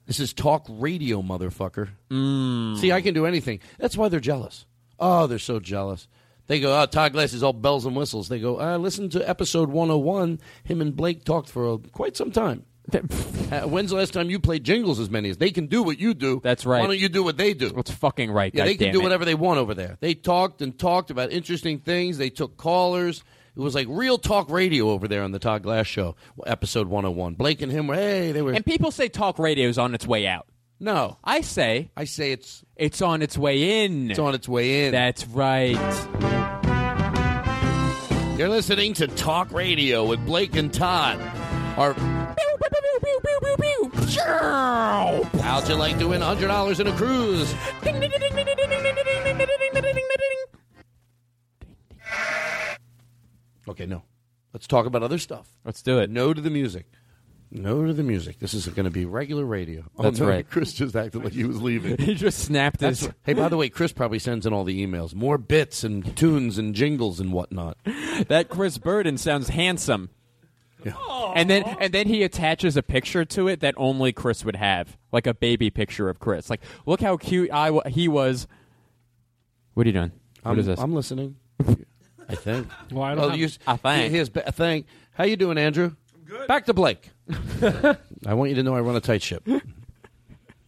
[0.05, 1.89] This is talk radio, motherfucker.
[2.11, 2.77] Mm.
[2.77, 3.59] See, I can do anything.
[3.79, 4.65] That's why they're jealous.
[4.99, 6.07] Oh, they're so jealous.
[6.47, 8.29] They go, oh, Todd Glass is all bells and whistles.
[8.29, 10.39] They go, uh, listen to episode 101.
[10.63, 12.65] Him and Blake talked for uh, quite some time.
[12.93, 15.99] uh, when's the last time you played jingles as many as they can do what
[15.99, 16.39] you do?
[16.43, 16.81] That's right.
[16.81, 17.73] Why don't you do what they do?
[17.77, 18.53] It's fucking right.
[18.53, 19.97] Yeah, they can do whatever they want over there.
[20.01, 22.19] They talked and talked about interesting things.
[22.19, 23.23] They took callers.
[23.55, 26.15] It was like real talk radio over there on the Todd Glass Show,
[26.45, 27.35] episode 101.
[27.35, 28.51] Blake and him were, hey, they were.
[28.51, 30.45] And people say talk radio is on its way out.
[30.79, 34.11] No, I say I say it's it's on its way in.
[34.11, 34.91] it's on its way in.
[34.91, 35.77] That's right.
[38.37, 41.19] You're listening to Talk Radio with Blake and Todd.
[41.77, 41.93] Our
[45.41, 47.53] How'd you like to win $100 in a cruise?
[53.67, 54.03] Okay, no.
[54.53, 55.47] Let's talk about other stuff.
[55.63, 56.09] Let's do it.
[56.09, 56.85] No to the music.
[57.55, 58.39] No to the music.
[58.39, 59.83] This is going to be regular radio.
[59.97, 60.49] Oh, That's no, right.
[60.49, 61.97] Chris just acted like he was leaving.
[61.99, 63.07] he just snapped That's his.
[63.07, 63.15] right.
[63.23, 65.15] Hey, by the way, Chris probably sends in all the emails.
[65.15, 67.77] More bits and tunes and jingles and whatnot.
[68.27, 70.09] That Chris Burden sounds handsome.
[71.35, 74.95] And then and then he attaches a picture to it that only Chris would have,
[75.11, 76.49] like a baby picture of Chris.
[76.49, 78.47] Like, look how cute I w- he was.
[79.73, 80.11] What are you doing?
[80.43, 80.79] What I'm, is this?
[80.79, 81.35] I'm listening.
[82.29, 82.67] I think.
[82.91, 84.11] Well, I don't Well, have- you- I think.
[84.13, 84.85] Here's a thing.
[85.13, 85.95] How you doing, Andrew?
[86.25, 86.47] good.
[86.47, 87.09] Back to Blake.
[88.25, 89.47] I want you to know I run a tight ship.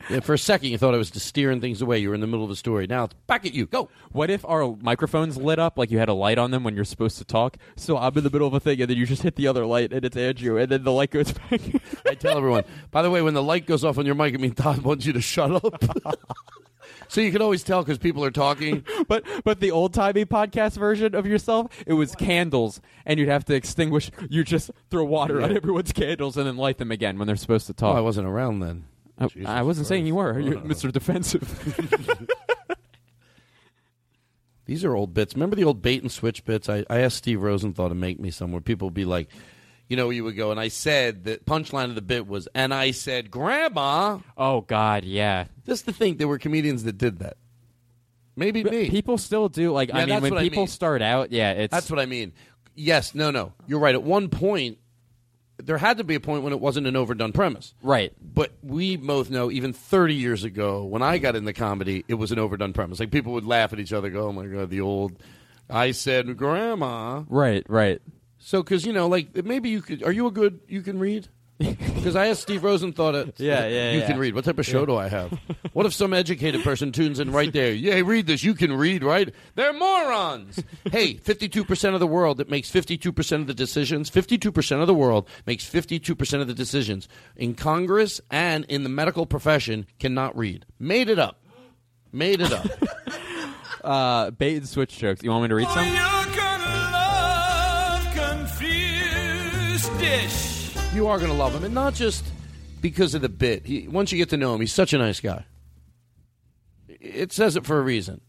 [0.09, 1.99] Yeah, for a second, you thought I was just steering things away.
[1.99, 2.87] You were in the middle of a story.
[2.87, 3.65] Now it's back at you.
[3.65, 3.89] Go.
[4.13, 6.85] What if our microphones lit up like you had a light on them when you're
[6.85, 7.57] supposed to talk?
[7.75, 9.65] So I'm in the middle of a thing, and then you just hit the other
[9.65, 11.59] light, and it's Andrew, and then the light goes back.
[12.05, 12.63] I tell everyone.
[12.89, 15.05] By the way, when the light goes off on your mic, it means Todd wants
[15.05, 15.83] you to shut up.
[17.07, 18.83] so you can always tell because people are talking.
[19.07, 23.45] but but the old timey podcast version of yourself, it was candles, and you'd have
[23.45, 24.11] to extinguish.
[24.29, 27.67] You just throw water on everyone's candles and then light them again when they're supposed
[27.67, 27.95] to talk.
[27.95, 28.85] Oh, I wasn't around then.
[29.19, 30.47] Oh, I wasn't saying you were, Christ.
[30.47, 30.91] You're Mr.
[30.91, 32.27] Defensive.
[34.65, 35.33] These are old bits.
[35.33, 36.67] Remember the old bait and switch bits?
[36.67, 39.29] I, I asked Steve Rosenthal to make me some where people would be like,
[39.89, 42.73] you know, you would go, and I said, the punchline of the bit was, and
[42.73, 44.19] I said, Grandma.
[44.37, 45.45] Oh, God, yeah.
[45.65, 47.37] Just to think there were comedians that did that.
[48.35, 48.89] Maybe me.
[48.89, 49.71] People still do.
[49.71, 50.67] Like, Yeah, I mean, when what I people mean.
[50.67, 51.71] start out, yeah, it's.
[51.71, 52.33] That's what I mean.
[52.75, 53.53] Yes, no, no.
[53.65, 53.95] You're right.
[53.95, 54.77] At one point,
[55.57, 57.73] there had to be a point when it wasn't an overdone premise.
[57.81, 58.13] Right.
[58.21, 62.31] But we both know, even 30 years ago, when I got into comedy, it was
[62.31, 62.99] an overdone premise.
[62.99, 65.13] Like people would laugh at each other, go, "Oh my god, the old."
[65.67, 67.99] I said, "Grandma." Right, right.
[68.47, 70.03] So, because you know, like maybe you could.
[70.03, 70.61] Are you a good?
[70.69, 71.27] You can read.
[71.97, 74.07] Because I asked Steve Rosenthal, to, Yeah, yeah, You yeah.
[74.07, 74.33] can read.
[74.35, 74.85] What type of show Yeah.
[74.85, 75.37] do I have?
[75.73, 77.73] what if some educated person tunes in right there?
[77.73, 78.43] Yeah, read this.
[78.45, 79.33] You can read, right?
[79.55, 80.63] They're morons.
[80.89, 84.09] hey, fifty-two percent of the world that makes fifty-two percent of the decisions.
[84.09, 88.83] Fifty-two percent of the world makes fifty-two percent of the decisions in Congress and in
[88.83, 90.65] the medical profession cannot read.
[90.79, 91.41] Made it up.
[92.13, 92.67] Made it up.
[93.83, 95.21] uh, bait and switch jokes.
[95.23, 96.56] You want me to read some?
[99.99, 100.75] Dish.
[100.93, 102.25] You are going to love him, and not just
[102.81, 103.65] because of the bit.
[103.65, 105.45] He, once you get to know him, he's such a nice guy.
[106.87, 108.21] It says it for a reason.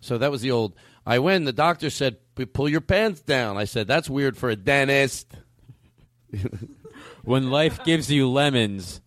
[0.00, 0.74] So that was the old.
[1.06, 1.44] I went.
[1.44, 2.16] The doctor said,
[2.52, 5.26] "Pull your pants down." I said, "That's weird for a dentist."
[7.22, 9.00] When life gives you lemons.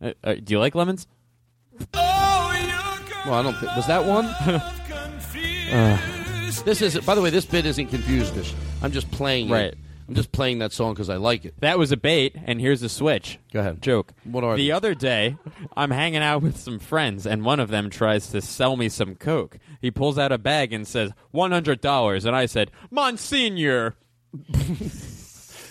[0.00, 1.06] Uh, uh, do you like lemons?
[1.92, 2.02] Well,
[3.34, 4.26] I don't think was that one.
[5.72, 5.98] Uh.
[6.64, 6.96] this is.
[7.00, 8.34] By the way, this bit isn't confused.
[8.82, 9.50] I'm just playing.
[9.50, 9.78] it.
[10.06, 10.10] Right.
[10.10, 11.54] I'm just playing that song because I like it.
[11.60, 13.38] That was a bait, and here's a switch.
[13.52, 13.80] Go ahead.
[13.82, 14.12] Joke.
[14.24, 14.72] What are the these?
[14.72, 15.36] other day?
[15.76, 19.14] I'm hanging out with some friends, and one of them tries to sell me some
[19.14, 19.58] coke.
[19.80, 23.94] He pulls out a bag and says one hundred dollars, and I said, "Monsignor."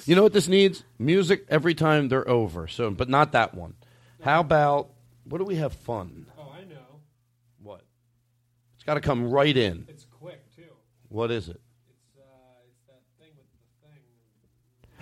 [0.05, 0.84] You know what this needs?
[0.99, 2.68] Music every time they're over.
[2.68, 3.76] So, but not that one.
[4.22, 4.89] How about
[5.23, 6.26] what do we have fun?
[6.38, 6.99] Oh, I know.
[7.61, 7.84] What?
[8.76, 9.85] It's got to come right in.
[9.88, 10.64] It's quick too.
[11.07, 11.61] What is it?
[11.89, 12.23] It's uh,
[12.68, 14.01] it's that thing with the thing.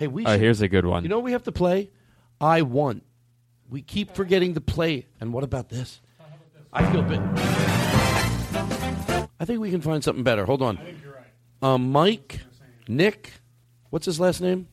[0.02, 0.26] Hey, we.
[0.26, 1.04] Oh, should- here's a good one.
[1.04, 1.92] You know what we have to play?
[2.40, 3.04] I want.
[3.70, 5.06] We keep forgetting to play.
[5.20, 6.00] And what about this?
[6.72, 7.20] I feel bit.
[9.38, 10.44] I think we can find something better.
[10.44, 10.76] Hold on.
[10.78, 11.26] I think you're right.
[11.74, 12.40] Um, Mike,
[12.88, 13.30] Nick,
[13.90, 14.66] what's his last name?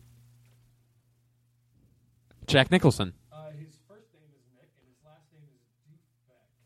[2.48, 3.14] Jack Nicholson.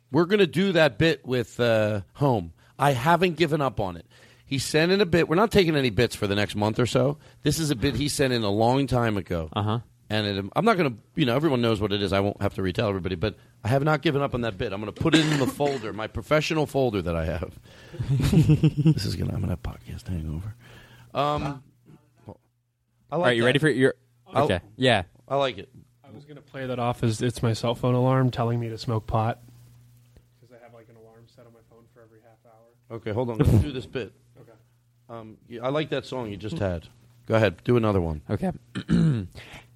[0.10, 2.54] We're going to do that bit with uh, Home.
[2.80, 4.06] I haven't given up on it.
[4.46, 5.28] He sent in a bit.
[5.28, 7.18] We're not taking any bits for the next month or so.
[7.42, 9.50] This is a bit he sent in a long time ago.
[9.54, 9.80] Uh huh.
[10.10, 12.14] And it, I'm not going to, you know, everyone knows what it is.
[12.14, 14.72] I won't have to retell everybody, but I have not given up on that bit.
[14.72, 17.58] I'm going to put it in the folder, my professional folder that I have.
[18.20, 20.54] this is going to, I'm going to have podcast hangover.
[21.16, 21.64] Um,
[22.28, 22.36] I like
[23.12, 23.46] All right, you that.
[23.48, 23.96] ready for your?
[24.32, 24.60] I'll- Okay.
[24.76, 25.04] Yeah.
[25.28, 25.70] I like it.
[26.04, 28.78] I was gonna play that off as it's my cell phone alarm telling me to
[28.78, 29.40] smoke pot
[30.40, 32.98] because I have like an alarm set on my phone for every half hour.
[32.98, 33.38] Okay, hold on.
[33.40, 34.14] Let's do this bit.
[35.10, 35.20] Okay.
[35.20, 36.88] Um, yeah, I like that song you just had.
[37.26, 38.22] Go ahead, do another one.
[38.30, 38.52] Okay.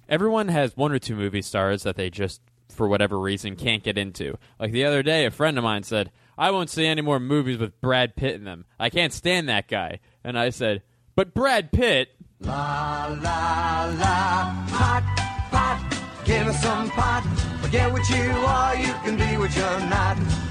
[0.08, 3.98] Everyone has one or two movie stars that they just, for whatever reason, can't get
[3.98, 4.36] into.
[4.58, 7.58] Like the other day, a friend of mine said, I won't see any more movies
[7.58, 8.64] with Brad Pitt in them.
[8.78, 10.00] I can't stand that guy.
[10.22, 10.82] And I said,
[11.14, 12.10] But Brad Pitt.
[12.40, 15.02] La la la, pot,
[15.50, 17.22] pot, give me some pot.
[17.60, 20.47] Forget what you are, you can be what you're not.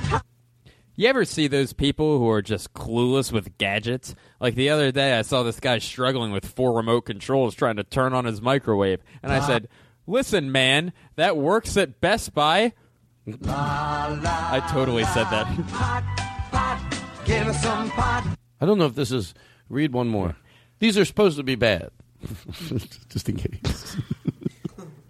[1.00, 4.16] You ever see those people who are just clueless with gadgets?
[4.40, 7.84] Like the other day, I saw this guy struggling with four remote controls trying to
[7.84, 9.04] turn on his microwave.
[9.22, 9.46] And I ah.
[9.46, 9.68] said,
[10.08, 12.74] Listen, man, that works at Best Buy.
[13.46, 15.48] I totally said that.
[17.26, 18.36] Give me some pot.
[18.60, 19.36] I don't know if this is.
[19.70, 20.36] Read one more.
[20.80, 21.92] These are supposed to be bad.
[23.10, 23.98] Just in case.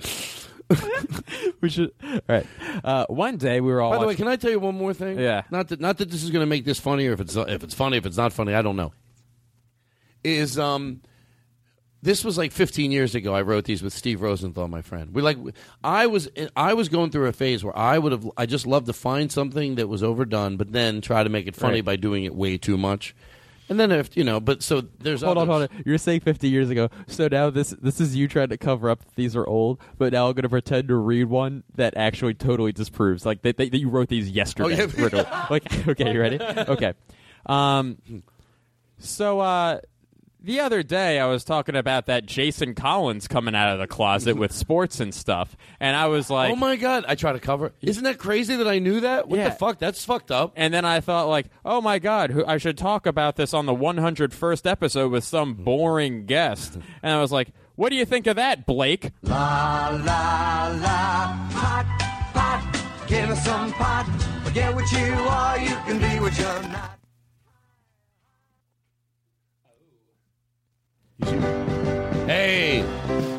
[1.61, 1.91] we should.
[2.03, 2.45] All right.
[2.83, 3.91] Uh, one day we were all.
[3.91, 5.19] By the way, can I tell you one more thing?
[5.19, 5.43] Yeah.
[5.49, 7.63] Not that not that this is going to make this funny or if it's if
[7.63, 8.93] it's funny if it's not funny I don't know.
[10.23, 11.01] Is um
[12.03, 13.33] this was like 15 years ago.
[13.33, 15.13] I wrote these with Steve Rosenthal, my friend.
[15.13, 15.37] We like
[15.83, 18.87] I was I was going through a phase where I would have I just loved
[18.87, 21.85] to find something that was overdone, but then try to make it funny Right.
[21.85, 23.15] by doing it way too much.
[23.69, 25.83] And then if you know, but so there's Hold on, hold on.
[25.85, 26.89] You're saying 50 years ago.
[27.07, 30.13] So now this this is you trying to cover up that these are old, but
[30.13, 33.25] now I'm going to pretend to read one that actually totally disproves.
[33.25, 34.81] Like that, that, that you wrote these yesterday.
[34.81, 35.47] Oh, yeah.
[35.49, 36.39] Like, okay, you ready?
[36.41, 36.93] Okay.
[37.45, 37.97] Um,
[38.99, 39.79] so uh,
[40.47, 44.37] the other day I was talking about that Jason Collins coming out of the closet
[44.37, 47.05] with sports and stuff, and I was like, oh my god!
[47.07, 47.73] I try to cover.
[47.81, 49.27] Isn't that crazy that I knew that?
[49.27, 49.49] What Yeah.
[49.49, 49.77] the fuck?
[49.77, 50.53] That's fucked up.
[50.55, 53.65] And then I thought, like, oh my god, who, I should talk about this on
[53.67, 56.77] the 101st episode with some boring guest.
[57.03, 59.11] And I was like, what do you think of that, Blake?
[59.23, 61.85] La la la, pot
[62.33, 64.05] pot, give us some pot.
[64.45, 66.97] Forget what you are, you can be what you're not.
[71.19, 72.83] Hey,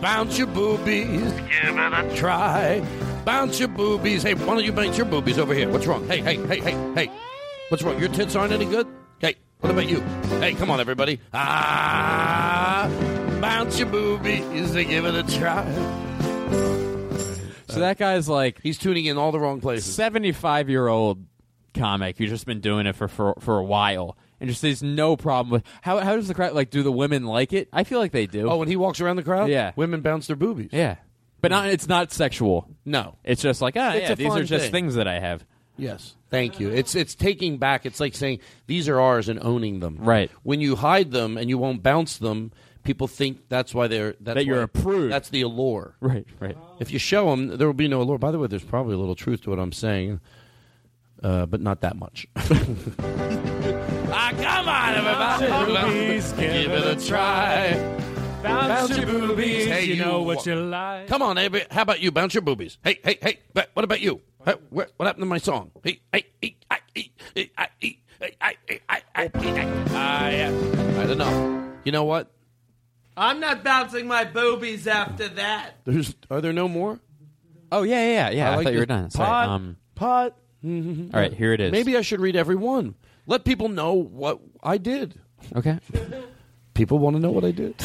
[0.00, 1.32] bounce your boobies.
[1.32, 2.82] Give it a try.
[3.24, 4.22] Bounce your boobies.
[4.22, 5.68] Hey, why don't you bounce your boobies over here?
[5.70, 6.06] What's wrong?
[6.09, 7.10] Hey, hey, hey, hey, hey.
[7.68, 7.98] What's wrong?
[7.98, 8.86] Your tits aren't any good?
[9.18, 10.00] Hey, what about you?
[10.40, 11.20] Hey, come on, everybody.
[11.32, 12.88] Ah,
[13.40, 14.72] bounce your boobies.
[14.72, 15.64] Give it a try.
[17.68, 19.94] So that guy's like he's tuning in all the wrong places.
[19.94, 21.24] Seventy-five year old
[21.74, 25.16] comic who's just been doing it for, for for a while, and just there's no
[25.16, 26.70] problem with how how does the crowd like?
[26.70, 27.69] Do the women like it?
[27.73, 28.48] I feel like they do.
[28.48, 30.70] Oh, when he walks around the crowd, yeah, women bounce their boobies.
[30.73, 30.97] Yeah,
[31.40, 32.69] but not it's not sexual.
[32.85, 34.73] No, it's just like ah, It's yeah, these are just thing.
[34.73, 35.44] things that I have.
[35.77, 36.70] Yes, thank you.
[36.70, 37.86] It's it's taking back.
[37.86, 39.98] It's like saying these are ours and owning them.
[40.01, 40.31] Right.
[40.43, 42.51] When you hide them and you won't bounce them,
[42.82, 45.12] people think that's why they're that's That you're a prude.
[45.12, 45.94] That's the allure.
[46.01, 46.27] Right.
[46.40, 46.56] Right.
[46.81, 48.19] If you show them, there will be no allure.
[48.19, 50.20] By the way, there's probably a little truth to what I'm saying,
[51.23, 52.27] uh, but not that much.
[54.10, 55.93] ah, come on, everybody!
[55.93, 57.94] Boobies, give it a try.
[58.43, 61.09] Bounce your boobies, Hey, you know what you like.
[61.09, 61.74] Come on, everybody.
[61.74, 62.12] How about you?
[62.12, 62.78] Bounce your boobies.
[62.85, 63.39] Hey, hey, hey.
[63.52, 64.20] but What about you?
[64.44, 65.72] Hey, where, what happened to my song?
[65.82, 70.44] Hey, hey, hey, I, hey, hey, I, hey, hey, I, hey, I, I, hey, I,
[70.47, 71.72] I, I don't know.
[71.85, 72.30] You know what?
[73.16, 75.72] I'm not bouncing my boobies after that.
[75.85, 77.01] There's are there no more?
[77.72, 78.30] Oh yeah, yeah, yeah.
[78.30, 78.51] yeah.
[78.52, 78.97] I, like thought you were this.
[78.97, 79.10] done.
[79.10, 79.26] Sorry.
[79.26, 80.36] Pot, Um, pot.
[80.64, 80.70] All
[81.20, 81.72] right, here it is.
[81.72, 82.94] Maybe I should read every one.
[83.28, 85.20] Let people know what I did.
[85.55, 85.78] Okay.
[86.74, 87.76] People want to know what I did.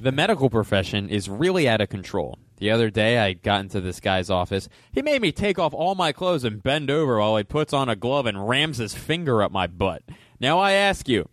[0.00, 2.38] The medical profession is really out of control.
[2.58, 4.68] The other day, I got into this guy's office.
[4.92, 7.88] He made me take off all my clothes and bend over while he puts on
[7.88, 10.04] a glove and rams his finger up my butt.
[10.38, 11.28] Now I ask you,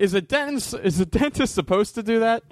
[0.00, 2.42] is a dentist is a dentist supposed to do that?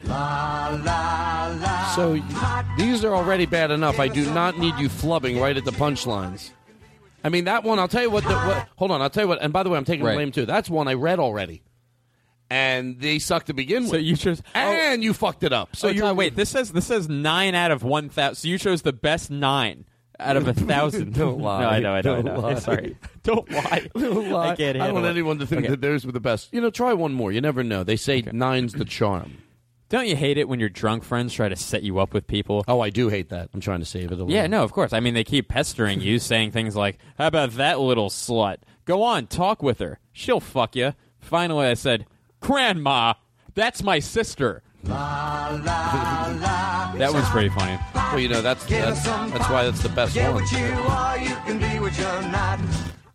[1.96, 3.98] So y- these are already bad enough.
[3.98, 6.52] I do not need you flubbing right at the punchlines.
[7.24, 7.78] I mean that one.
[7.78, 8.24] I'll tell you what.
[8.24, 9.02] The, what hold on.
[9.02, 9.42] I'll tell you what.
[9.42, 10.14] And by the way, I'm taking Right.
[10.14, 10.46] blame too.
[10.46, 11.62] That's one I read already,
[12.50, 13.90] and they suck to begin with.
[13.92, 14.58] So you chose oh.
[14.58, 15.76] and you fucked it up.
[15.76, 16.36] So oh, So you you wait.
[16.36, 18.36] This says this says nine out of one thousand.
[18.36, 19.84] So you chose the best nine
[20.18, 21.14] out of a thousand.
[21.14, 21.60] Don't lie.
[21.62, 21.92] No, I know.
[21.92, 22.12] I know.
[22.18, 22.40] I Don't know.
[22.40, 22.54] lie.
[22.56, 22.96] Sorry.
[23.22, 23.88] Don't lie.
[23.94, 24.48] Don't lie.
[24.50, 25.10] I can't I don't want it.
[25.10, 25.70] anyone to think Okay.
[25.70, 26.52] that theirs were the best.
[26.52, 27.32] You know, try one more.
[27.32, 27.84] You never know.
[27.84, 29.38] They say nine's the charm.
[29.90, 32.64] Don't you hate it when your drunk friends try to set you up with people?
[32.68, 33.50] Oh, I do hate that.
[33.52, 34.30] I'm trying to save it a little.
[34.30, 34.92] Yeah, no, of course.
[34.92, 38.58] I mean, they keep pestering you, saying things like, "How about that little slut?
[38.84, 39.98] Go on, talk with her.
[40.12, 42.06] She'll fuck you." Finally, I said,
[42.38, 43.14] "Grandma,
[43.54, 44.62] that's my sister."
[47.00, 47.78] That one's pretty funny.
[47.94, 50.42] Well, you know that's that's, that's why that's the best Get one.
[50.42, 52.60] what you are, you can be what you're not.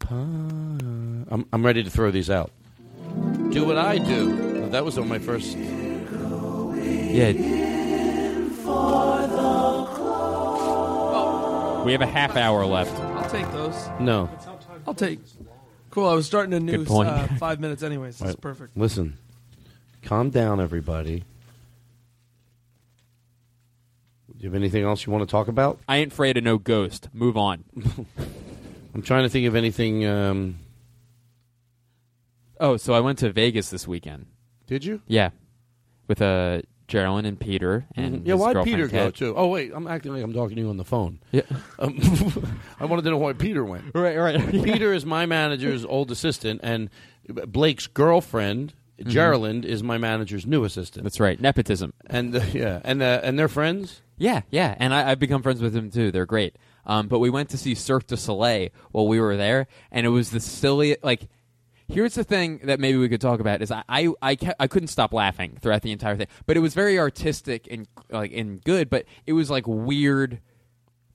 [0.10, 0.16] Uh,
[1.30, 2.52] I'm I'm ready to throw these out.
[3.52, 4.70] Do what I do.
[4.70, 5.56] That was on my first.
[6.86, 7.32] Yeah.
[11.86, 12.96] We have a half hour left.
[13.00, 13.76] I'll take those.
[14.00, 14.28] No.
[14.88, 15.20] I'll take.
[15.92, 16.08] Cool.
[16.08, 17.10] I was starting a new Good point.
[17.10, 18.18] uh, five minutes, anyways.
[18.18, 18.42] That's Right.
[18.42, 18.76] perfect.
[18.76, 19.18] Listen,
[20.02, 21.24] calm down, everybody.
[24.28, 25.80] Do you have anything else you want to talk about?
[25.88, 27.08] I ain't afraid of no ghost.
[27.14, 27.64] Move on.
[28.96, 30.06] I'm trying to think of anything.
[30.06, 30.60] Um,
[32.58, 34.28] Oh, so I went to Vegas this weekend.
[34.66, 35.02] Did you?
[35.08, 35.32] Yeah,
[36.08, 38.28] with uh, Geraldine and Peter and Mm-hmm.
[38.28, 39.16] yeah, why Peter go Kat.
[39.16, 39.34] too?
[39.36, 41.20] Oh wait, I'm acting like I'm talking to you on the phone.
[41.32, 41.42] Yeah.
[41.80, 42.00] Um,
[42.80, 43.86] I wanted to know why Peter went.
[43.96, 44.52] Right, right.
[44.52, 46.90] Peter is my manager's old assistant, and
[47.28, 51.04] Blake's girlfriend, Geraldine, is my manager's new assistant.
[51.04, 51.40] That's right.
[51.40, 51.94] Nepotism.
[52.08, 54.02] And uh, yeah, and uh, and they're friends.
[54.18, 56.12] Yeah, yeah, and I, I've become friends with them too.
[56.12, 56.56] They're great.
[56.86, 60.10] Um, but we went to see Cirque du Soleil while we were there, and it
[60.10, 60.96] was the silly.
[61.04, 61.28] Like,
[61.88, 64.68] here's the thing that maybe we could talk about is I I I, ca- I
[64.68, 68.64] couldn't stop laughing throughout the entire thing, but it was very artistic and like and
[68.64, 70.40] good, but it was like weird.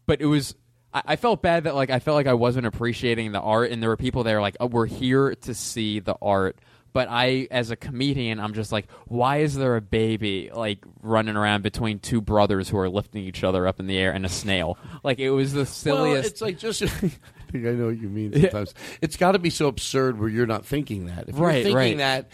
[0.06, 0.54] But it was.
[0.92, 3.82] I I felt bad that like I felt like I wasn't appreciating the art, and
[3.82, 6.58] there were people there like, oh, "We're here to see the art,
[6.92, 11.36] But I, as a comedian, I'm just like, why is there a baby like running
[11.36, 14.28] around between two brothers who are lifting each other up in the air and a
[14.28, 14.76] snail?
[15.04, 16.28] Like it was the Well, silliest.
[16.30, 16.82] it's like just.
[17.50, 18.32] I think I know what you mean.
[18.32, 21.28] Sometimes it's got to be so absurd where you're not thinking that.
[21.28, 21.96] If Right, you're thinking right.
[21.98, 22.30] that,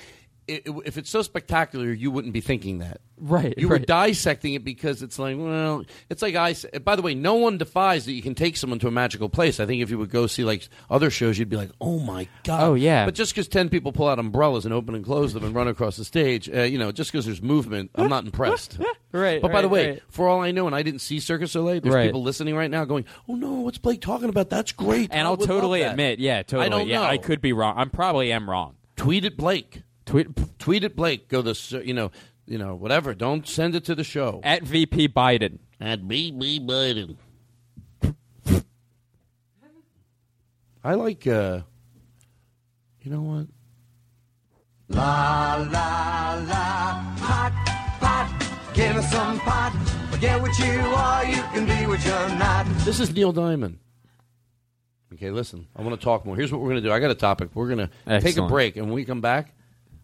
[0.48, 3.00] if it's so spectacular, you wouldn't be thinking that.
[3.18, 6.54] Right, You were dissecting it because it's like, well, it's like I.
[6.80, 9.58] By the way, no one defies that you can take someone to a magical place.
[9.58, 12.28] I think if you would go see like other shows, you'd be like, oh my
[12.44, 12.62] god.
[12.62, 13.06] Oh, yeah.
[13.06, 15.66] But just because ten people pull out umbrellas and open and close them and run
[15.66, 18.78] across the stage, uh, you know, just because there's movement, I'm not impressed.
[19.12, 20.02] Right, But by the way, right.
[20.10, 22.04] for all I know, and I didn't see Circus Soleil, there's Right.
[22.06, 24.50] people listening right now going, "Oh no, what's Blake talking about?
[24.50, 26.66] That's great." and I I'll totally admit, yeah, totally.
[26.66, 27.04] I don't yeah, know.
[27.06, 27.78] I could be wrong.
[27.78, 28.74] I'm probably am wrong.
[28.96, 29.84] Tweet at Blake.
[30.06, 31.28] Tweet tweet at Blake.
[31.28, 32.10] Go the you know
[32.46, 33.12] you know whatever.
[33.14, 35.58] Don't send it to the show at VP Biden.
[35.80, 37.16] At BB Biden.
[40.84, 41.26] I like.
[41.26, 41.62] uh
[43.02, 43.46] You know what?
[44.88, 47.52] La la la, hot
[47.98, 49.72] pot, give us some pot.
[50.12, 52.66] Forget what you are, you can be what you're not.
[52.84, 53.80] This is Neil Diamond.
[55.14, 55.66] Okay, listen.
[55.74, 56.36] I want to talk more.
[56.36, 56.92] Here's what we're going to do.
[56.92, 57.50] I got a topic.
[57.54, 59.55] We're going to take a break, and when we come back,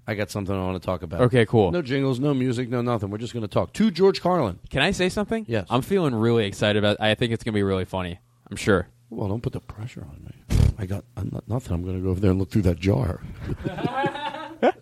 [0.07, 1.21] I got something I want to talk about.
[1.23, 1.71] Okay, cool.
[1.71, 3.11] No jingles, no music, no nothing.
[3.11, 4.59] We're just going to talk to George Carlin.
[4.69, 5.45] Can I say something?
[5.49, 5.67] Yes.
[5.71, 7.01] I'm feeling really excited about.
[7.01, 8.19] I think it's gonna be really funny.
[8.51, 8.89] I'm sure.
[9.11, 10.57] Well, don't put the pressure on me.
[10.79, 11.75] I got I'm not, nothing.
[11.75, 13.21] I'm going to go over there and look through that jar.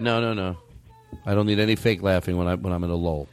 [0.00, 0.56] no, no, no.
[1.26, 3.28] I don't need any fake laughing when I when I'm in a lull.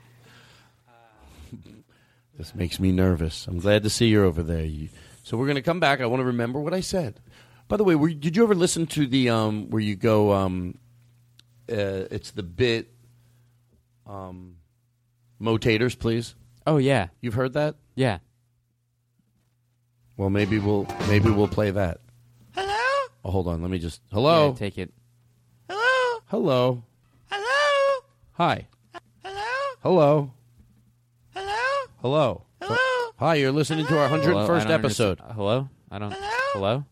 [2.38, 3.48] This makes me nervous.
[3.48, 4.64] I'm glad to see you're over there.
[4.64, 4.89] You,
[5.23, 6.02] so we're going to come back.
[6.02, 7.19] I want to remember what I said.
[7.68, 10.31] By the way, were, did you ever listen to the um, where you go?
[10.34, 10.77] Um,
[11.69, 12.89] uh, it's the bit.
[14.06, 14.56] Um,
[15.41, 16.35] Motators, please.
[16.65, 17.76] Oh yeah, you've heard that.
[17.95, 18.19] Yeah.
[20.15, 21.99] Well, maybe we'll maybe we'll play that.
[22.56, 23.10] Hello?
[23.23, 23.61] Oh, hold on.
[23.61, 24.02] Let me just.
[24.11, 24.49] Hello.
[24.49, 24.94] Yeah, take it.
[25.69, 26.22] Hello?
[26.27, 26.84] Hello.
[27.30, 27.99] Hello?
[28.34, 28.68] Hi.
[29.23, 29.41] Hello?
[29.84, 30.31] Hello.
[31.35, 31.56] Hello?
[32.02, 32.44] Hello.
[32.61, 33.11] Hello?
[33.19, 33.35] Hi.
[33.35, 34.31] You're listening to our 101st Hello?
[34.31, 35.19] and I first don't episode.
[35.19, 35.69] understand- Hello.
[35.91, 36.14] I don't.
[36.14, 36.38] Hello.
[36.53, 36.85] Hello.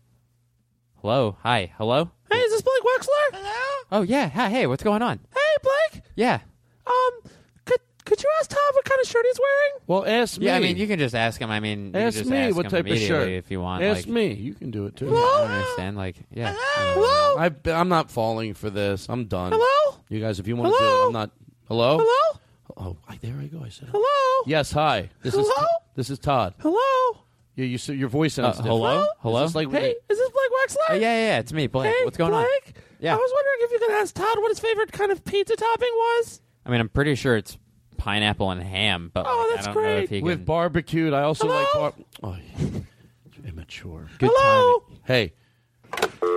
[1.06, 1.72] Hi.
[1.78, 2.10] Hello.
[2.30, 3.38] Hey, is this Blake Wexler?
[3.38, 3.86] Hello?
[3.92, 4.28] Oh yeah.
[4.28, 4.50] Hi.
[4.50, 4.66] Hey.
[4.66, 5.20] What's going on?
[5.32, 6.02] Hey, Blake.
[6.16, 6.40] Yeah.
[6.84, 7.30] Um,
[7.64, 9.82] could could you ask Todd what kind of shirt he's wearing?
[9.86, 10.46] Well, ask me.
[10.46, 10.56] Yeah.
[10.56, 11.48] I mean, you can just ask him.
[11.48, 13.52] I mean, you can ask just me ask what him type of immediately shirt if
[13.52, 13.84] you want.
[13.84, 14.32] Ask like, me.
[14.32, 15.08] You can do it too.
[15.08, 15.96] I don't understand.
[15.96, 16.56] Like, yeah.
[16.58, 17.36] Hello.
[17.38, 19.06] I, I'm not falling for this.
[19.08, 19.52] I'm done.
[19.54, 20.00] Hello?
[20.08, 21.04] You guys, if you want to do Hello?
[21.04, 21.30] it, I'm not.
[21.68, 21.98] Hello.
[22.00, 22.40] Hello?
[22.76, 23.62] Oh, I, there I go.
[23.64, 23.90] I said.
[23.92, 24.44] Hello?
[24.46, 24.72] Yes.
[24.72, 25.10] Hi.
[25.22, 25.68] This is Hello?
[25.94, 26.54] this is Todd.
[26.58, 27.20] Hello?
[27.56, 28.68] Yeah, you s- your voice sounds Uh, different.
[28.78, 29.06] hello?
[29.20, 29.42] Hello?
[29.44, 30.90] Is this like Hey, is this Blake Wexler?
[30.90, 31.38] Uh, yeah, yeah, yeah.
[31.38, 31.94] It's me, Blake.
[31.98, 32.44] Hey, What's going on?
[32.44, 32.76] Blake?
[33.00, 33.14] Yeah.
[33.14, 35.90] I was wondering if you could ask Todd what his favorite kind of pizza topping
[35.92, 36.40] was.
[36.64, 37.56] I mean, I'm pretty sure it's
[37.96, 40.04] pineapple and ham, but Oh, like, that's I don't know great.
[40.04, 41.14] if he with barbecued.
[41.14, 41.94] I also like Hello?
[42.20, 44.08] bar- oh, immature.
[44.18, 44.80] Good Hello?
[44.80, 45.00] timing.
[45.04, 45.32] Hey,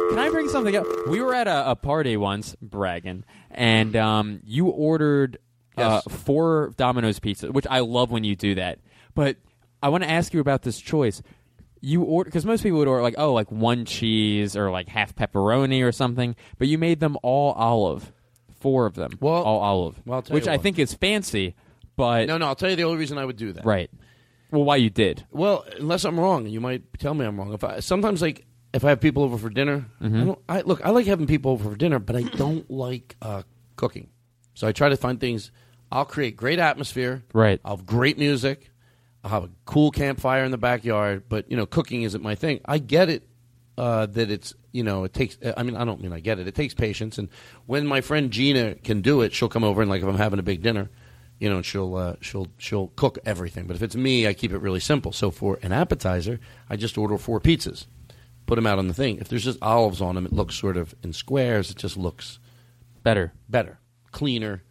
[0.09, 0.85] Can I bring something up?
[1.09, 5.37] We were at a, a party once, bragging, and um, you ordered
[5.77, 8.79] uh, four Domino's pizza, which I love when you do that.
[9.15, 9.37] But
[9.81, 11.21] I want to ask you about this choice.
[11.81, 15.15] You order because most people would order like oh like one cheese or like half
[15.15, 18.11] pepperoni or something, but you made them all olive,
[18.59, 20.63] four of them, Well- all olive, well, I'll tell which you I what.
[20.63, 21.55] think is fancy,
[21.95, 22.47] but no, no.
[22.47, 23.65] I'll tell you the only reason I would do that.
[23.65, 23.89] right.
[24.51, 25.25] Well, why you did?
[25.31, 27.53] Well, unless I'm wrong, you might tell me I'm wrong.
[27.53, 30.15] If I sometimes like if I have people over for dinner, Mm-hmm.
[30.21, 30.39] I don't.
[30.49, 30.81] I look.
[30.85, 33.43] I like having people over for dinner, but I don't like uh,
[33.77, 34.09] cooking.
[34.55, 35.51] So I try to find things.
[35.91, 37.23] I'll create great atmosphere.
[37.33, 37.61] Right.
[37.63, 38.69] I'll have great music.
[39.23, 41.23] I'll have a cool campfire in the backyard.
[41.29, 42.61] But you know, cooking isn't my thing.
[42.65, 43.27] I get it
[43.77, 45.37] uh, that it's you know it takes.
[45.57, 46.47] I mean, I don't mean I get it.
[46.47, 47.17] It takes patience.
[47.17, 47.29] And
[47.65, 50.39] when my friend Gina can do it, she'll come over and like if I'm having
[50.39, 50.89] a big dinner,
[51.39, 53.67] you know, she'll uh, she'll she'll cook everything.
[53.67, 55.11] But if it's me, I keep it really simple.
[55.11, 56.39] So for an appetizer,
[56.69, 57.87] I just order four pizzas,
[58.45, 59.17] put them out on the thing.
[59.19, 61.69] If there's just olives on them, it looks sort of in squares.
[61.71, 62.39] It just looks
[63.03, 63.31] Better.
[63.49, 63.79] better,
[64.11, 64.61] cleaner,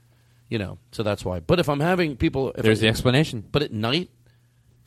[0.51, 0.79] you know.
[0.93, 1.41] So that's why.
[1.41, 3.43] But if I'm having people, if There's I- the explanation.
[3.51, 4.11] But at night,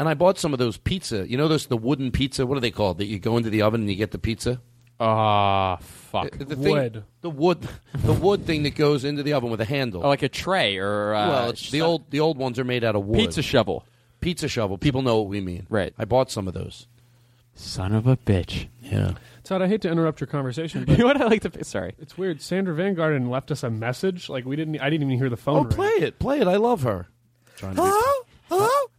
[0.02, 1.30] and I bought some of those pizza.
[1.30, 2.48] You know those the wooden pizza.
[2.48, 2.98] What are they called?
[2.98, 4.60] That you go into the oven and you get the pizza.
[5.00, 6.32] Ah, fuck.
[6.40, 7.04] The thing- Wood.
[7.22, 10.04] the wood, the wood thing that goes into the oven with a handle.
[10.04, 12.84] Oh, like a tray or uh, well, it's the old the old ones are made
[12.84, 13.18] out of wood.
[13.20, 13.86] pizza shovel.
[14.22, 14.80] pizza shovel.
[14.80, 15.68] People know what we mean.
[15.70, 15.94] Right.
[16.00, 16.88] I bought some of those.
[17.54, 18.70] Son of a bitch.
[18.82, 19.14] Yeah.
[19.44, 21.64] Todd, I hate to interrupt your conversation, You but know what I like to?
[21.64, 21.94] Sorry.
[22.00, 22.42] it's weird.
[22.42, 24.30] Sandra Van Garden left us a message.
[24.30, 24.80] Like we didn't.
[24.80, 25.58] I didn't even hear the phone.
[25.58, 25.72] Oh, ring.
[25.74, 26.48] play it, play it.
[26.48, 27.08] I love her.
[27.58, 28.26] Trying to be- Hello?
[28.50, 28.91] Hello?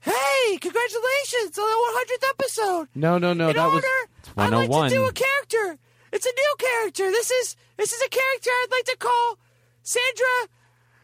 [0.00, 0.56] Hey!
[0.58, 2.88] Congratulations on the 100th episode!
[2.94, 3.50] No, no, no.
[3.50, 5.78] In that was order, I'd like to do a oh character.
[6.12, 7.10] It's a new character.
[7.10, 9.38] This is this is a character I'd like to call
[9.82, 10.48] Sandra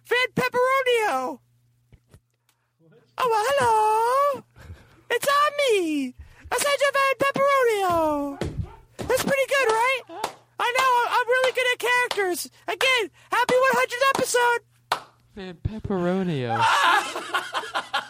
[0.06, 1.40] Van Pepperonio.
[3.18, 4.44] Oh, well, hello.
[5.10, 6.14] It's on me.
[6.52, 8.38] Sandra Van Pepperonio.
[8.98, 10.02] That's pretty good, right?
[10.58, 10.92] I know.
[11.16, 12.50] I'm really good at characters.
[12.68, 14.65] Again, happy 100th episode.
[15.36, 16.64] Man, pepperonio.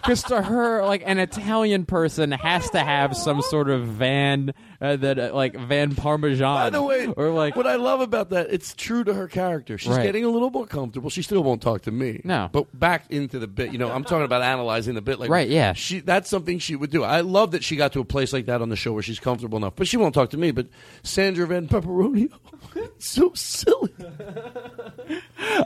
[0.07, 4.95] Just to her, like an Italian person has to have some sort of van uh,
[4.95, 6.55] that, uh, like van parmesan.
[6.55, 9.77] By the way, or like what I love about that, it's true to her character.
[9.77, 10.05] She's Right.
[10.05, 11.11] getting a little more comfortable.
[11.11, 12.21] She still won't talk to me.
[12.23, 12.49] No.
[12.53, 13.73] but back into the bit.
[13.73, 15.19] You know, I'm talking about analyzing the bit.
[15.19, 15.73] Like, Right, yeah.
[15.73, 17.03] She that's something she would do.
[17.03, 19.19] I love that she got to a place like that on the show where she's
[19.19, 19.75] comfortable enough.
[19.75, 20.53] But she won't talk to me.
[20.53, 20.69] But
[21.03, 22.31] Sandra Van Pepperonio,
[22.99, 23.93] so silly.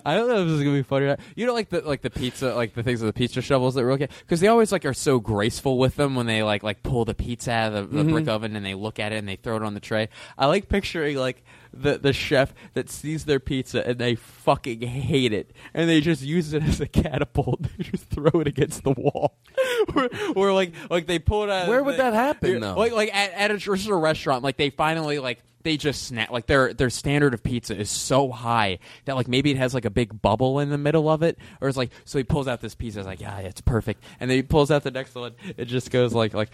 [0.04, 1.06] I don't know if this is gonna be funny.
[1.06, 1.20] or not.
[1.36, 3.82] You know, like the like the pizza, like the things with the pizza shovels that
[3.84, 7.04] okay because they always like are so graceful with them when they like like pull
[7.04, 8.12] the pizza out of the, the Mhm.
[8.12, 10.08] brick oven and they look at it and they throw it on the tray.
[10.38, 11.42] I like picturing like
[11.72, 16.22] the the chef that sees their pizza and they fucking hate it and they just
[16.22, 17.62] use it as a catapult.
[17.78, 19.36] they just throw it against the wall,
[19.94, 21.68] or, or like like they pull it out.
[21.68, 22.74] Where would they- that happen, though?
[22.74, 26.46] Like like at, at a traditional restaurant, like they finally like they just snap like
[26.46, 29.90] their their standard of pizza is so high that like maybe it has like a
[29.90, 32.74] big bubble in the middle of it or it's like so he pulls out this
[32.74, 35.66] pizza it's like yeah it's perfect and then he pulls out the next one it
[35.66, 36.50] just goes like like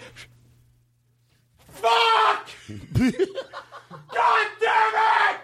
[1.69, 2.49] Fuck!
[2.69, 5.41] God damn it!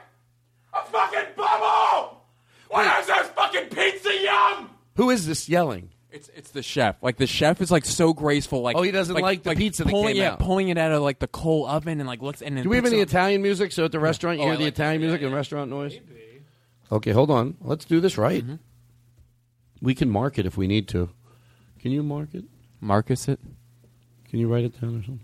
[0.73, 2.25] A fucking bubble!
[2.71, 4.71] What is this fucking pizza yum?
[4.97, 5.91] Who is this yelling?
[6.13, 6.97] It's it's the chef.
[7.03, 8.61] Like the chef is like so graceful.
[8.61, 10.39] Like Oh, he doesn't like the pizza that pulling, came yeah, out.
[10.41, 12.77] pulling it out of like the coal oven and like looks and then Do we
[12.77, 13.73] have puts any it on- Italian music?
[13.73, 15.99] So at the restaurant, you Oh, hear I the like- Italian music and restaurant noise.
[16.91, 17.57] Okay, hold on.
[17.63, 18.43] Let's do this right.
[18.45, 18.57] Mm-hmm.
[19.81, 21.09] We can mark it if we need to.
[21.81, 22.45] Can you mark it?
[22.81, 23.41] Marcus it?
[24.29, 25.21] Can you write it down or something?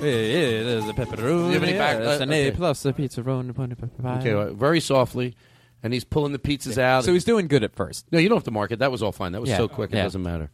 [0.00, 1.16] Yeah, yeah, there's the pepperoni.
[1.16, 2.56] Do you have any back- there's uh, an A okay.
[2.56, 4.20] plus the pizza roll upon the pepperoni.
[4.20, 5.34] Okay, well, very softly,
[5.82, 7.04] and he's pulling the pizzas out.
[7.04, 8.06] So he's doing good at first.
[8.12, 8.78] No, you don't have to mark it.
[8.80, 9.32] That was all fine.
[9.32, 9.58] That was Yeah.
[9.58, 9.92] so quick.
[9.92, 10.02] It Yeah.
[10.04, 10.50] doesn't matter.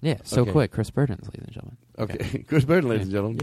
[0.00, 0.52] Yeah, so Okay.
[0.52, 0.72] quick.
[0.72, 1.76] Chris Burton's, ladies and gentlemen.
[1.98, 3.40] Okay, Chris Burton, ladies and gentlemen.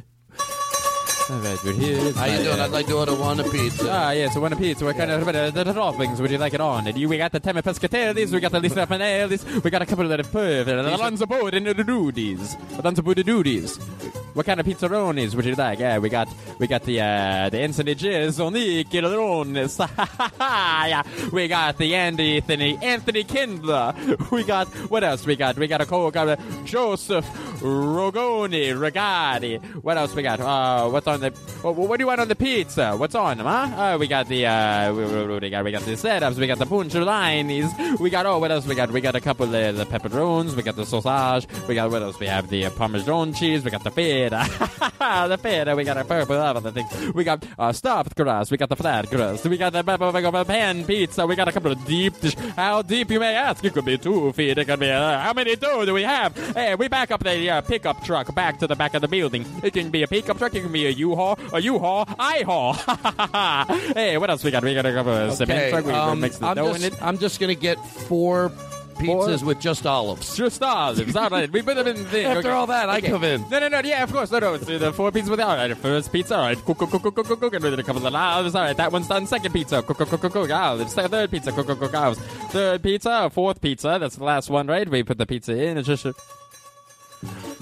[1.30, 2.12] All right, we're here.
[2.14, 2.60] How you doing?
[2.60, 3.88] I'd like to order one a pizza.
[3.88, 4.84] Ah, yes, one pizza.
[4.84, 6.88] What kind of uh, the, toppings would you like it on?
[6.88, 9.86] And you, we got the Temme Pescatellis, we got the Lisa Fanellis, we got a
[9.86, 12.58] couple of the Perv, the Lanzapod and the Doodies.
[12.78, 14.19] The Lanzapod Doodies.
[14.34, 15.80] What kind of pizzaronis would you like?
[15.80, 16.30] Yeah, we got
[16.60, 19.80] we got the uh, the Ensignages on the Kilones.
[20.40, 23.94] yeah, we got the Andy Anthony Anthony Kindler.
[24.32, 25.26] We got what else?
[25.26, 27.26] We got we got a co got Joseph
[27.62, 29.60] Rogoni Regati.
[29.84, 30.40] What else we got?
[30.40, 31.32] Uh, what's on the?
[31.62, 32.96] What, what do you want on the pizza?
[32.96, 33.48] What's on them?
[33.48, 33.94] Huh?
[33.94, 36.38] Uh, we got the uh, we, we, we got we got the setups.
[36.38, 38.00] We got the punchlines.
[38.00, 38.92] We got oh, what else we got?
[38.92, 40.56] We got a couple of the pepperones.
[40.56, 41.48] We got the sausage.
[41.68, 42.20] We got what else?
[42.20, 43.64] We have the uh, parmesan cheese.
[43.64, 45.28] We got the feta.
[45.28, 45.76] the feta.
[45.76, 47.14] We got a purple other things.
[47.14, 48.52] We got uh, stuffed crust.
[48.52, 49.46] We got the flat crust.
[49.46, 51.26] We got the we got the pan pizza.
[51.26, 52.36] We got a couple of deep dish.
[52.56, 53.64] How deep you may ask?
[53.64, 54.58] It could be two feet.
[54.58, 56.36] It could be uh, how many dough do we have?
[56.54, 59.46] Hey, we back up the uh, pickup truck back to the back of the building.
[59.64, 60.54] It can be a pickup truck.
[60.54, 61.40] It can be a U-Haul.
[61.54, 62.06] A U-Haul.
[62.20, 62.74] I-Haul.
[63.94, 64.64] hey, what else we got?
[64.64, 65.86] We got a couple of cement truck.
[65.86, 67.02] We um, mix the I'm dough just, in it.
[67.02, 68.52] I'm just gonna get four
[69.00, 70.36] pizzas with just olives.
[70.36, 71.16] Just olives.
[71.16, 72.26] All right, we put them in the.
[72.26, 72.50] After okay.
[72.50, 73.10] all that, I Okay.
[73.10, 73.42] come in.
[73.50, 73.80] No, no, no.
[73.80, 74.32] Yeah, of course.
[74.32, 74.54] No, no.
[74.56, 75.76] It's the four pizzas with all right.
[75.78, 76.36] First pizza.
[76.36, 76.58] All right.
[76.58, 77.54] Cook, cook, cook, cook, cook, cook, cook.
[77.54, 78.56] And then a couple of olives.
[78.56, 78.78] All right.
[78.78, 79.26] That one's done.
[79.26, 79.82] Second pizza.
[79.82, 80.52] Cook, cook, cook, cook, cook.
[80.52, 80.94] Olives.
[80.94, 81.52] Third pizza.
[81.52, 82.20] Cook, cook, cook, olives.
[82.52, 83.30] Third pizza.
[83.32, 83.98] Fourth pizza.
[84.00, 84.88] That's the last one, right?
[84.90, 85.78] We put the pizza in.
[85.78, 86.06] It's just.
[86.06, 86.14] A...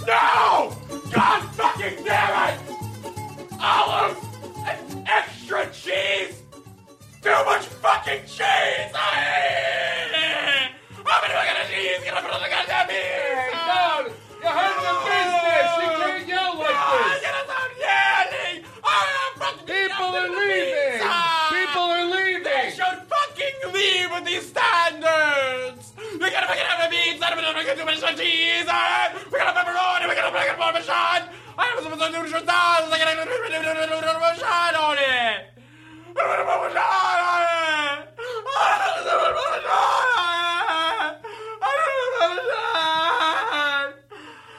[0.05, 0.76] No!
[1.11, 2.59] God fucking damn it!
[3.59, 4.19] Olives
[4.65, 6.41] and extra cheese!
[7.23, 8.91] Too much fucking cheese!
[8.93, 9.46] I-
[28.01, 29.31] gotta fucking do much cheese, alright?
[29.31, 31.29] We gotta pepperoni, we gotta fucking parmesan!
[31.57, 33.15] I have some nutrition sauce, I gotta
[34.19, 35.57] parmesan on it!
[36.13, 38.17] Parmesan on it!
[38.45, 39.77] Parmesan on it!
[41.57, 43.93] I want parmesan!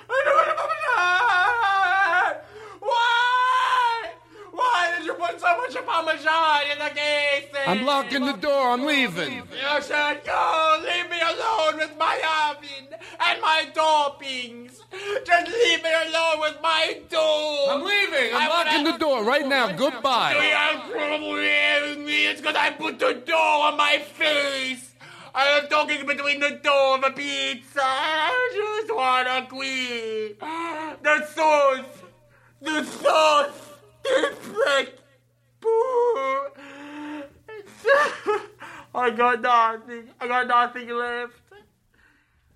[0.09, 2.33] I want parmesan!
[2.81, 4.13] Why?
[4.53, 7.67] Why did you put so much parmesan in the casing?
[7.67, 8.71] I'm locking the door.
[8.71, 9.35] I'm leaving.
[9.35, 10.83] You should go.
[10.83, 12.17] Leave me alone with my
[12.51, 12.99] oven
[13.49, 14.73] my toppings.
[15.25, 17.67] Just leave me alone with my dough.
[17.71, 18.35] I'm leaving.
[18.35, 19.67] I'm I locking the door right now.
[19.69, 20.35] Do you Goodbye.
[20.35, 22.27] have trouble with me?
[22.27, 24.95] It's because I put the door on my face.
[25.35, 27.81] I am talking between the door of a pizza.
[27.83, 30.41] I just wanna quit.
[31.07, 32.03] The sauce.
[32.61, 33.61] The sauce.
[34.05, 34.99] It's like
[35.61, 35.69] poo.
[38.95, 40.09] I got nothing.
[40.21, 41.35] I got nothing left.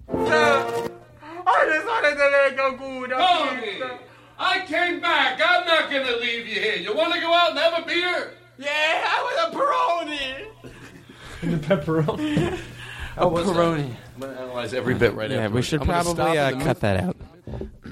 [0.08, 3.98] I just wanted to make a good Tony, pizza.
[4.38, 5.40] I came back.
[5.44, 6.76] I'm not going to leave you here.
[6.76, 8.32] You want to go out and have a beer?
[8.58, 10.72] Yeah, I want a Peroni.
[11.42, 12.58] And the pepperoni.
[13.16, 13.94] How was Peroni.
[14.14, 15.36] I'm going to analyze every bit right now.
[15.36, 15.54] Yeah, after.
[15.54, 17.16] we should I'm probably, uh, in the cut that out.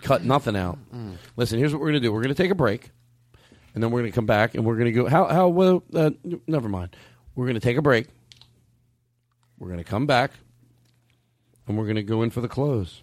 [0.03, 0.79] Cut nothing out.
[0.95, 1.17] Mm.
[1.37, 2.13] Listen, here's what we're going to do.
[2.13, 2.91] We're going to take a break,
[3.75, 5.09] and then we're going to come back, and we're going to go.
[5.09, 5.27] How?
[5.27, 5.49] How?
[5.49, 6.11] Well, uh,
[6.47, 6.97] never mind.
[7.35, 8.07] We're going to take a break.
[9.59, 10.33] We're going to come back,
[11.67, 13.03] and we're going to go in for the close.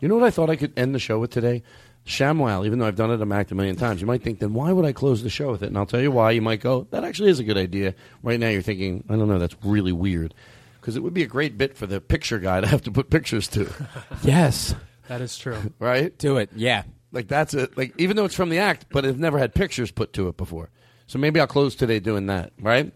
[0.00, 1.62] You know what I thought I could end the show with today?
[2.04, 4.00] ShamWow, even though I've done it, I'm act a million times.
[4.00, 5.66] You might think, then why would I close the show with it?
[5.66, 6.32] And I'll tell you why.
[6.32, 7.94] You might go, that actually is a good idea.
[8.22, 10.34] Right now, you're thinking, I don't know, that's really weird.
[10.80, 13.08] Because it would be a great bit for the picture guy to have to put
[13.10, 13.70] pictures to.
[14.24, 14.74] Yes.
[15.08, 15.72] That is true.
[15.78, 16.16] right?
[16.18, 16.50] Do it.
[16.56, 16.82] Yeah.
[17.12, 17.76] Like that's it.
[17.76, 20.36] Like even though it's from the act, but it's never had pictures put to it
[20.36, 20.70] before.
[21.06, 22.52] So maybe I'll close today doing that.
[22.60, 22.92] Right?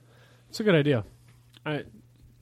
[0.49, 1.05] It's a good idea.
[1.67, 1.87] All right.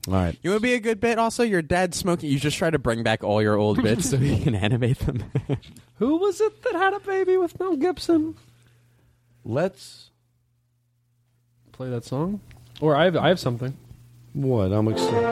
[0.07, 0.37] All right.
[0.43, 1.17] You would be a good bit.
[1.17, 2.29] Also, your dad smoking.
[2.29, 5.23] You just try to bring back all your old bits so you can animate them.
[5.95, 8.35] Who was it that had a baby with Mel Gibson?
[9.43, 10.11] Let's
[11.71, 12.41] play that song.
[12.81, 13.75] Or I have I have something.
[14.33, 14.71] What?
[14.71, 15.23] I'm excited.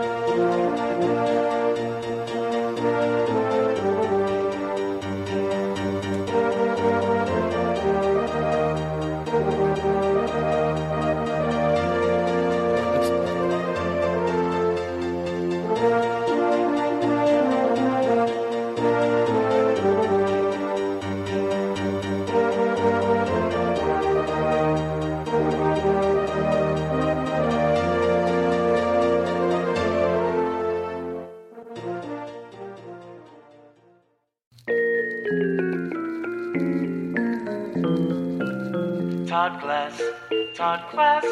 [40.74, 41.26] Todd Glass,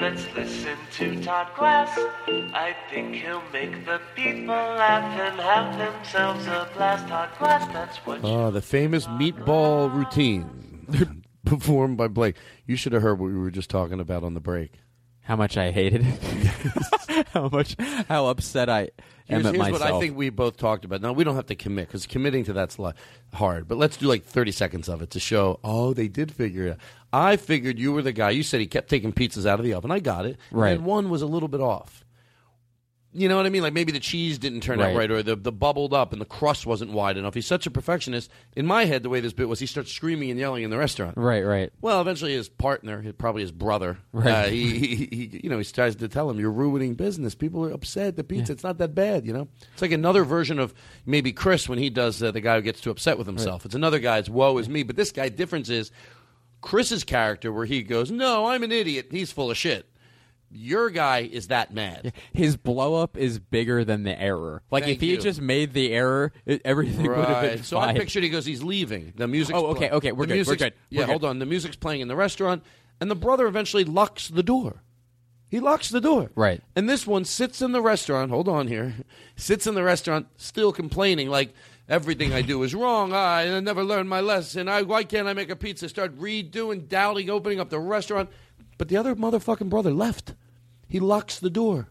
[0.00, 1.90] let's listen to Todd Glass.
[2.54, 7.06] I think he'll make the people laugh and have themselves a blast.
[7.06, 12.36] Todd Glass, that's what Oh, the famous meatball routine performed by Blake.
[12.64, 14.72] You should have heard what we were just talking about on the break.
[15.20, 17.26] how much I hated it.
[17.34, 17.76] how much,
[18.08, 18.88] how upset I am
[19.42, 19.80] Here's, at here's myself.
[19.82, 21.02] what I think we both talked about.
[21.02, 22.92] Now we don't have to commit because committing to that's li-
[23.34, 23.68] hard.
[23.68, 25.60] But let's do like 30 seconds of it to show.
[25.62, 26.70] Oh, they did figure it.
[26.72, 26.78] out.
[27.12, 28.30] I figured you were the guy.
[28.30, 29.90] You said he kept taking pizzas out of the oven.
[29.90, 30.36] I got it.
[30.50, 30.74] Right.
[30.76, 32.04] And one was a little bit off.
[33.14, 33.62] You know what I mean?
[33.62, 34.96] Like maybe the cheese didn't turn out Right.
[34.96, 37.32] right, or the the bubbled up and the crust wasn't wide enough.
[37.32, 38.30] He's such a perfectionist.
[38.54, 40.76] In my head, the way this bit was, he starts screaming and yelling in the
[40.76, 41.16] restaurant.
[41.16, 41.72] Right, right.
[41.80, 44.30] Well, eventually his partner, his- probably his brother, Right.
[44.30, 47.34] uh, he, he, he, you know, he tries to tell him, "You're ruining business.
[47.34, 48.16] People are upset.
[48.16, 50.74] The pizza, it's not that bad." You know, it's like another version of
[51.06, 53.64] maybe Chris when he does uh, the guy who gets too upset with himself.
[53.64, 55.90] It's another guy's "woe is me," but this guy difference is
[56.60, 59.08] Chris's character where he goes, "No, I'm an idiot.
[59.10, 59.86] He's full of shit."
[60.50, 62.14] Your guy is that mad.
[62.32, 64.62] His blow up is bigger than the error.
[64.70, 65.18] Like Thank if he you.
[65.18, 67.64] just made the error, it, everything would have been Right.
[67.64, 67.94] So fine.
[67.94, 69.12] I pictured he goes, he's leaving.
[69.14, 69.54] The music.
[69.54, 71.10] Oh, okay, okay, we're good, we're good, Yeah, we're good.
[71.10, 71.38] hold on.
[71.38, 72.62] The music's playing in the restaurant,
[72.98, 74.82] and the brother eventually locks the door.
[75.50, 76.30] He locks the door.
[76.34, 76.62] Right.
[76.74, 78.30] And this one sits in the restaurant.
[78.30, 78.94] Hold on here.
[79.36, 81.52] Sits in the restaurant, still complaining like
[81.88, 83.12] everything I do is wrong.
[83.12, 84.68] I never learned my lesson.
[84.68, 85.88] I, why can't I make a pizza?
[85.88, 88.30] Start redoing, doubting, opening up the restaurant.
[88.76, 90.34] But the other motherfucking brother left.
[90.88, 91.88] He locks the door.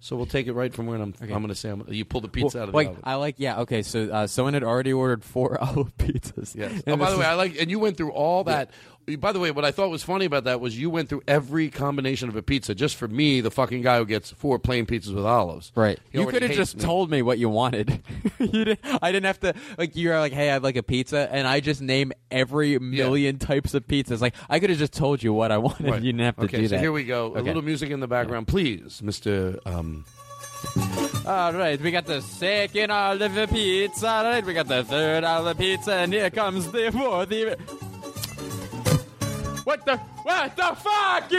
[0.00, 1.14] So we'll take it right from where I'm.
[1.20, 3.02] I'm going to say I'm, you pull the pizza Well, out of the like oven.
[3.04, 6.56] I like yeah okay so uh, someone had already ordered four olive pizzas.
[6.56, 6.82] Yes.
[6.88, 8.72] Oh, by the way, I like, and you went through all that.
[9.18, 11.70] By the way, what I thought was funny about that was you went through every
[11.70, 12.74] combination of a pizza.
[12.74, 15.72] Just for me, the fucking guy who gets four plain pizzas with olives.
[15.74, 15.98] Right.
[16.10, 16.82] He you could have just me.
[16.82, 18.02] told me what you wanted.
[18.38, 21.48] you didn't, I didn't have to like you're like, hey, I'd like a pizza, and
[21.48, 24.20] I just name every million types of pizzas.
[24.20, 25.86] Like I could have just told you what I wanted.
[25.90, 26.02] Right.
[26.02, 26.80] You didn't have to okay, do so that.
[26.80, 27.36] here we go.
[27.36, 29.58] A little music in the background, please, Mister.
[29.66, 30.04] Um,
[31.26, 34.08] All right, we got the second olive pizza.
[34.08, 37.32] All right, we got the third olive pizza, and here comes the fourth.
[37.32, 37.56] even-
[39.64, 39.96] What the?
[39.96, 41.30] What the fuck?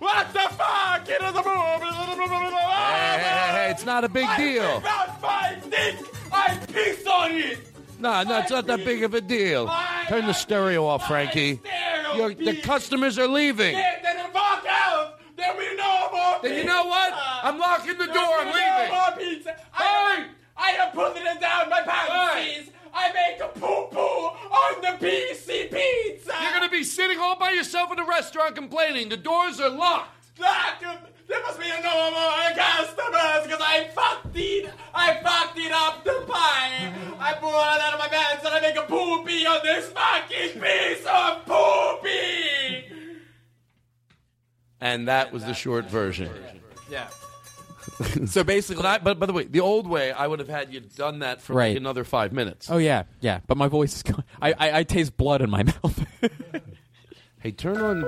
[0.00, 1.08] What the fuck?
[1.08, 4.78] It is a hey, hey, hey, it's not a big deal.
[4.78, 5.96] About my dick,
[6.32, 7.58] I piss on it.
[8.00, 9.70] No, no, it's not that big of a deal.
[10.08, 11.60] Turn the stereo off, Frankie.
[12.16, 13.74] Your, the customers are leaving.
[13.74, 15.20] Then I walk out.
[15.36, 17.12] Then we know more Then you know what?
[17.12, 18.36] Uh, I'm locking the Then door.
[18.40, 18.94] I'm leaving.
[18.94, 19.56] more pizza.
[19.74, 20.26] I,
[20.56, 22.70] I am putting it down my panties.
[22.94, 26.32] I make a poo poo on the PC pizza.
[26.42, 29.08] You're going to be sitting all by yourself in a restaurant complaining.
[29.08, 30.36] The doors are locked.
[30.38, 30.80] That,
[31.28, 34.70] there must be no more customers because I fucked it.
[34.94, 36.92] I fucked it up the pie.
[37.18, 40.60] I pull it out of my pants and I make a poopy on this fucking
[40.60, 42.96] piece of poopy.
[44.80, 46.30] And that was the short version.
[46.90, 47.08] Yeah.
[48.26, 50.72] So basically, but, I, but by the way, the old way, I would have had
[50.72, 51.68] you done that for Right.
[51.68, 52.70] like another five minutes.
[52.70, 53.40] Oh yeah, yeah.
[53.46, 54.02] But my voice is.
[54.02, 56.04] Going, I, I I taste blood in my mouth.
[57.40, 58.04] Hey, turn on.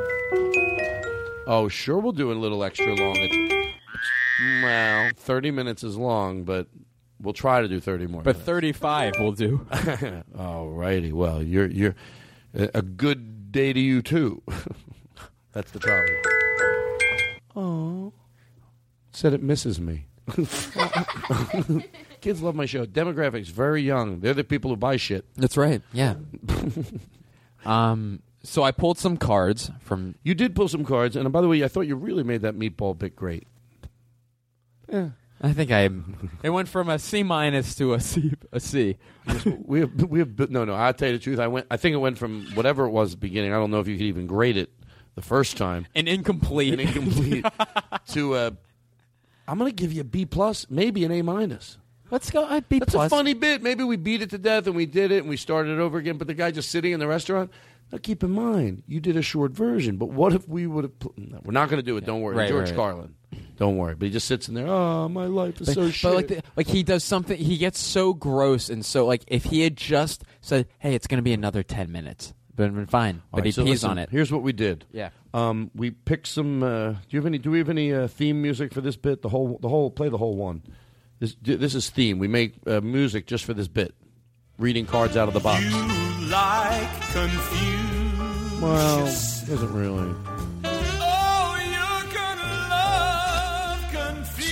[1.46, 3.16] Oh, sure, we'll do a little extra long.
[3.16, 3.76] It's,
[4.62, 6.66] well, thirty minutes is long, but
[7.20, 8.22] we'll try to do thirty more.
[8.22, 9.66] but thirty-five we'll do.
[10.38, 11.12] All righty.
[11.12, 11.94] Well, you're you're
[12.54, 14.42] a a good day to you too.
[15.52, 16.16] That's the trolley.
[17.54, 18.12] Oh,
[19.12, 20.06] said it misses me.
[22.20, 22.86] Kids love my show.
[22.86, 24.20] Demographics very young.
[24.20, 25.24] They're the people who buy shit.
[25.36, 25.82] That's right.
[25.92, 26.14] Yeah.
[27.64, 28.22] um.
[28.44, 30.16] So I pulled some cards from.
[30.22, 32.54] You did pull some cards, and by the way, I thought you really made that
[32.54, 33.46] meatball bit great.
[34.88, 35.10] Yeah.
[35.40, 35.88] I think I.
[36.42, 38.32] It went from a C minus to a C.
[38.52, 38.96] A C.
[39.64, 40.74] we have we have no no.
[40.74, 41.38] I'll tell you the truth.
[41.40, 41.66] I went.
[41.70, 43.52] I think it went from whatever it was at the beginning.
[43.52, 44.70] I don't know if you could even grade it
[45.16, 45.86] the first time.
[45.94, 46.74] An incomplete.
[46.74, 47.44] An incomplete.
[48.08, 48.50] to uh,
[49.52, 51.76] I'm going to give you a B plus, maybe an A minus.
[52.10, 52.46] Let's go.
[52.46, 53.06] I'd B That's plus.
[53.06, 53.62] a funny bit.
[53.62, 55.98] Maybe we beat it to death and we did it and we started it over
[55.98, 56.16] again.
[56.16, 57.50] But the guy just sitting in the restaurant.
[57.92, 59.98] Now keep in mind, you did a short version.
[59.98, 60.98] But what if we would have?
[60.98, 62.06] Pl- no, we're not going to do it.
[62.06, 62.76] Don't worry, Right, George right.
[62.76, 63.14] Carlin.
[63.58, 63.94] Don't worry.
[63.94, 64.66] But he just sits in there.
[64.68, 66.14] Oh, my life is But, so but shit.
[66.14, 67.36] like, the, like he does something.
[67.36, 71.18] He gets so gross and so like if he had just said, "Hey, it's going
[71.18, 73.16] to be another ten minutes," but been fine.
[73.16, 74.08] All But right, he so pees listen, on it.
[74.10, 74.86] Here's what we did.
[74.92, 75.10] Yeah.
[75.34, 76.62] Um, we picked some.
[76.62, 77.38] Uh, do you have any?
[77.38, 79.22] Do we have any uh, theme music for this bit?
[79.22, 80.62] The whole, the whole, play the whole one.
[81.20, 82.18] This, this is theme.
[82.18, 83.94] We make uh, music just for this bit.
[84.58, 85.64] Reading cards out of the box.
[86.30, 88.62] like confused.
[88.62, 90.31] Well, isn't really.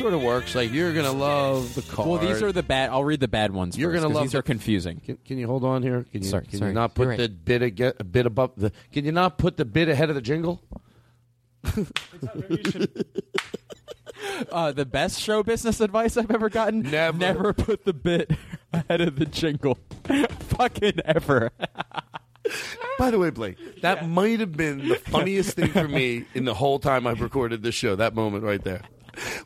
[0.00, 0.54] Sort of works.
[0.54, 2.08] Like you're gonna love the card.
[2.08, 2.88] Well, these are the bad.
[2.88, 3.76] I'll read the bad ones.
[3.76, 4.98] You're first, gonna love these the- are confusing.
[5.04, 6.06] Can, can you hold on here?
[6.10, 6.70] Can you, Sorry, can sorry.
[6.70, 7.62] you not put You're the bit
[8.00, 8.72] a bit above the?
[8.92, 10.62] Can you not put the bit ahead of the jingle?
[14.52, 17.16] Uh, the best show business advice I've ever gotten: Never.
[17.18, 18.30] never put the bit
[18.72, 19.78] ahead of the jingle.
[20.40, 21.50] Fucking ever.
[22.98, 26.54] By the way, Blake, that might have been the funniest thing for me in the
[26.54, 27.96] whole time I've recorded this show.
[27.96, 28.82] That moment right there.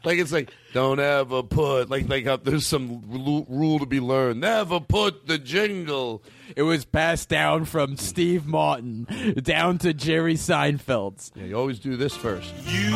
[0.05, 4.01] Like it's like don't ever put like like uh, there's some ru- rule to be
[4.01, 4.41] learned.
[4.41, 6.23] Never put the jingle.
[6.57, 9.07] It was passed down from Steve Martin
[9.43, 11.33] down to Jerry Seinfeld's.
[11.35, 12.53] Yeah, you always do this first.
[12.67, 12.91] You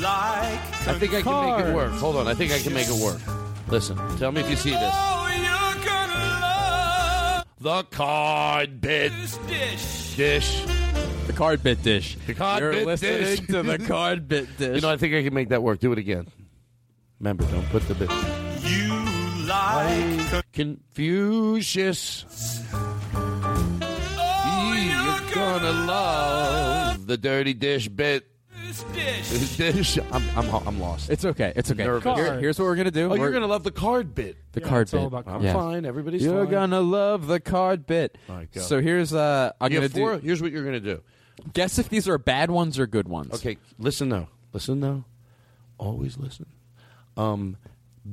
[0.00, 1.92] like I think I can make it work.
[1.92, 3.20] Hold on, I think I can make it work.
[3.68, 4.94] Listen, tell me if you see this.
[4.94, 10.16] Oh, you're gonna love The card bit this dish.
[10.16, 10.64] dish.
[11.36, 12.16] The card bit dish.
[12.26, 13.40] The card You're bit listening dish.
[13.48, 14.76] to the card bit dish.
[14.76, 15.80] You know, I think I can make that work.
[15.80, 16.28] Do it again.
[17.20, 18.10] Remember, don't put the bit.
[18.62, 18.94] You
[19.46, 22.24] like Confucius.
[23.82, 28.26] You're gonna love the dirty dish bit.
[28.66, 29.28] this dish.
[29.28, 29.98] This dish.
[30.10, 31.10] I'm, I'm, I'm lost.
[31.10, 31.52] It's okay.
[31.54, 31.82] It's okay.
[31.82, 33.10] Here- here's what we're gonna do.
[33.10, 34.38] Oh, you're We're- gonna love the card bit.
[34.52, 35.20] the Yeah, card it's all bit.
[35.20, 35.52] about I'm Yeah.
[35.52, 35.84] fine.
[35.84, 36.50] Everybody's You're fine.
[36.50, 38.16] gonna love the card bit.
[38.30, 38.62] All right, go.
[38.62, 40.16] So here's uh, I'm You gonna four.
[40.16, 40.22] do.
[40.26, 41.02] Here's what you're gonna do.
[41.52, 43.34] Guess if these are bad ones or good ones.
[43.34, 44.28] Okay, listen though.
[44.52, 45.04] Listen though.
[45.78, 46.46] Always listen.
[47.16, 47.56] Um,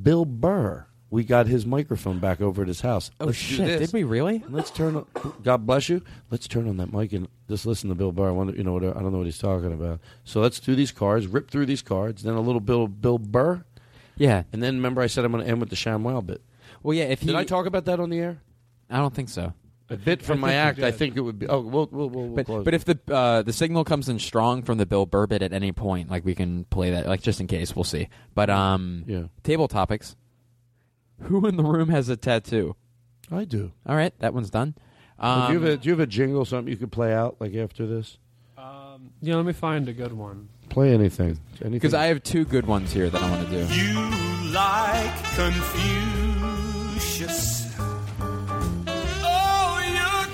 [0.02, 0.86] Bill Burr.
[1.10, 3.12] We got his microphone back over at his house.
[3.20, 3.68] Oh Let's do shit!
[3.80, 3.92] this.
[3.92, 4.44] Did we really?
[4.50, 4.96] Let's turn.
[4.96, 5.06] on-
[5.44, 6.02] God bless you.
[6.32, 8.30] Let's turn on that mic and just listen to Bill Burr.
[8.30, 10.00] I wonder, you know, what, I don't know what he's talking about.
[10.24, 11.28] So let's do these cards.
[11.28, 12.24] Rip through these cards.
[12.24, 13.64] Then a little Bill Bill Burr,
[14.18, 14.44] Yeah.
[14.52, 16.42] and then remember I said I'm going to end with the ShamWow bit.
[16.82, 17.04] Well, yeah.
[17.04, 18.42] If he, Did I talk about that on the air?
[18.90, 19.54] I don't think so.
[19.94, 20.80] A bit from I my act.
[20.80, 21.48] I think it would be.
[21.48, 22.66] Oh, we'll we'll we'll, we'll But close.
[22.66, 22.78] but it.
[22.78, 25.72] if the uh, the signal comes in strong from the Bill Burr bit at any
[25.72, 28.10] point, like we can play that, like just in case, we'll see.
[28.36, 29.24] But um, Yeah.
[29.44, 30.16] table topics.
[31.24, 32.76] Who in the room has a tattoo?
[33.32, 33.72] I do.
[33.86, 34.76] All right, that one's done.
[35.22, 36.44] do, you have Um, a, do you have a jingle?
[36.44, 38.18] Something you could play out like after this?
[38.58, 40.50] Um, yeah, let me find a good one.
[40.70, 41.40] Play anything.
[41.62, 41.72] Anything.
[41.72, 43.74] because I have two good ones here that I want to do.
[43.74, 43.94] You
[44.54, 47.63] like Confucius.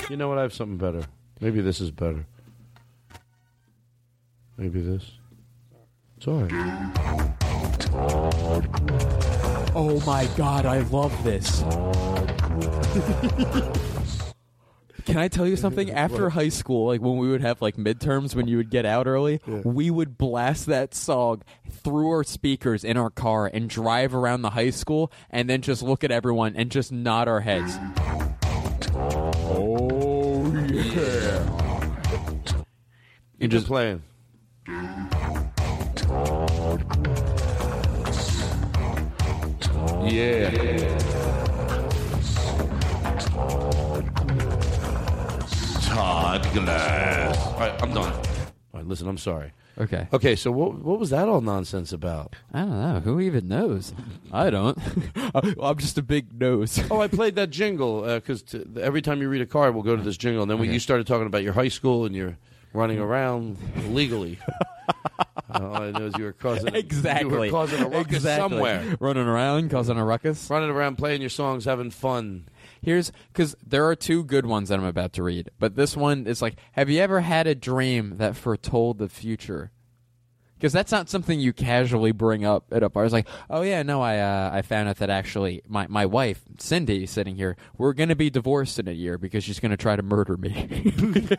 [0.10, 0.40] You know what?
[0.40, 1.04] I have something better.
[1.40, 2.26] Maybe this is better.
[4.58, 5.12] Maybe this.
[6.18, 6.52] It's all right.
[9.76, 11.62] Oh my god, I love this.
[15.06, 15.90] Can I tell you something?
[15.92, 19.08] After high school, like when we would have like midterms when you would get out
[19.08, 24.42] early, we would blast that song through our speakers in our car and drive around
[24.42, 27.78] the high school and then just look at everyone and just nod our heads.
[30.80, 31.44] Yeah.
[33.38, 34.02] You're just playing.
[40.06, 40.50] Yeah.
[45.82, 47.38] Todd Glass.
[47.46, 48.14] All right, I'm done.
[48.14, 48.22] All
[48.74, 49.52] right, listen, I'm sorry.
[49.80, 50.08] Okay.
[50.12, 50.36] Okay.
[50.36, 52.36] So what what was that all nonsense about?
[52.54, 53.00] I don't know.
[53.00, 53.94] Who even knows?
[54.32, 54.78] I don't.
[55.62, 56.80] I'm just a big nose.
[56.92, 59.96] Oh, I played that jingle because t- every time you read a card, we'll go
[59.96, 60.74] to this jingle, and then when Okay.
[60.74, 62.38] you started talking about your high school and you're
[62.74, 64.38] running around illegally.
[64.90, 64.94] uh,
[65.54, 67.32] all I know is you were causing exactly.
[67.32, 68.50] You were causing a ruckus exactly.
[68.58, 68.98] somewhere.
[69.00, 70.50] Running around, causing a ruckus.
[70.50, 72.48] Running around, playing your songs, having fun.
[72.82, 76.28] Here's because there are two good ones that I'm about to read, but this one
[76.28, 79.72] is like, have you ever had a dream that foretold the future?
[80.58, 83.06] Because that's not something you casually bring up at a bar.
[83.06, 86.42] It's like, oh yeah, no, I uh, I found out that actually my my wife
[86.58, 90.04] Cindy sitting here, we're gonna be divorced in a year because she's gonna try to
[90.04, 91.30] murder me.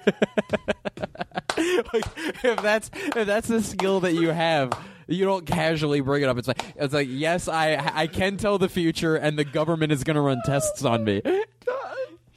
[1.93, 2.05] like,
[2.45, 4.73] if that's if that's the skill that you have,
[5.07, 6.39] you don't casually bring it up.
[6.39, 10.05] It's like it's like yes, I I can tell the future, and the government is
[10.05, 11.23] gonna run tests on me.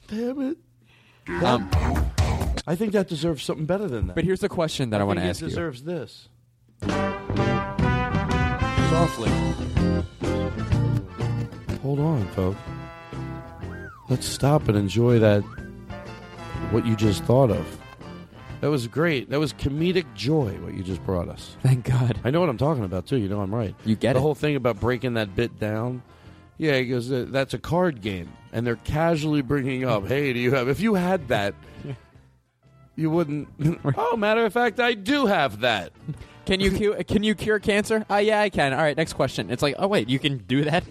[0.08, 0.58] Damn it!
[1.44, 1.70] Um,
[2.68, 4.16] I think that deserves something better than that.
[4.16, 5.50] but here's the question that I, want to ask it you.
[5.50, 6.30] deserves this.
[8.90, 9.30] Softly.
[11.82, 12.60] Hold on, folks.
[14.10, 15.41] Let's stop and enjoy that.
[16.72, 17.80] What you just thought of.
[18.64, 19.30] That was great.
[19.30, 20.53] That was comedic joy.
[20.61, 21.57] What you just brought us.
[21.61, 22.18] Thank God.
[22.23, 23.18] I know what I'm talking about too.
[23.18, 23.76] You know I'm right.
[23.84, 24.22] You get the it.
[24.22, 26.02] whole thing about breaking that bit down.
[26.57, 27.11] Yeah, he goes.
[27.11, 30.80] "Uh, That's a card game, and they're casually bringing up, "Hey, do you have?" If
[30.80, 31.56] you had that,
[32.95, 33.49] you wouldn't.
[33.98, 35.91] oh, matter of fact, I do have that.
[36.45, 38.06] Can you cu- can you cure cancer?
[38.10, 38.72] Uh, yeah, I can.
[38.72, 39.49] All right, next question.
[39.52, 40.85] It's like, oh wait, you can do that?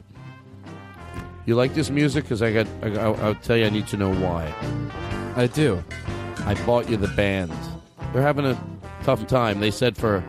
[1.46, 2.24] You like this music?
[2.24, 2.66] Because I got.
[2.82, 3.64] I, I'll tell you.
[3.64, 4.52] I need to know why.
[5.36, 5.82] I do.
[6.47, 7.52] I bought you the band.
[8.12, 8.60] They're having a
[9.05, 9.60] tough time.
[9.60, 10.23] They said for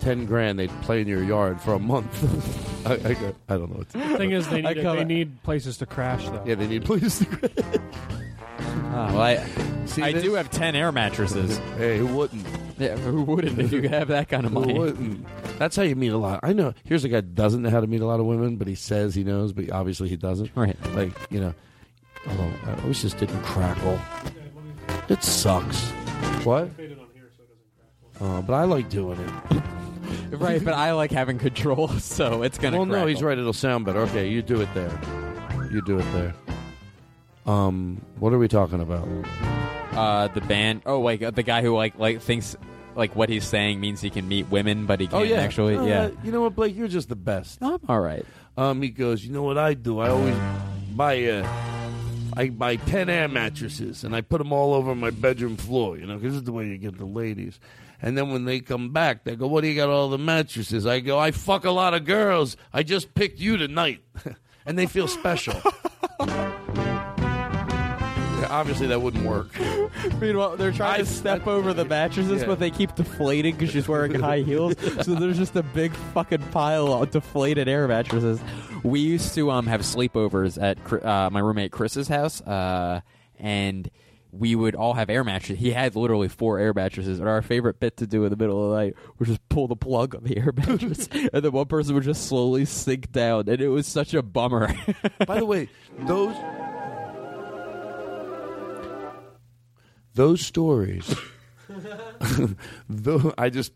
[0.00, 2.86] ten grand they'd play in your yard for a month.
[2.86, 3.78] I, I, go- I don't know.
[3.78, 6.42] What to The thing is, they I need, come- they need places to crash, though.
[6.46, 7.50] Yeah, they need places to crash.
[8.94, 9.44] Well, I,
[10.00, 11.58] I do have ten air mattresses.
[11.76, 12.46] Hey, who wouldn't?
[12.78, 14.78] Yeah, who wouldn't if you have that kind of Who money?
[14.78, 15.26] wouldn't?
[15.58, 16.40] That's how you meet a lot.
[16.44, 16.74] I know.
[16.84, 18.76] Here's a guy that doesn't know how to meet a lot of women, but he
[18.76, 20.50] says he knows, but obviously he doesn't.
[20.54, 20.76] Right.
[20.94, 21.54] Like you know.
[22.28, 23.98] Oh, I wish this didn't crackle.
[25.08, 25.90] It sucks.
[26.44, 26.70] What?
[28.20, 29.62] Oh, but I like doing it.
[30.30, 32.76] Right, but I like having control, so it's gonna.
[32.76, 33.08] well, no, crackle.
[33.08, 33.38] he's right.
[33.38, 34.00] It'll sound better.
[34.00, 34.90] Okay, you do it there.
[35.70, 36.34] You do it there.
[37.46, 39.06] Um, what are we talking about?
[39.92, 40.82] Uh, the band.
[40.86, 42.56] Oh, like uh, the guy who like like thinks
[42.96, 45.76] like what he's saying means he can meet women, but he can't oh yeah, actually.
[45.76, 46.10] Uh, yeah.
[46.24, 46.74] You know what, Blake?
[46.76, 47.62] You're just the best.
[47.62, 48.26] I'm all right.
[48.56, 49.24] Um, he goes.
[49.24, 50.00] You know what I do?
[50.00, 50.36] I always
[50.96, 51.42] buy uh,
[52.36, 55.96] I buy ten air mattresses and I put them all over my bedroom floor.
[55.98, 57.58] You know, 'cause this is the way you get the ladies.
[58.02, 60.86] And then when they come back, they go, "What do you got all the mattresses?"
[60.86, 62.56] I go, "I fuck a lot of girls.
[62.72, 64.00] I just picked you tonight,"
[64.66, 65.54] and they feel special.
[68.40, 69.48] Yeah, obviously, that wouldn't work.
[70.20, 72.46] Meanwhile, they're trying to step over the mattresses, Yeah.
[72.48, 74.74] but they keep deflating because she's wearing high heels.
[75.02, 78.40] so there's just a big fucking pile of deflated air mattresses.
[78.84, 83.00] We used to um have sleepovers at uh, my roommate Chris's house, uh,
[83.38, 83.90] and
[84.30, 85.58] we would all have air mattresses.
[85.58, 88.62] He had literally four air mattresses, and our favorite bit to do in the middle
[88.62, 91.66] of the night was just pull the plug on the air mattress, and then one
[91.66, 94.68] person would just slowly sink down, and it was such a bummer.
[95.26, 95.70] By the way,
[96.00, 96.36] those
[100.14, 101.14] those stories.
[102.88, 103.72] though I just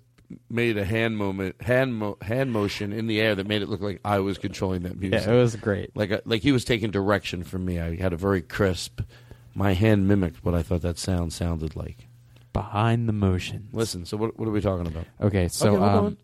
[0.50, 3.80] made a hand moment, hand mo- hand motion in the air that made it look
[3.80, 5.26] like I was controlling that music.
[5.26, 5.96] Yeah, it was great.
[5.96, 7.80] Like a, like he was taking direction from me.
[7.80, 9.00] I had a very crisp.
[9.55, 12.06] My hand mimicked what I thought that sound sounded like.
[12.52, 13.68] Behind the motion.
[13.72, 14.05] Listen.
[14.05, 15.05] So what what are we talking about?
[15.20, 16.18] Okay, so, hold um.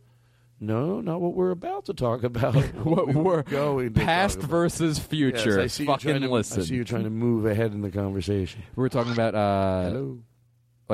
[0.60, 2.54] No, not what we're about to talk about.
[2.84, 5.56] What we we're- going to past versus future.
[5.56, 6.60] Yes, I see Fucking you trying to, listen.
[6.60, 8.62] I see you trying to move ahead in the conversation.
[8.76, 10.18] We're talking about uh, Hello.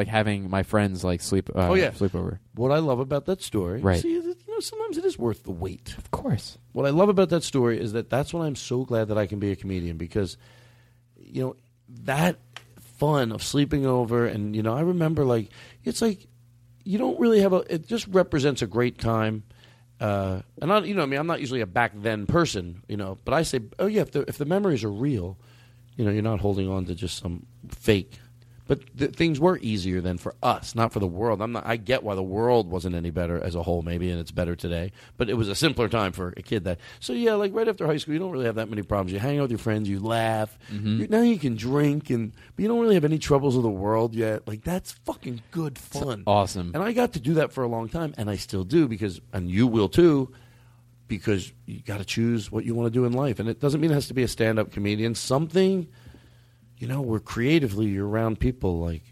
[0.01, 1.51] Like having my friends like sleep.
[1.55, 2.39] Uh, oh yeah, sleepover.
[2.55, 4.01] What I love about that story, Right.
[4.01, 5.95] See, you know, sometimes it is worth the wait.
[5.99, 6.57] Of course.
[6.73, 9.27] What I love about that story is that that's when I'm so glad that I
[9.27, 10.39] can be a comedian because,
[11.19, 11.57] you know,
[12.05, 12.39] that
[12.97, 15.49] fun of sleeping over and you know I remember like
[15.85, 16.27] it's like
[16.85, 19.43] you don't really have a it just represents a great time.
[20.01, 22.97] Uh, and I, you know, I mean, I'm not usually a back then person, you
[22.97, 25.37] know, but I say, oh yeah, if the if the memories are real,
[25.97, 28.19] you know, you're not holding on to just some fake.
[28.71, 31.43] But th- things were easier then for us, not for the world.
[31.43, 31.67] I'm not.
[31.67, 34.55] I get why the world wasn't any better as a whole, maybe, and it's better
[34.55, 34.93] today.
[35.17, 36.79] But it was a simpler time for a kid that.
[37.01, 39.13] So yeah, like right after high school, you don't really have that many problems.
[39.13, 40.57] You hang out with your friends, you laugh.
[40.73, 41.01] Mm-hmm.
[41.01, 43.69] You, now you can drink, and but you don't really have any troubles of the
[43.69, 44.47] world yet.
[44.47, 46.71] Like that's fucking good fun, awesome.
[46.73, 49.21] And I got to do that for a long time, and I still do because,
[49.33, 50.33] and you will too
[51.09, 53.41] because you got to choose what you want to do in life.
[53.41, 55.17] And it doesn't mean it has to be a stand up comedian.
[55.17, 55.89] Something,
[56.81, 59.03] you know, where creatively you're around people like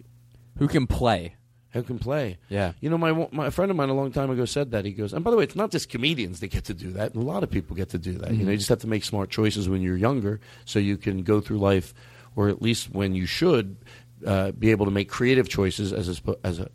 [0.59, 1.35] Who can play?
[1.73, 2.39] who can play.
[2.49, 2.73] Yeah.
[2.81, 4.86] You know, my my friend of mine a long time ago said that.
[4.86, 7.15] He goes, and by the way, it's not just comedians that get to do that.
[7.15, 8.31] A lot of people get to do that.
[8.32, 8.53] You know, Mhm.
[8.53, 11.59] you just have to make smart choices when you're younger, so you can go through
[11.59, 11.93] life,
[12.35, 13.77] or at least when you should,
[14.27, 16.70] uh, be able to make creative choices as as as, a,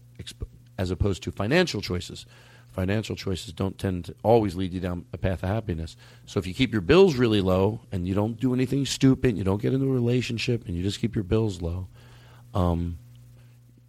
[0.78, 2.28] as opposed to financial choices.
[2.74, 5.96] Financial choices don't tend to always lead you down a path of happiness.
[6.26, 9.44] So if you keep your bills really low and you don't do anything stupid, you
[9.44, 11.88] don't get into a relationship, and you just keep your bills low.
[12.56, 12.98] Um,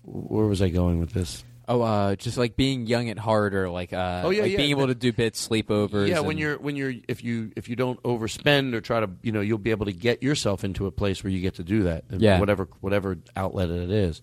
[0.03, 1.45] where was I going with this?
[1.67, 4.59] Oh, uh, just like being young at heart, or like, uh, Oh, yeah, like yeah.
[4.59, 6.09] being able to do bits, sleepovers.
[6.09, 9.33] Yeah, when you're when you're if you if you don't overspend or try to you
[9.33, 11.85] know you'll be able to get yourself into a place where you get to do
[11.85, 12.05] that.
[12.11, 12.39] Yeah.
[12.39, 14.21] whatever whatever outlet it is,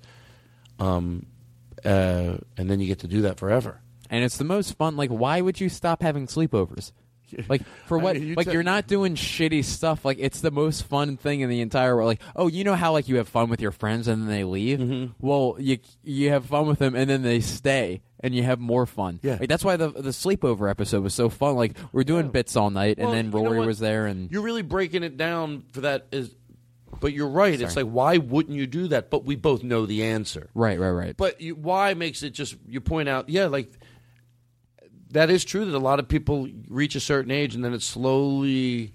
[0.77, 1.25] um,
[1.83, 3.81] uh, and then you get to do that forever.
[4.11, 4.95] And it's the most fun.
[4.95, 6.91] Like, why would you stop having sleepovers?
[7.47, 8.15] Like for I what?
[8.17, 10.03] mean, you like tell- you're not doing shitty stuff.
[10.03, 12.07] Like it's the most fun thing in the entire world.
[12.07, 14.43] Like oh, you know how like you have fun with your friends and then they
[14.43, 14.79] leave.
[14.79, 15.13] Mm-hmm.
[15.25, 18.85] Well, you you have fun with them and then they stay and you have more
[18.85, 19.21] fun.
[19.23, 19.37] Yeah.
[19.39, 21.55] like, that's why the the sleepover episode was so fun.
[21.55, 24.61] Like we're doing bits all night Well, and then Rory was there and You're really
[24.61, 26.35] breaking it down for that is,
[26.99, 27.61] but you're right.
[27.61, 29.09] It's like why wouldn't you do that?
[29.09, 30.49] But we both know the answer.
[30.53, 31.15] right, right, right.
[31.15, 33.71] But you, why makes it just you point out, yeah, like
[35.11, 37.81] that is true that a lot of people reach a certain age and then it
[37.81, 38.93] slowly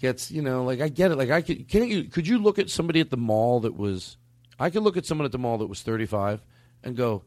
[0.00, 1.16] gets, you know, like I get it.
[1.16, 4.16] Like I could, can you could you look at somebody at the mall that was,
[4.58, 6.42] I could look at someone at the mall that was 35
[6.82, 7.22] and go,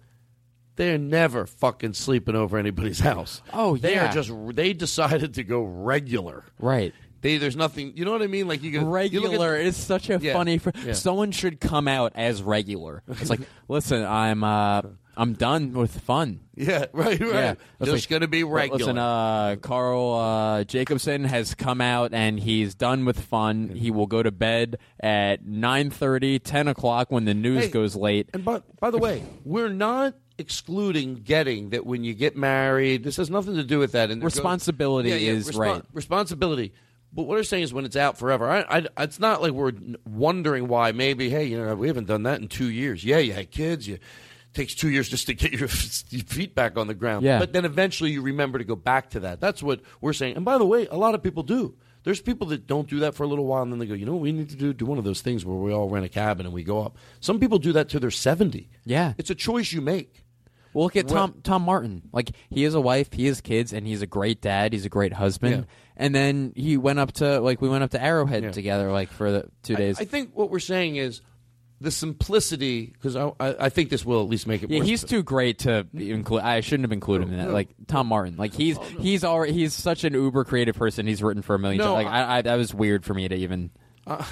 [0.76, 3.41] they're never fucking sleeping over anybody's house.
[3.53, 6.43] Oh, They are just they decided to go regular.
[6.60, 6.93] Right.
[7.22, 7.93] They there's nothing.
[7.95, 8.47] You know what I mean?
[8.47, 10.57] Like you go, you at- regular is such a Yeah, funny.
[10.57, 10.93] Fr- yeah.
[10.93, 13.03] Someone should come out as regular.
[13.07, 13.39] It's like,
[13.69, 14.81] listen, I'm uh,
[15.17, 16.41] I'm done with fun.
[16.55, 17.19] Yeah, right, right.
[17.19, 17.55] Yeah.
[17.79, 18.77] It's Just gonna be regular.
[18.79, 23.69] Listen, uh, Carl uh, Jacobson has come out and he's done with fun.
[23.69, 28.29] He will go to bed at 9.30, 10 o'clock when the news Hey, goes late.
[28.33, 33.03] And by, by the way, we're not excluding getting that when you get married.
[33.03, 34.11] This has nothing to do with that.
[34.11, 35.81] And there goes- Responsibility Yeah, yeah, is respon- right.
[35.93, 36.73] Responsibility.
[37.13, 38.65] But what I'm saying is when it's out forever, I,
[38.97, 39.71] I, it's not like we're
[40.05, 40.91] wondering why.
[40.91, 43.05] Maybe, hey, you know, we haven't done that in two years.
[43.05, 43.87] Yeah, you had kids.
[43.87, 43.99] You
[44.56, 45.68] takes two years just to get your,
[46.26, 47.23] feet back on the ground.
[47.26, 47.40] Yeah.
[47.40, 49.40] But then eventually you remember to go back to that.
[49.40, 50.36] That's what we're saying.
[50.36, 51.76] And by the way, a lot of people do.
[52.03, 54.06] There's people that don't do that for a little while and then they go, you
[54.06, 54.73] know what we need to do?
[54.73, 56.98] Do one of those things where we all rent a cabin and we go up.
[57.19, 58.69] Some people do that till they're 70.
[58.86, 59.14] Yeah.
[59.18, 60.23] It's a choice you make.
[60.76, 62.02] Well, look at Tom Tom Martin.
[62.11, 64.73] Like he has a wife, he has kids, and he's a great dad.
[64.73, 65.56] He's a great husband.
[65.56, 65.64] Yeah.
[65.95, 68.52] And then he went up to like we went up to Arrowhead Yeah.
[68.52, 70.02] together, like for the two days.
[70.02, 71.22] I think what we're saying is
[71.81, 74.85] the simplicity, because I, I, I think this will at least make it yeah, more
[74.85, 76.41] he's too great to include.
[76.41, 77.52] I shouldn't have included him in that.
[77.53, 81.06] Like Tom Martin, like he's he's already he's such an uber creative person.
[81.06, 81.80] He's written for a million.
[81.80, 82.06] No, times.
[82.06, 83.72] Like I, I, that was weird for me to even.
[84.07, 84.23] Uh,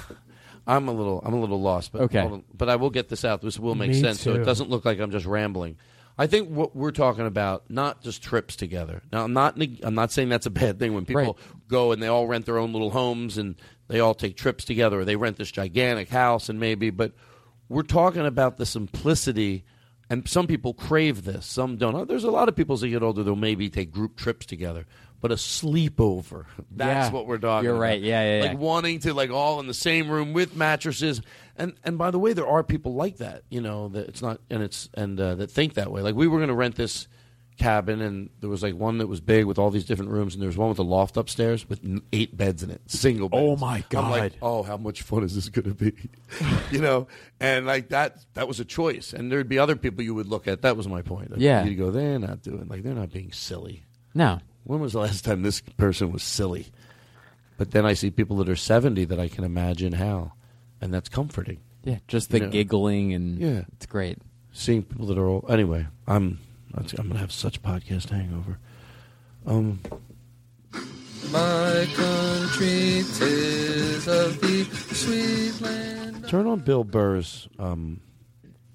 [0.66, 2.20] I'm a little I'm a little lost, but Okay.
[2.20, 2.44] hold on.
[2.54, 3.42] but I will get this out.
[3.42, 5.76] This will make Me sense, so it doesn't look like I'm just rambling.
[6.16, 9.02] I think what we're talking about, not just trips together.
[9.12, 11.34] Now, I'm not neg- I'm not saying that's a bad thing when people Right.
[11.68, 13.56] go and they all rent their own little homes and
[13.88, 16.90] they all take trips together, or they rent this gigantic house and maybe.
[16.90, 17.12] But
[17.68, 19.64] we're talking about the simplicity,
[20.10, 21.94] and some people crave this, some don't.
[21.94, 24.44] Oh, There's a lot of people as they get older they'll maybe take group trips
[24.46, 24.86] together,
[25.20, 26.44] but a sleepover.
[26.70, 27.12] That's Yeah.
[27.12, 27.64] what we're talking.
[27.64, 27.82] You're about.
[27.82, 28.00] right.
[28.02, 28.58] Yeah, yeah, Like yeah.
[28.58, 31.20] wanting to like all in the same room with mattresses
[31.56, 34.40] and and by the way there are people like that you know that it's not
[34.50, 37.06] and it's and uh, that think that way like we were going to rent this
[37.56, 40.42] cabin and there was like one that was big with all these different rooms and
[40.42, 43.40] there was one with a loft upstairs with n- eight beds in it single beds.
[43.44, 44.38] Oh, my I'm like God.
[44.42, 45.92] oh how much fun is this going to be
[46.72, 47.06] you know
[47.38, 50.48] and like that that was a choice and there'd be other people you would look
[50.48, 51.64] at that was my point Like, Yeah.
[51.64, 54.40] you'd go they're not doing like they're not being silly No.
[54.64, 56.66] when was the last time this person was silly?
[57.56, 60.32] But then I see people that are 70 that I can imagine how.
[60.80, 61.58] And that's comforting.
[61.84, 62.50] Yeah, just the You know?
[62.50, 63.62] giggling and Yeah.
[63.74, 64.18] it's great.
[64.52, 65.44] Seeing people that are old.
[65.48, 66.40] Anyway, I'm
[66.76, 68.58] I'm going to have such podcast hangover.
[69.46, 69.80] Um,
[71.30, 74.64] My country tis of the
[74.94, 76.28] sweet land.
[76.28, 78.00] turn on Bill Burr's um,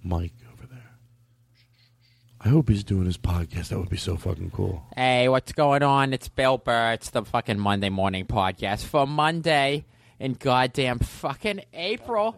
[0.04, 0.92] mic over there.
[2.42, 3.70] I hope he's doing his podcast.
[3.70, 4.84] That would be so fucking cool.
[4.96, 6.14] Hey, what's going on?
[6.14, 6.94] It's Bill Burr.
[6.94, 9.86] It's the fucking Monday morning podcast for Monday
[10.20, 12.38] in goddamn fucking April.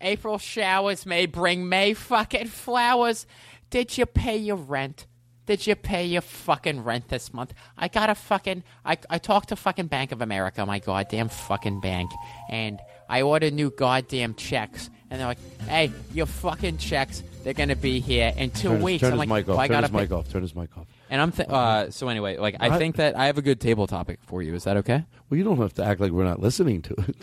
[0.00, 3.26] April showers may bring May fucking flowers.
[3.70, 5.06] Did you pay your rent?
[5.46, 7.54] Did you pay your fucking rent this month?
[7.78, 8.64] I got a fucking.
[8.84, 12.10] I, I talked to fucking Bank of America, my goddamn fucking bank,
[12.50, 14.90] and I ordered new goddamn checks.
[15.08, 15.38] And they're like,
[15.68, 19.00] hey, your fucking checks, they're going to be here in two turn his, weeks.
[19.02, 19.56] turn I'm his like, mic off.
[19.56, 20.28] well, turn his pay- mic off.
[20.28, 20.86] Turn his mic off.
[21.08, 23.86] And I'm th- uh, so anyway, like I- think that I have a good table
[23.86, 24.52] topic for you.
[24.54, 25.04] Is that okay?
[25.30, 27.16] Well, you don't have to act like we're not listening to it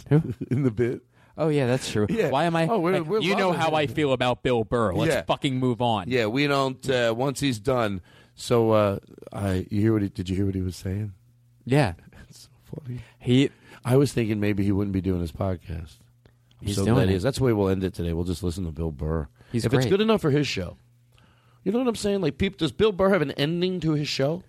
[0.49, 1.01] in the bit.
[1.37, 2.05] Oh yeah, that's true.
[2.09, 2.29] Yeah.
[2.29, 2.67] Why am I?
[2.67, 3.75] Oh, we're- we're you know how him.
[3.75, 4.93] I feel about Bill Burr.
[4.93, 5.21] Let's Yeah.
[5.23, 6.05] fucking move on.
[6.09, 6.87] Yeah, we don't.
[6.89, 8.01] Uh, once he's done.
[8.35, 8.99] So, uh,
[9.31, 10.29] I you hear what he did?
[10.29, 11.13] You hear what he was saying?
[11.65, 11.93] Yeah,
[12.29, 12.49] it's so
[12.81, 12.99] funny.
[13.19, 13.49] He.
[13.85, 15.97] I was thinking maybe he wouldn't be doing his podcast.
[16.61, 17.17] I'm He's so doing glad he it.
[17.17, 17.23] is.
[17.23, 18.13] That's the way we'll end it today.
[18.13, 19.27] We'll just listen to Bill Burr.
[19.51, 20.77] He's if it's good enough for his show.
[21.63, 22.21] You know what I'm saying?
[22.21, 24.43] Like, peop, does Bill Burr have an ending to his show?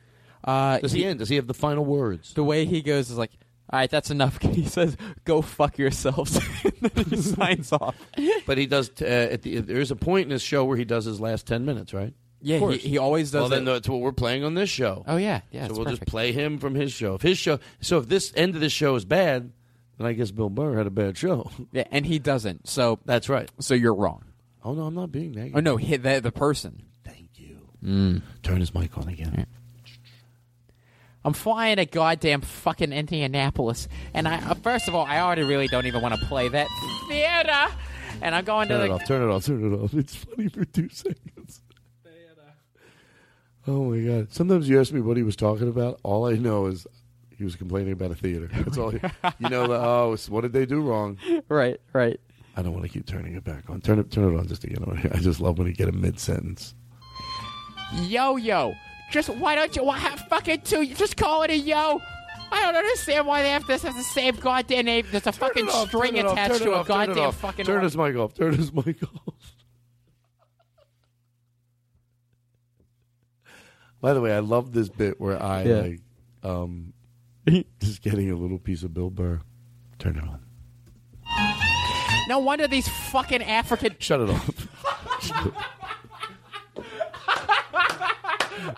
[0.45, 1.19] Uh, does he, end?
[1.21, 2.35] Does he have the final words?
[2.35, 3.31] The way he goes is like,
[3.71, 4.39] all right, that's enough.
[4.43, 7.97] He says, "Go fuck yourselves," and then he signs off.
[8.47, 8.91] But he does.
[8.91, 11.47] T- uh, at the, there's a point in his show where he does his last
[11.47, 12.13] ten minutes, right?
[12.43, 13.73] Yeah, he- he always does Well, then that.
[13.73, 15.03] that's what we're playing on this show.
[15.09, 15.67] Oh yeah, yeah.
[15.69, 16.03] so we'll perfect.
[16.03, 17.15] just play him from his show.
[17.15, 19.51] If his show, so if this end of this show is bad,
[19.97, 21.51] then I guess Bill Burr had a bad show.
[21.73, 22.69] Yeah, and he doesn't.
[22.69, 23.51] So that's right.
[23.61, 24.25] So you're wrong.
[24.63, 25.57] Oh no, I'm not being negative.
[25.57, 26.83] Oh no, he, the the person.
[27.03, 27.61] Thank you.
[27.83, 28.23] Mm.
[28.43, 29.47] Turn his mic on again.
[31.25, 35.69] I'm flying to goddamn fucking Indianapolis, and I uh, first of all, I already really
[35.69, 36.69] don't even want to play that
[37.09, 37.75] theater,
[38.21, 38.95] and I'm going Turn to it the.
[38.95, 39.07] off.
[39.07, 39.45] Turn it off.
[39.47, 39.95] Turn it off.
[39.95, 41.63] It's funny for two seconds.
[43.67, 44.33] Oh my god!
[44.33, 45.99] Sometimes you ask me what he was talking about.
[46.03, 46.87] All I know is
[47.39, 48.49] he was complaining about a theater.
[48.53, 48.91] That's all.
[48.91, 48.99] He,
[49.39, 51.17] you know the oh, what did they do wrong?
[51.49, 52.21] Right, right.
[52.57, 53.81] I don't want to keep turning it back on.
[53.81, 54.85] Turn it, turn it on just again.
[55.15, 56.75] I just love when you get a mid sentence.
[58.03, 58.75] Yo yo,
[59.11, 60.87] just why don't you why have fucking two?
[60.95, 62.01] Just call it a yo.
[62.53, 65.07] I don't understand why they have this as the same goddamn name.
[65.11, 67.03] There's a fucking Turn it off, string turn it off, attached to a off, turn
[67.03, 67.37] it goddamn off.
[67.41, 67.67] fucking.
[67.67, 68.35] Turn his mic off.
[68.35, 69.35] Turn his mic off.
[74.01, 75.75] By the way, I love this bit where I Yeah.
[75.81, 76.01] like
[76.43, 76.93] um
[77.81, 79.41] just getting a little piece of Bill Burr.
[79.99, 80.41] Turn it on.
[82.29, 83.97] No wonder these fucking African.
[83.99, 84.69] Shut it off.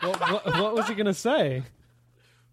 [0.00, 1.62] what, what, what was he gonna say?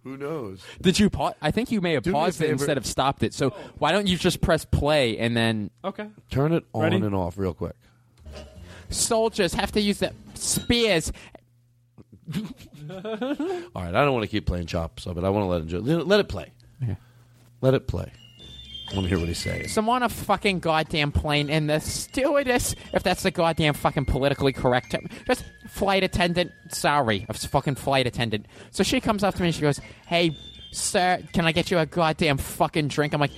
[0.04, 0.62] Who knows?
[0.82, 1.34] Did you pause?
[1.42, 2.54] I think you may have Do me a paused it favor.
[2.54, 3.34] instead of stopped it.
[3.34, 5.70] So why don't you just press play and then?
[5.84, 6.08] Okay.
[6.30, 6.96] Turn it on Ready?
[6.98, 7.76] and off real quick.
[8.90, 11.12] Soldiers have to use the spears.
[12.36, 12.42] All
[12.92, 15.24] right, I don't want to keep playing chops of it.
[15.24, 15.80] I want to let enjoy.
[15.80, 16.52] Let let it play.
[17.62, 18.12] Let it play.
[18.92, 19.70] I me hear what he's saying.
[19.70, 24.06] So I'm on a fucking goddamn plane, and the stewardess, if that's the goddamn fucking
[24.06, 28.46] politically correct term, just flight attendant, sorry, a fucking flight attendant.
[28.72, 30.38] So she comes up to me and she goes, "Hey,
[30.72, 33.32] sir, can I get you a goddamn fucking drink?" I'm like.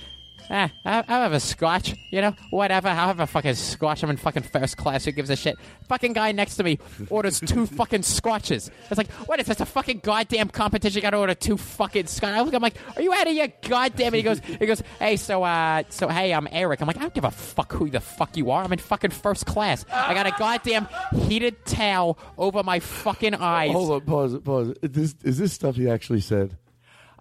[0.50, 2.88] Ah, I- I'll have a scotch, you know, whatever.
[2.88, 4.02] I'll have a fucking scotch.
[4.04, 5.04] I'm in fucking first class.
[5.04, 5.56] Who gives a shit?
[5.88, 6.78] Fucking guy next to me
[7.10, 8.70] orders two fucking scotches.
[8.88, 9.60] It's like, what is this?
[9.60, 10.96] A fucking goddamn competition?
[10.96, 12.30] You gotta order two fucking scotch.
[12.34, 14.06] I look, I'm like, are you out of your goddamn?
[14.08, 16.80] And he goes, he goes, hey, so, uh, so, hey, I'm Eric.
[16.80, 18.62] I'm like, I don't give a fuck who the fuck you are.
[18.62, 19.84] I'm in fucking first class.
[19.92, 20.88] I got a goddamn
[21.26, 23.72] heated towel over my fucking eyes.
[23.72, 24.74] Hold on, pause pause.
[24.82, 26.56] Is this, is this stuff he actually said?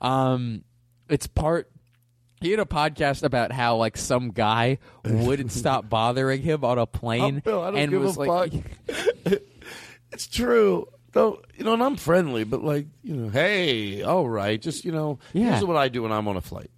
[0.01, 0.63] Um,
[1.09, 1.69] it's part.
[2.41, 6.85] He had a podcast about how like some guy wouldn't stop bothering him on a
[6.85, 8.51] plane, Oh, Bill, I don't and give was a like,
[8.87, 9.33] fuck.
[10.11, 10.87] it's true.
[11.13, 14.91] Though you know, and I'm friendly, but like you know, hey, all right, just you
[14.91, 15.51] know, Yeah.
[15.51, 16.69] here's what I do when I'm on a flight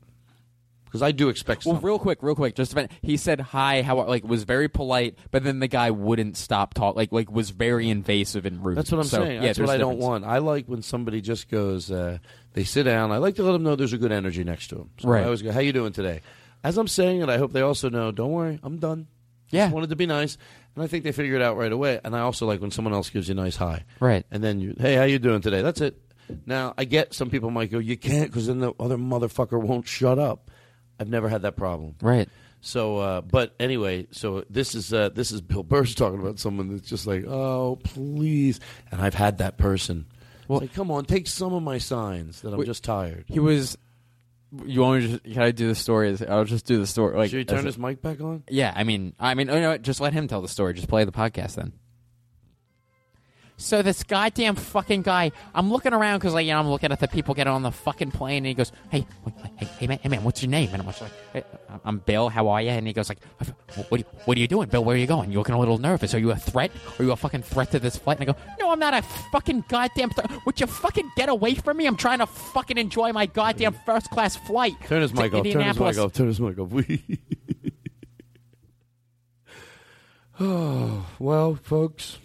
[0.87, 1.65] because I do expect.
[1.65, 1.85] Well, something.
[1.85, 2.91] real quick, real quick, just a minute.
[3.01, 6.95] He said hi, how like was very polite, but then the guy wouldn't stop talk,
[6.95, 8.77] like like was very invasive and rude.
[8.77, 9.41] That's what I'm So, saying.
[9.41, 10.25] Yeah, That's what I don't want.
[10.25, 12.17] I like when somebody just goes, uh,
[12.53, 13.11] they sit down.
[13.11, 14.89] I like to let them know there's a good energy next to them.
[14.99, 15.21] So Right.
[15.21, 16.21] I always go, "How you doing today?"
[16.63, 19.07] As I'm saying it, I hope they also know, "Don't worry, I'm done."
[19.49, 19.65] Yeah.
[19.65, 20.37] Just wanted to be nice,
[20.75, 22.01] and I think they figure it out right away.
[22.03, 24.25] And I also like when someone else gives you a nice hi, Right.
[24.31, 25.97] And then you, "Hey, how you doing today?" That's it.
[26.45, 29.87] Now I get some people might go, "You can't," because then the other motherfucker won't
[29.87, 30.51] shut up.
[30.99, 31.95] I've never had that problem.
[32.01, 32.29] Right.
[32.61, 36.69] So, uh, but anyway, so this is uh, this is Bill Burr's talking about someone
[36.75, 38.59] that's just like, oh, please,
[38.91, 40.07] and I've had that person.
[40.47, 43.25] Well, like, come on, take some of my signs that I'm just tired.
[43.27, 43.77] He was.
[44.65, 45.11] You want me to?
[45.19, 46.17] Just, can I do the story?
[46.27, 47.17] I'll just do the story.
[47.17, 48.43] Like, Should he turn as a- his mic back on?
[48.49, 50.73] Yeah, I mean, I mean, oh, no, just let him tell the story.
[50.73, 51.73] Just play the podcast then.
[53.59, 56.99] So this goddamn fucking guy, I'm looking around because like you know I'm looking at
[56.99, 59.07] the people getting on the fucking plane, and he goes, "Hey,
[59.55, 61.43] hey, hey man, hey man, what's your name?" And I'm just like, hey,
[61.83, 62.29] "I'm Bill.
[62.29, 63.17] How are you?" And he goes like,
[63.89, 64.83] "What are you, what are you doing, Bill?
[64.83, 65.31] Where are you going?
[65.31, 66.13] You looking a little nervous?
[66.13, 66.71] Are you a threat?
[66.99, 69.01] Are you a fucking threat to this flight?" And I go, "No, I'm not a
[69.31, 70.29] fucking goddamn threat.
[70.45, 71.87] Would you fucking get away from me?
[71.87, 73.85] I'm trying to fucking enjoy my goddamn mm.
[73.87, 75.43] first class flight." Turn his mic off.
[75.43, 76.13] Turn his Indianapolis." mic off.
[76.13, 76.69] Turn his mic off.
[76.69, 77.03] We.
[80.39, 82.19] oh well, folks.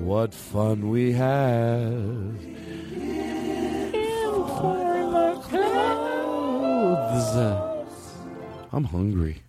[0.00, 2.54] What fun we have.
[8.74, 9.42] I'm hungry.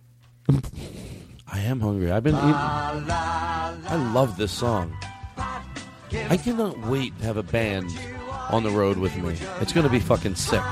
[1.48, 2.12] I am hungry.
[2.12, 2.54] I've been eating.
[2.54, 4.96] I love this song.
[5.36, 7.90] I cannot wait to have a band
[8.50, 9.36] on the road with me.
[9.60, 10.62] It's going to be fucking sick.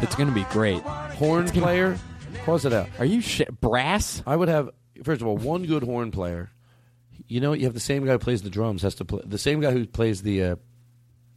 [0.00, 0.80] It's going to be great.
[0.82, 1.98] Horn player,
[2.44, 2.88] pause it out.
[3.00, 4.22] Are you shit brass?
[4.26, 4.70] I would have
[5.02, 6.50] first of all one good horn player.
[7.26, 9.38] You know, you have the same guy who plays the drums has to play the
[9.38, 10.56] same guy who plays the uh,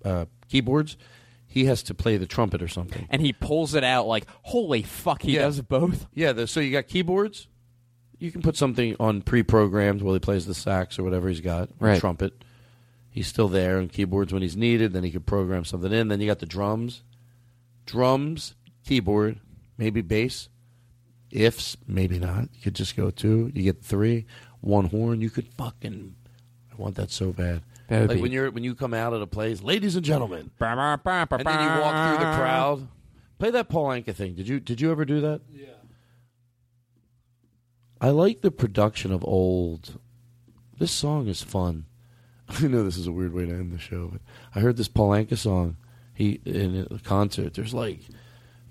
[0.04, 0.98] uh, keyboards.
[1.50, 3.08] He has to play the trumpet or something.
[3.10, 5.44] And he pulls it out like, holy fuck, he Yeah.
[5.44, 6.06] does both.
[6.14, 7.48] Yeah, the, so you got keyboards.
[8.20, 11.70] You can put something on pre-programmed while he plays the sax or whatever he's got,
[11.80, 12.00] or Right.
[12.00, 12.44] trumpet.
[13.10, 14.92] He's still there on keyboards when he's needed.
[14.94, 16.10] Then he could program something in.
[16.10, 17.04] Then you got the drums,
[17.86, 18.56] drums,
[18.86, 19.40] keyboard,
[19.78, 20.50] maybe bass.
[21.32, 22.50] Ifs, maybe not.
[22.54, 23.52] You could just go two.
[23.54, 24.26] You get three,
[24.62, 25.22] one horn.
[25.22, 26.16] You could fucking.
[26.72, 27.62] I want that so bad.
[27.88, 30.04] That would like be- when you're when you come out of the place, ladies and
[30.06, 32.88] gentlemen, and and then you walk through the crowd.
[33.40, 34.34] Play that Paul Anka thing.
[34.36, 35.42] Did you did you ever do that?
[35.54, 35.68] Yeah.
[38.02, 40.00] I like the production of old.
[40.78, 41.86] This song is fun.
[42.50, 44.22] I know this is a weird way to end the show, but
[44.56, 45.78] I heard this Paul Anka song.
[46.14, 47.54] He in a concert.
[47.54, 48.02] There's like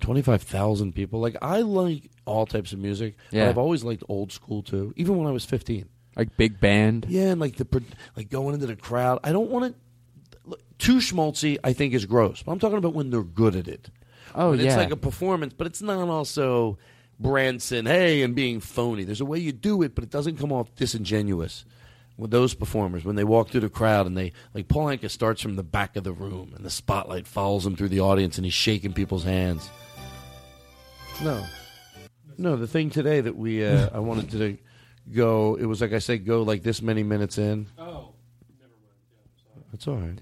[0.01, 1.21] twenty five thousand people.
[1.21, 3.17] Like I like all types of music.
[3.31, 3.45] Yeah.
[3.45, 4.93] but I've always liked old school too.
[4.97, 5.89] Even when I was fifteen.
[6.17, 7.07] Like big band.
[7.09, 7.81] Yeah, and like the pro-
[8.17, 9.21] like going into the crowd.
[9.25, 10.57] I don't want to.
[10.79, 12.43] Too schmaltzy, I think, is gross.
[12.43, 13.89] But I'm talking about when they're good at it.
[14.35, 14.67] Oh, When yeah.
[14.67, 16.77] it's like a performance, but it's not also
[17.19, 19.05] Branson, hey, and being phony.
[19.05, 21.65] There's a way you do it, but it doesn't come off disingenuous.
[22.19, 25.43] With those performers, when they walk through the crowd and they like Paul Anka starts
[25.43, 28.45] from the back of the room and the spotlight follows him through the audience and
[28.47, 29.69] he's shaking people's hands.
[31.23, 31.45] No,
[32.39, 32.57] no.
[32.57, 34.59] The thing today that we uh, I wanted to
[35.13, 35.57] go.
[35.57, 37.67] It was like I said, go like this many minutes in.
[37.79, 38.13] Oh,
[38.59, 38.73] never
[39.55, 39.65] mind.
[39.73, 40.21] That's all right.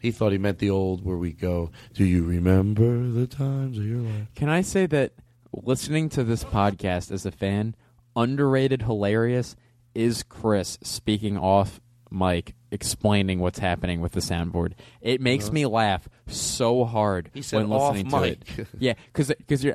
[0.00, 1.70] He thought he meant the old where we go.
[1.92, 4.28] Do you remember the times of your life?
[4.34, 5.12] Can I say that
[5.52, 7.74] listening to this podcast as a fan,
[8.16, 9.56] underrated, hilarious,
[9.94, 14.72] is Chris speaking off mic, explaining what's happening with the soundboard.
[15.00, 15.54] It makes Uh-huh.
[15.54, 18.58] me laugh so hard He said when off listening to mic.
[18.58, 18.66] it.
[18.78, 19.74] Yeah, because you're.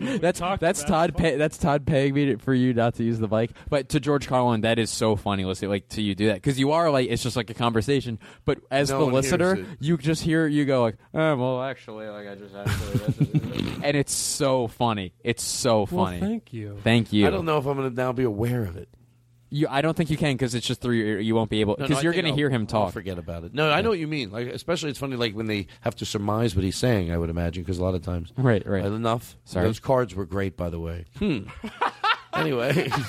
[0.00, 1.16] That's that's Todd.
[1.16, 3.50] Pay, that's Todd paying me for you not to use the mic.
[3.70, 5.44] But to George Carlin, that is so funny.
[5.44, 8.18] Listening like to you do that because you are like it's just like a conversation.
[8.44, 12.26] But as No the listener, you just hear you go like, oh, well, actually, like
[12.28, 15.14] I just actually, and it's so funny.
[15.22, 16.20] It's so Well, funny.
[16.20, 16.76] thank you.
[16.82, 17.26] Thank you.
[17.26, 18.88] I don't know if I'm going to now be aware of it.
[19.50, 21.20] You, I don't think you can because it's just through your.
[21.20, 22.92] You won't be able because no, I you're going to hear him I'll talk.
[22.92, 23.54] forget about it.
[23.54, 24.30] No, I know what you mean.
[24.30, 27.10] Like, especially it's funny, like when they have to surmise what he's saying.
[27.10, 28.84] I would imagine because a lot of times, Right, right.
[28.84, 29.36] Enough.
[29.44, 29.64] Sorry.
[29.66, 31.06] those cards were great, by the way.
[31.18, 31.44] Hmm.
[32.34, 32.90] anyway,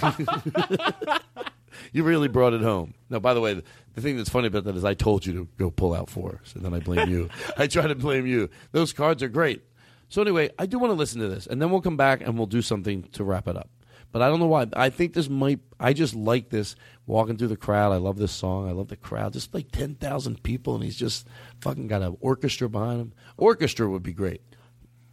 [1.92, 2.94] you really brought it home.
[3.10, 3.64] No, by the way, the,
[3.96, 6.42] the thing that's funny about that is I told you to go pull out four,
[6.44, 7.30] so then I blame you.
[7.58, 8.50] I try to blame you.
[8.72, 9.64] Those cards are great.
[10.10, 12.38] So anyway, I do want to listen to this, and then we'll come back and
[12.38, 13.70] we'll do something to wrap it up.
[14.12, 14.66] But I don't know why.
[14.74, 15.60] I think this might.
[15.80, 16.76] I just like this
[17.06, 17.92] walking through the crowd.
[17.92, 18.68] I love this song.
[18.68, 19.34] I love the crowd.
[19.34, 21.28] Just like ten thousand people, and he's just
[21.62, 23.14] fucking got an orchestra behind him.
[23.38, 24.42] Orchestra would be great.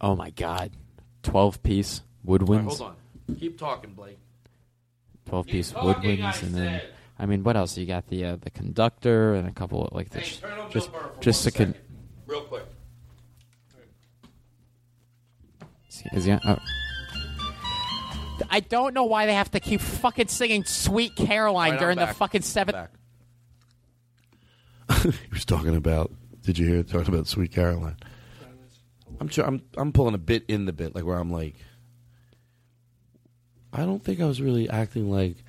[0.01, 0.71] Oh my god,
[1.21, 2.77] twelve piece All right, woodwinds.
[2.77, 2.81] hold
[3.29, 3.35] on.
[3.39, 4.17] Keep talking, Blake.
[5.27, 6.89] Twelve piece talking, woodwinds, I and then said.
[7.19, 7.77] I mean, what else?
[7.77, 10.37] You got the uh, the conductor and a couple of like this.
[10.37, 11.81] turn on just for just one a con-
[12.25, 12.63] Real quick.
[16.13, 16.39] is he on?
[16.45, 16.57] Oh.
[18.49, 21.79] I don't know why they have to keep fucking singing "Sweet Caroline" All right, I'm
[21.79, 22.89] during the fucking seventh.
[25.03, 26.11] he was talking about.
[26.41, 27.97] Did you hear it talking about Sweet Caroline?
[29.19, 29.45] I'm sure.
[29.45, 31.55] I'm I'm pulling a bit in the bit, like where I'm like.
[33.73, 35.43] I don't think I was really acting like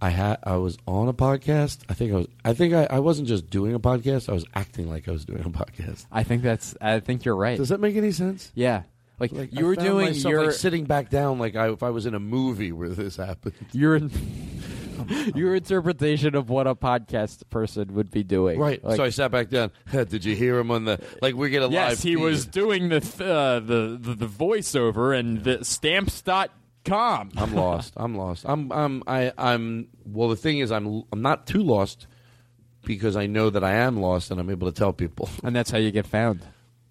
[0.00, 0.38] I had.
[0.44, 1.80] I was on a podcast.
[1.88, 2.28] I think I was.
[2.44, 4.28] I think I, I wasn't just doing a podcast.
[4.28, 6.06] I was acting like I was doing a podcast.
[6.12, 6.76] I think that's.
[6.80, 7.56] I think you're right.
[7.56, 8.52] Does that make any sense?
[8.54, 8.82] Yeah,
[9.18, 11.70] like, Like, you I were found doing myself, your like sitting back down, like I,
[11.70, 13.54] if I was in a movie where this happened.
[13.72, 13.98] your
[15.34, 18.58] your interpretation of what a podcast person would be doing.
[18.58, 18.82] Right.
[18.82, 19.70] Like, so I sat back down.
[19.92, 21.34] Did you hear him on the like?
[21.34, 21.72] We get a live.
[21.72, 22.22] yes, he feed.
[22.22, 27.32] was doing the th- uh, the, the the voiceover and the stamps.com.
[27.36, 27.94] I'm lost.
[27.96, 28.44] I'm lost.
[28.48, 32.06] I'm I'm I I'm well the thing is I'm I'm not too lost
[32.84, 35.28] because I know that I am lost and I'm able to tell people.
[35.42, 36.46] And that's how you get found.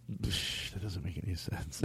[0.07, 1.81] That doesn't make any sense.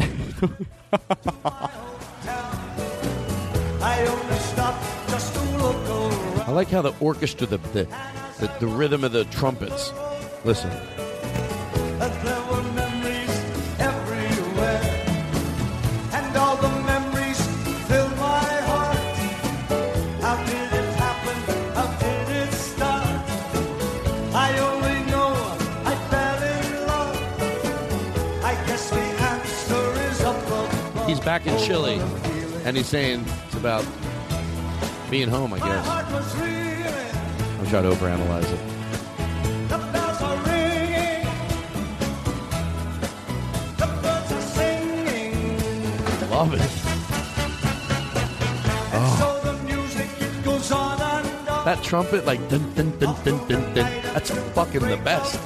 [3.82, 6.40] I only stopped just to look around.
[6.42, 7.84] I like how the orchestra the the,
[8.38, 9.92] the, the rhythm of the trumpets.
[10.44, 10.70] Listen.
[31.20, 32.00] he's back in Chile,
[32.64, 33.84] and he's saying it's about
[35.10, 35.86] being home, I guess.
[37.58, 38.60] I'm trying to overanalyze it.
[46.30, 46.60] Love it.
[48.92, 49.36] Oh.
[51.66, 54.02] That trumpet, like dun dun dun dun dun dun.
[54.14, 55.38] That's fucking the best.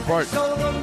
[0.00, 0.81] Favorite part.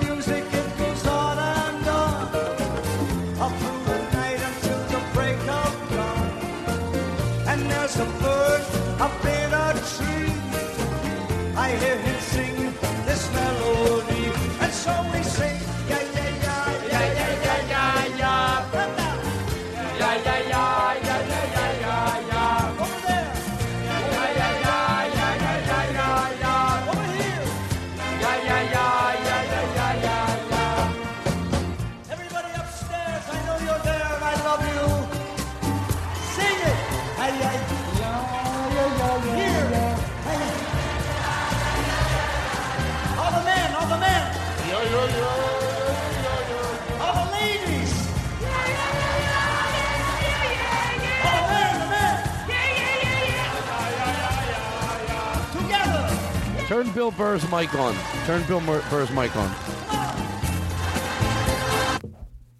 [56.69, 57.95] Turn Bill Burr's mic on.
[58.27, 59.51] Turn Bill Burr's mic on.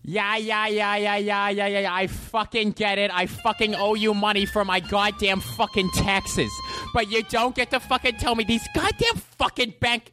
[0.02, 1.94] Yeah, yeah, yeah, yeah, yeah, yeah, yeah, yeah.
[1.94, 3.12] I fucking get it.
[3.14, 6.52] I fucking owe you money for my goddamn fucking taxes.
[6.92, 10.12] But you don't get to fucking tell me these goddamn fucking bank.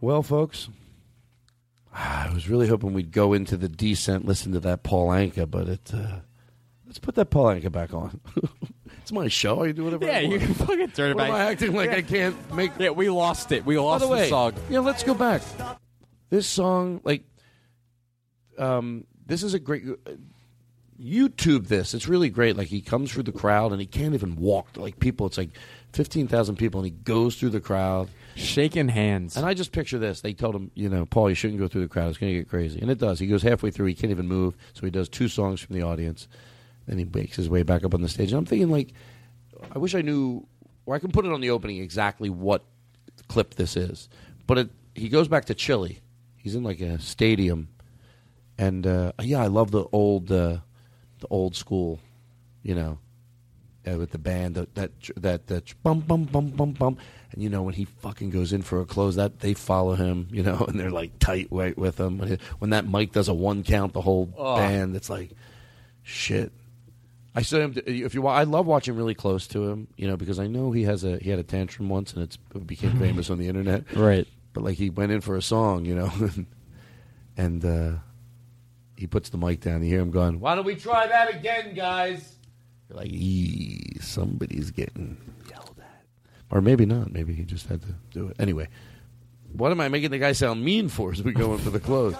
[0.00, 0.70] Well, folks,
[1.92, 5.68] I was really hoping we'd go into the descent, listen to that Paul Anka, but
[5.68, 5.92] it.
[5.92, 6.20] Uh,
[6.86, 8.18] let's put that Paul Anka back on.
[9.02, 9.62] it's my show.
[9.62, 10.06] I can do whatever.
[10.06, 10.42] Yeah, I you want.
[10.42, 11.28] can fucking turn it What back.
[11.30, 11.96] am I acting like Yeah.
[11.96, 12.72] I can't make?
[12.78, 13.64] Yeah, we lost it.
[13.66, 14.54] We By lost the way, song.
[14.70, 15.42] yeah, let's go back.
[16.30, 17.22] This song, like,
[18.58, 19.84] um, this is a great.
[21.00, 21.94] YouTube this.
[21.94, 22.56] It's really great.
[22.56, 24.68] Like he comes through the crowd and he can't even walk.
[24.76, 25.50] Like people, it's like
[25.92, 29.36] fifteen thousand people, and he goes through the crowd, shaking hands.
[29.36, 30.20] And I just picture this.
[30.20, 32.10] They told him, you know, Paul, you shouldn't go through the crowd.
[32.10, 33.18] It's going to get crazy, and it does.
[33.18, 35.82] He goes halfway through, he can't even move, so he does two songs from the
[35.82, 36.28] audience,
[36.86, 38.30] then he makes his way back up on the stage.
[38.32, 38.92] And I'm thinking, like,
[39.74, 40.46] I wish I knew,
[40.86, 42.64] or I can put it on the opening exactly what
[43.28, 44.08] clip this is.
[44.46, 46.00] But it, he goes back to Chile.
[46.36, 47.68] He's in like a stadium,
[48.58, 50.58] and uh, yeah, I love the old, uh,
[51.20, 52.00] the old school,
[52.64, 52.98] you know,
[53.88, 56.96] uh, with the band that that that that bum bum bum bum bum,
[57.30, 60.26] and you know when he fucking goes in for a close, that they follow him,
[60.32, 62.18] you know, and they're like tight with him.
[62.18, 64.56] When, when that mic does a one count, the whole Oh.
[64.56, 65.30] band, it's like
[66.02, 66.50] shit.
[67.34, 67.74] I saw him.
[67.86, 70.70] If you, wa- I love watching really close to him, you know, because I know
[70.72, 73.48] he has a he had a tantrum once, and it's, it became famous on the
[73.48, 73.90] internet.
[73.94, 74.26] Right.
[74.52, 76.12] But like he went in for a song, you know,
[77.36, 77.92] and uh,
[78.96, 79.82] he puts the mic down.
[79.82, 82.36] You hear him going, "Why don't we try that again, guys?"
[82.88, 85.16] You're like, "Ee, somebody's getting
[85.48, 86.04] yelled at,"
[86.50, 87.12] or maybe not.
[87.12, 88.68] Maybe he just had to do it anyway.
[89.54, 91.80] What am I making the guy sound mean for as we go in for the
[91.80, 92.14] close?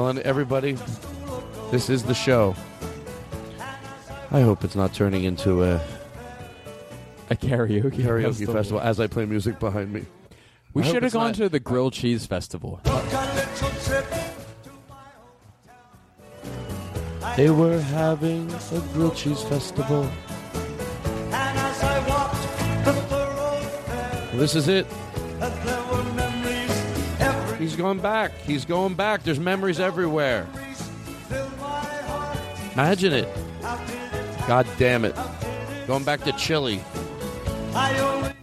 [0.00, 0.78] Well, and everybody,
[1.70, 2.54] this is the show.
[4.30, 5.74] I hope it's not turning into a
[7.28, 8.80] a karaoke karaoke festival.
[8.80, 10.06] as I play music behind me.
[10.72, 12.80] We I hope should have it's gone not- to the grilled cheese festival.
[17.36, 20.04] They were having a grilled cheese festival.
[20.54, 24.86] And as I walked the thoroughfare, This is it.
[27.60, 28.32] He's going back.
[28.38, 29.22] He's going back.
[29.22, 30.46] There's memories everywhere.
[31.28, 32.38] filled my heart.
[32.72, 33.28] Imagine it.
[33.60, 34.46] How did it?
[34.48, 35.14] God damn it.
[35.86, 36.80] Going back to Chile.
[37.74, 38.34] I only know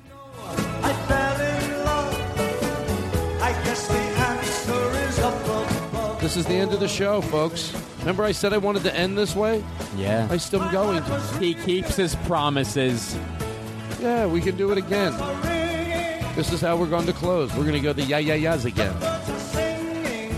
[0.84, 3.41] I fell in love.
[3.41, 4.81] I guess the answer
[6.15, 6.22] is.
[6.22, 7.73] This is the end of the show, folks.
[7.99, 9.64] Remember I said I wanted to end this way?
[9.95, 10.27] Yeah.
[10.30, 11.03] I still am going.
[11.39, 13.18] He keeps his promises.
[13.99, 15.14] Yeah, we can do it again.
[16.38, 17.51] This is how we're going to close.
[17.55, 18.93] We're going to go the yeah, yeah, yeahs again.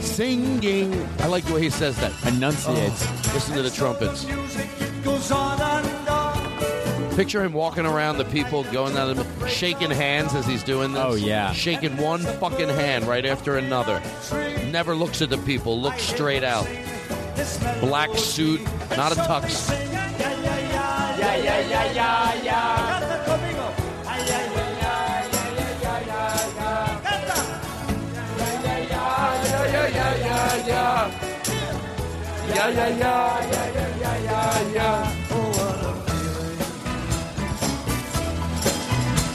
[0.01, 0.93] Singing.
[1.19, 2.13] I like the way he says that.
[2.26, 3.05] Enunciates.
[3.05, 3.31] Oh.
[3.34, 4.26] Listen to the trumpets.
[4.26, 7.15] Music it goes on and on.
[7.17, 11.03] Picture him walking around the people, going down, the, shaking hands as he's doing this.
[11.05, 11.51] Oh, yeah.
[11.51, 14.01] shaking one fucking hand right after another.
[14.71, 16.65] Never looks at the people, looks straight out.
[17.81, 18.61] Black suit,
[18.95, 19.69] not a tux.
[19.69, 22.78] Yeah, yeah, yeah, yeah, yeah.
[32.49, 35.13] Yeah, yeah, yeah, yeah, yeah, yeah, yeah, yeah.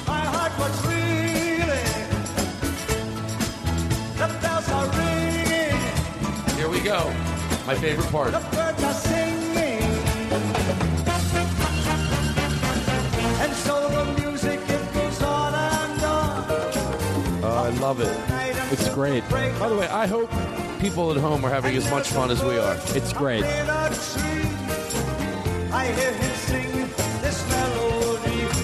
[0.06, 1.92] My heart was reeling.
[4.18, 5.78] The bells are ringing.
[6.56, 7.12] Here we go.
[7.66, 8.32] My favorite part.
[8.32, 9.82] The birds are singing.
[13.40, 16.44] And so the music it goes on and on.
[17.44, 18.16] Oh, I love it.
[18.72, 19.28] It's great.
[19.30, 20.30] By the way, I hope
[20.84, 22.76] people at home are having as much fun as we are.
[22.88, 23.42] It's great.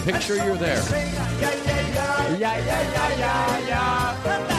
[0.04, 0.82] Picture you're there.
[2.36, 4.49] Yeah, yeah, yeah, yeah, yeah.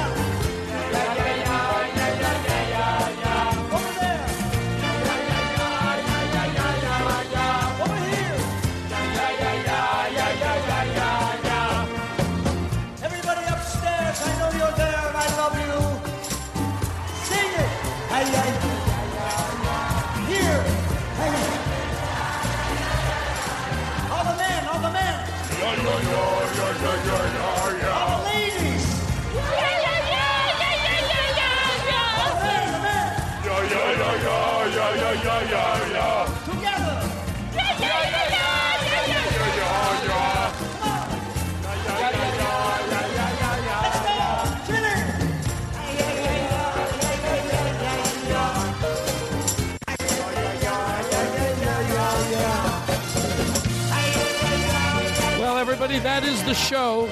[56.03, 57.07] that is the show.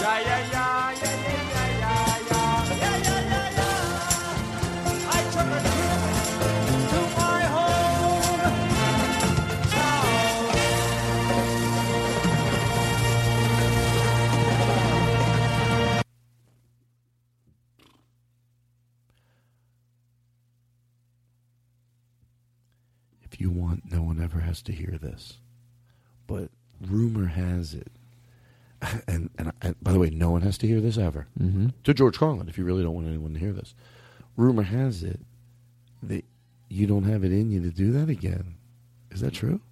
[0.00, 0.81] Yeah, yeah, yeah.
[24.52, 25.38] Has to hear this.
[26.26, 27.90] But rumor has it,
[29.08, 31.26] and and, and by the way, no one has to hear this ever.
[31.40, 31.68] Mm-hmm.
[31.84, 33.74] To George Carlin, if you really don't want anyone to hear this,
[34.36, 35.20] rumor has it
[36.02, 36.26] that
[36.68, 38.56] you don't have it in you to do that again.
[39.10, 39.62] Is that true?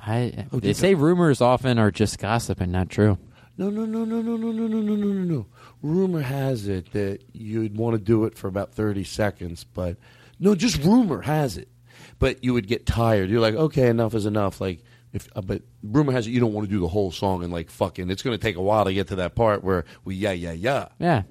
[0.00, 3.18] I Oh, they say rumors often are just gossip and not true.
[3.56, 5.46] No, no, no, no, no, no, no, no, no, no, no, no.
[5.80, 9.96] Rumor has it that you'd want to do it for about 30 seconds, but
[10.40, 11.68] no, just rumor has it.
[12.18, 13.28] But you would get tired.
[13.28, 14.60] You're like, okay, enough is enough.
[14.60, 14.82] Like,
[15.12, 17.52] if uh, but rumor has it you don't want to do the whole song and
[17.52, 18.10] like fucking.
[18.10, 20.52] It's going to take a while to get to that part where we yeah yeah
[20.52, 20.88] yeah.
[20.98, 21.22] Yeah.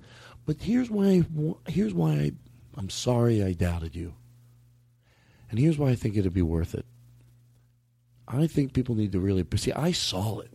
[0.46, 1.24] But here's why.
[1.68, 2.32] Here's why I,
[2.76, 4.14] I'm sorry I doubted you.
[5.50, 6.86] And here's why I think it'd be worth it.
[8.28, 9.72] I think people need to really see.
[9.72, 10.52] I saw it.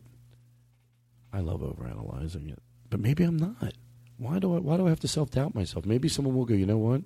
[1.33, 3.75] I love overanalyzing it, but maybe I'm not.
[4.17, 4.59] Why do I?
[4.59, 5.87] Why do I have to self doubt myself?
[5.87, 6.55] Maybe someone will go.
[6.55, 7.03] You know what?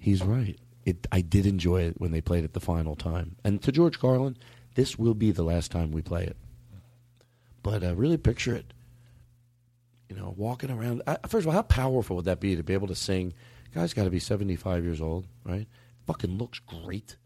[0.00, 0.58] He's right.
[0.84, 1.06] It.
[1.12, 3.36] I did enjoy it when they played it the final time.
[3.44, 4.36] And to George Carlin,
[4.74, 6.36] this will be the last time we play it.
[7.62, 8.72] But uh, really picture it.
[10.08, 11.02] You know, walking around.
[11.06, 13.32] I, first of all, how powerful would that be to be able to sing?
[13.74, 15.66] Guy's got to be 75 years old, right?
[16.06, 17.16] Fucking looks great.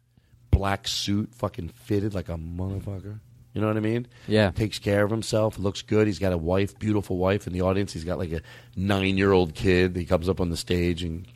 [0.50, 3.20] Black suit, fucking fitted like a motherfucker.
[3.56, 4.06] You know what I mean?
[4.28, 4.50] Yeah.
[4.50, 6.06] Takes care of himself, looks good.
[6.06, 7.92] He's got a wife, beautiful wife in the audience.
[7.94, 8.42] He's got like a
[8.76, 9.96] nine year old kid.
[9.96, 11.26] He comes up on the stage and,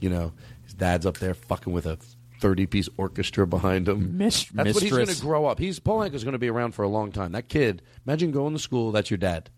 [0.00, 0.32] you know,
[0.78, 1.98] dad's up there fucking with a
[2.40, 4.16] 30 piece orchestra behind him.
[4.16, 5.58] Mis- That's what he's going to grow up.
[5.58, 7.32] He's Paul Anka's going to be around for a long time.
[7.32, 9.50] That kid, imagine going to school, that's your dad.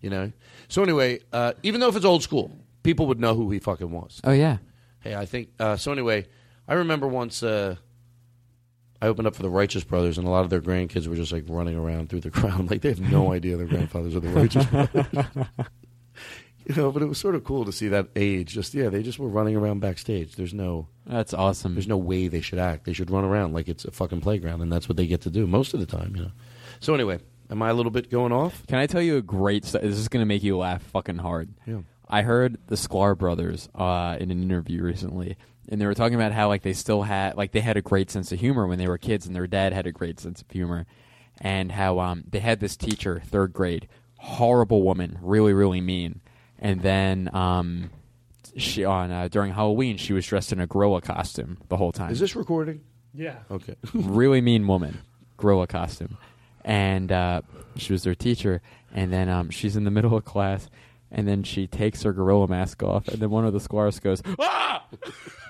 [0.00, 0.32] You know?
[0.68, 3.90] So anyway, uh, even though if it's old school, people would know who he fucking
[3.90, 4.20] was.
[4.24, 4.58] Oh yeah.
[5.00, 5.92] Hey, I think uh, so.
[5.92, 6.26] Anyway,
[6.68, 7.76] I remember once uh,
[9.00, 11.32] I opened up for the Righteous Brothers, and a lot of their grandkids were just
[11.32, 14.28] like running around through the crowd, like they have no idea their grandfathers are the
[14.28, 15.06] Righteous Brothers.
[16.66, 18.52] you know, but it was sort of cool to see that age.
[18.52, 20.36] Just yeah, they just were running around backstage.
[20.36, 21.74] There's no That's awesome.
[21.74, 22.84] there's no way they should act.
[22.84, 25.30] They should run around like it's a fucking playground, and that's what they get to
[25.30, 26.14] do most of the time.
[26.16, 26.30] You know.
[26.80, 27.20] So anyway,
[27.50, 28.66] am I a little bit going off?
[28.66, 29.64] Can I tell you a great?
[29.64, 31.50] St- this is going to make you laugh fucking hard.
[31.66, 31.80] Yeah.
[32.08, 35.36] I heard the Sklar brothers uh, in an interview recently,
[35.68, 38.10] and they were talking about how like they still had like they had a great
[38.10, 40.50] sense of humor when they were kids, and their dad had a great sense of
[40.50, 40.86] humor,
[41.40, 43.86] and how um, they had this teacher, third grade,
[44.18, 46.20] horrible woman, really really mean,
[46.60, 47.90] and then um,
[48.56, 52.12] she on uh, during Halloween she was dressed in a gorilla costume the whole time.
[52.12, 52.82] Is this recording?
[53.14, 53.36] Yeah.
[53.50, 53.74] Okay.
[53.94, 54.98] really mean woman,
[55.36, 56.16] gorilla costume,
[56.64, 57.42] and uh,
[57.76, 58.62] she was their teacher.
[58.92, 60.68] And then um, she's in the middle of class,
[61.12, 64.20] and then she takes her gorilla mask off, and then one of the Sklars goes,
[64.38, 64.84] "Ah!"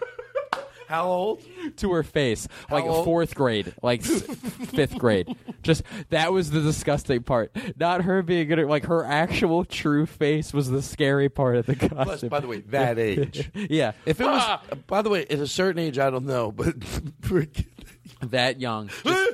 [0.90, 1.42] How old?
[1.76, 3.04] to her face, like old?
[3.04, 5.28] fourth grade, like s- fifth grade.
[5.62, 7.54] Just that was the disgusting part.
[7.78, 11.66] Not her being good, at- like her actual true face was the scary part of
[11.66, 11.96] the costume.
[12.04, 13.50] Plus, by the way, that age.
[13.54, 13.92] yeah.
[14.04, 14.62] If it was, Ah!
[14.88, 16.74] by the way, at a certain age, I don't know, but
[18.22, 19.32] that young, just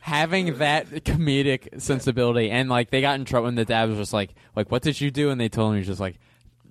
[0.00, 4.12] having that comedic sensibility, and like they got in trouble, and the dad was just
[4.12, 5.30] like, like, what did you do?
[5.30, 6.16] And they told him he was just like.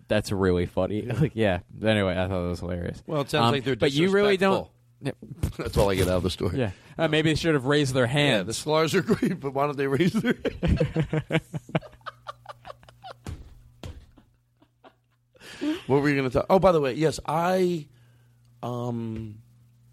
[0.08, 1.02] That's really funny.
[1.20, 1.60] Like, yeah.
[1.84, 3.04] Anyway, I thought it was hilarious.
[3.08, 4.68] Well, it sounds Um, like they're But you really don't.
[5.58, 6.58] That's all I get out of the story.
[6.58, 6.72] Yeah.
[6.98, 9.78] Uh, maybe they should have raised their Yeah, the Sklars are great, but why don't
[9.78, 11.42] they raise their hand?
[15.88, 16.46] What were you going to talk?
[16.50, 17.88] Oh, by the way, yes, I,
[18.62, 19.40] um,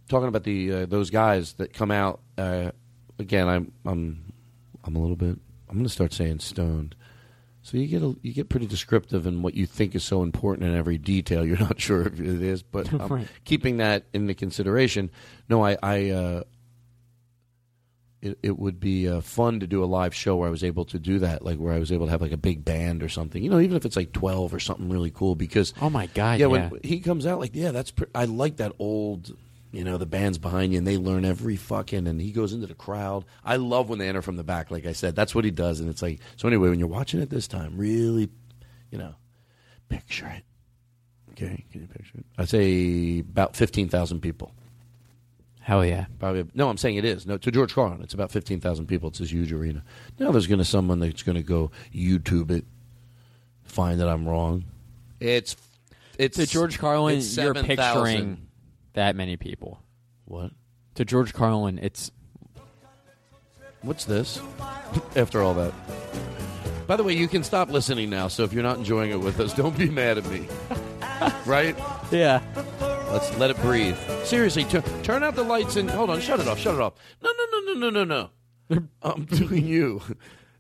[0.09, 2.21] talking about the uh, those guys that come out.
[2.37, 2.71] Uh,
[3.19, 4.33] again, I'm I'm
[4.85, 5.39] I'm a little bit.
[5.69, 6.95] I'm going to start saying stoned.
[7.65, 10.69] So you get a, you get pretty descriptive in what you think is so important
[10.69, 11.45] in every detail.
[11.47, 13.27] You're not sure if it is, but um, Right.
[13.45, 15.11] keeping that into consideration.
[15.49, 16.11] No, I I.
[16.11, 16.43] Uh,
[18.21, 20.85] it, it would be uh, fun to do a live show where I was able
[20.87, 23.09] to do that, like where I was able to have like a big band or
[23.09, 23.43] something.
[23.43, 25.35] You know, even if it's like twelve or something really cool.
[25.35, 26.69] Because oh my god, yeah, yeah.
[26.69, 29.35] when he comes out, like yeah, that's pre- I like that old.
[29.75, 32.07] You know, the band's behind you and they learn every fucking.
[32.07, 33.25] And he goes into the crowd.
[33.45, 34.71] I love when they enter from the back.
[34.71, 35.81] Like I said, that's what he does.
[35.81, 36.47] And it's like so.
[36.47, 38.29] Anyway, when you're watching it this time, really,
[38.91, 39.15] you know,
[39.89, 40.45] picture it.
[41.33, 42.27] Okay, can you picture it?
[42.39, 44.53] I'd say about fifteen thousand people.
[45.61, 46.07] Hell yeah.
[46.21, 47.27] Probably no, I'm saying it is.
[47.27, 49.09] No, to George Carlin, it's about fifteen thousand people.
[49.09, 49.83] It's this huge arena.
[50.21, 52.65] Now there's going to someone that's going to go YouTube it,
[53.65, 54.67] find that I'm wrong.
[55.19, 55.57] It's
[56.17, 57.77] it's to George Carlin, it's you're 7,000.
[57.77, 58.44] picturing
[58.95, 59.81] that many people.
[60.25, 60.53] What?
[60.97, 62.11] To George Carlin, it's
[63.85, 64.41] What's this?
[65.17, 65.75] After all that.
[66.87, 68.29] By the way, you can stop listening now.
[68.29, 70.49] So if you're not enjoying it with us, don't be mad at me.
[71.47, 71.77] right?
[72.11, 72.43] Yeah.
[73.11, 73.97] Let's let it breathe.
[74.25, 76.21] Seriously, tu- turn out the lights and hold on.
[76.21, 76.59] Shut it off.
[76.59, 76.95] Shut it off.
[77.23, 78.31] No, no, no, no, no, no,
[78.71, 78.89] no.
[79.03, 80.01] I'm doing you.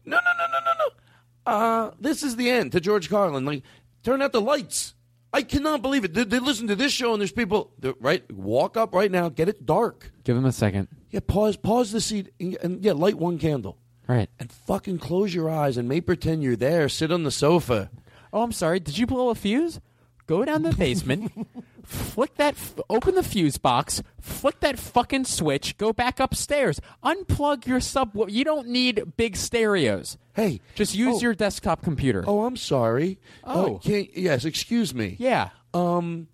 [0.05, 1.51] No, no, no, no, no, no.
[1.51, 3.47] Uh, this is the end to George Carlin.
[3.47, 3.62] Like,
[4.02, 4.93] turn out the lights.
[5.35, 6.15] I cannot believe it.
[6.15, 7.73] They, they listen to this show and there's people.
[7.78, 8.23] they're- Right?
[8.32, 9.28] Walk up right now.
[9.28, 10.12] Get it dark.
[10.23, 10.89] give him a second.
[11.11, 11.56] Yeah, pause.
[11.56, 13.77] Pause the seat and, and yeah, light one candle.
[14.06, 14.28] Right.
[14.39, 16.89] And fucking close your eyes and make pretend you're there.
[16.89, 17.90] Sit on the sofa.
[18.32, 18.78] Oh, I'm sorry.
[18.81, 19.81] Did you blow a fuse?
[20.27, 21.32] Go down the basement,
[21.85, 27.66] flick that, f- open the fuse box, flick that fucking switch, go back upstairs, unplug
[27.66, 28.12] your sub.
[28.28, 30.19] You don't need big stereos.
[30.35, 31.20] Hey, just use oh.
[31.20, 32.24] your desktop computer.
[32.27, 33.19] Oh, I'm sorry.
[33.44, 33.78] Oh.
[33.82, 35.16] Can't, yes, excuse me.
[35.19, 35.51] Yeah.
[35.73, 36.28] Um,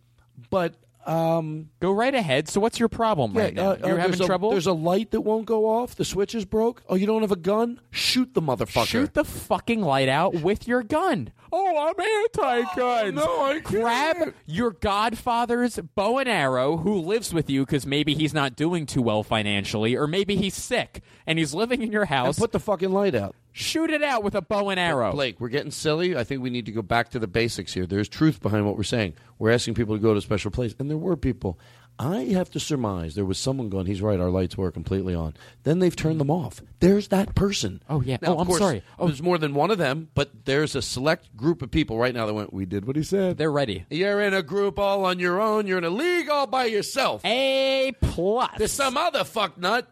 [0.48, 0.74] but
[1.06, 2.48] um, go right ahead.
[2.48, 3.70] So, what's your problem right now?
[3.72, 4.50] uh, You're uh, having a- trouble.
[4.50, 5.96] There's a light that won't go off.
[5.96, 6.82] The switch is broke.
[6.88, 7.80] Oh, you don't have a gun?
[7.90, 8.86] Shoot the motherfucker.
[8.86, 11.32] Shoot the fucking light out with your gun.
[11.52, 13.14] Oh, I'm anti-gun.
[13.16, 18.32] no, I grab your godfather's bow and arrow, who lives with you because maybe he's
[18.32, 22.36] not doing too well financially, or maybe he's sick and he's living in your house.
[22.36, 23.34] And put the fucking light out.
[23.52, 25.12] Shoot it out with a bow and arrow.
[25.12, 26.16] Blake, we're getting silly.
[26.16, 27.86] I think we need to go back to the basics here.
[27.86, 29.14] There's truth behind what we're saying.
[29.38, 31.58] We're asking people to go to a special place, and there were people.
[31.98, 35.34] I have to surmise there was someone going, he's right, our lights were completely on.
[35.64, 36.62] Then they've turned them off.
[36.78, 37.82] There's that person.
[37.90, 38.16] Oh, yeah.
[38.22, 38.82] Now, Oh, I'm course, sorry.
[38.98, 39.06] Oh.
[39.08, 42.24] There's more than one of them, but there's a select group of people right now
[42.24, 43.36] that went, we did what he said.
[43.36, 43.84] They're ready.
[43.90, 45.66] You're in a group all on your own.
[45.66, 47.22] You're in a league all by yourself.
[47.26, 48.52] A plus.
[48.56, 49.84] There's some other fucknut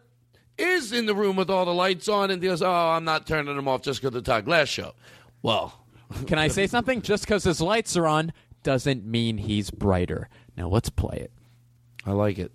[0.59, 3.55] is in the room with all the lights on and goes, oh, I'm not turning
[3.55, 4.93] them off just because of the Todd Glass show.
[5.41, 5.79] Well,
[6.27, 7.01] Can I say something?
[7.01, 10.29] Just because his lights are on doesn't mean he's brighter.
[10.57, 11.31] Now let's play it.
[12.05, 12.51] I like it.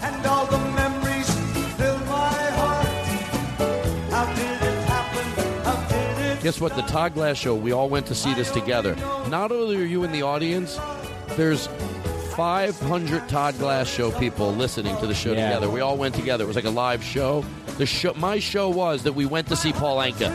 [0.00, 1.28] And all the memories
[1.76, 2.86] fill my heart.
[4.10, 5.64] How did it happen?
[5.64, 6.74] How did it Guess what?
[6.74, 8.94] The Todd Glass show, we all went to see this together.
[9.28, 10.78] Not only are you in the audience,
[11.36, 11.68] there's
[12.42, 15.48] 500 Todd Glass show people listening to the show Yeah.
[15.48, 15.68] together.
[15.68, 16.44] We all went together.
[16.44, 17.44] It was like a live show.
[17.78, 20.32] The show, my show was that we went to see Paul Anka.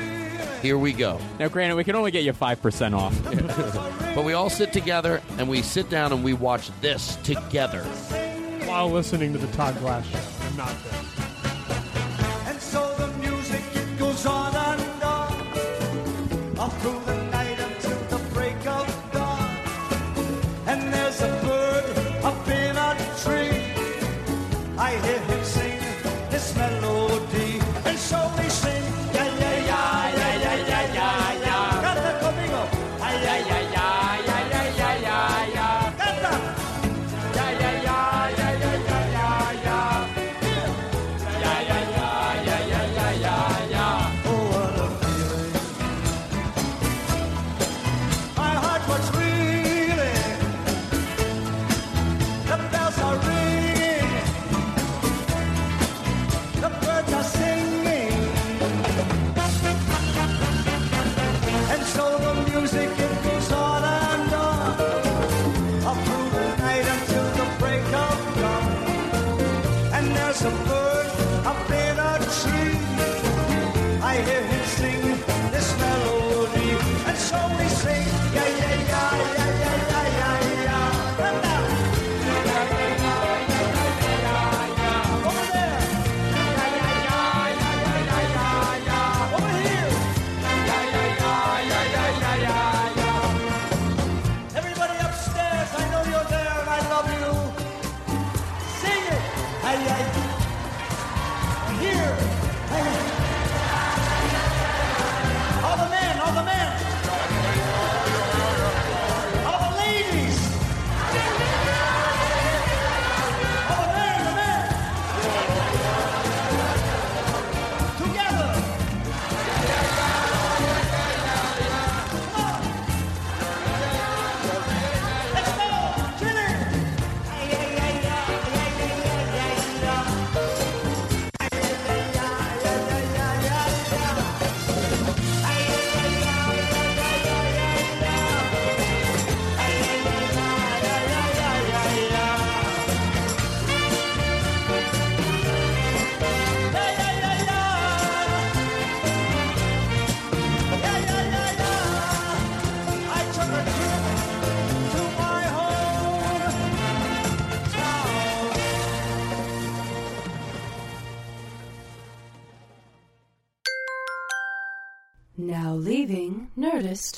[0.62, 1.18] Here we go.
[1.40, 3.14] Now, granted, we can only get you 5% off.
[4.16, 7.84] But we all sit together and we sit down and we watch this together.
[8.68, 10.94] While listening to the Todd Glass show, and not this.
[12.48, 17.23] And so the music it goes on and on, all through the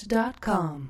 [0.07, 0.84] Nerdist.com.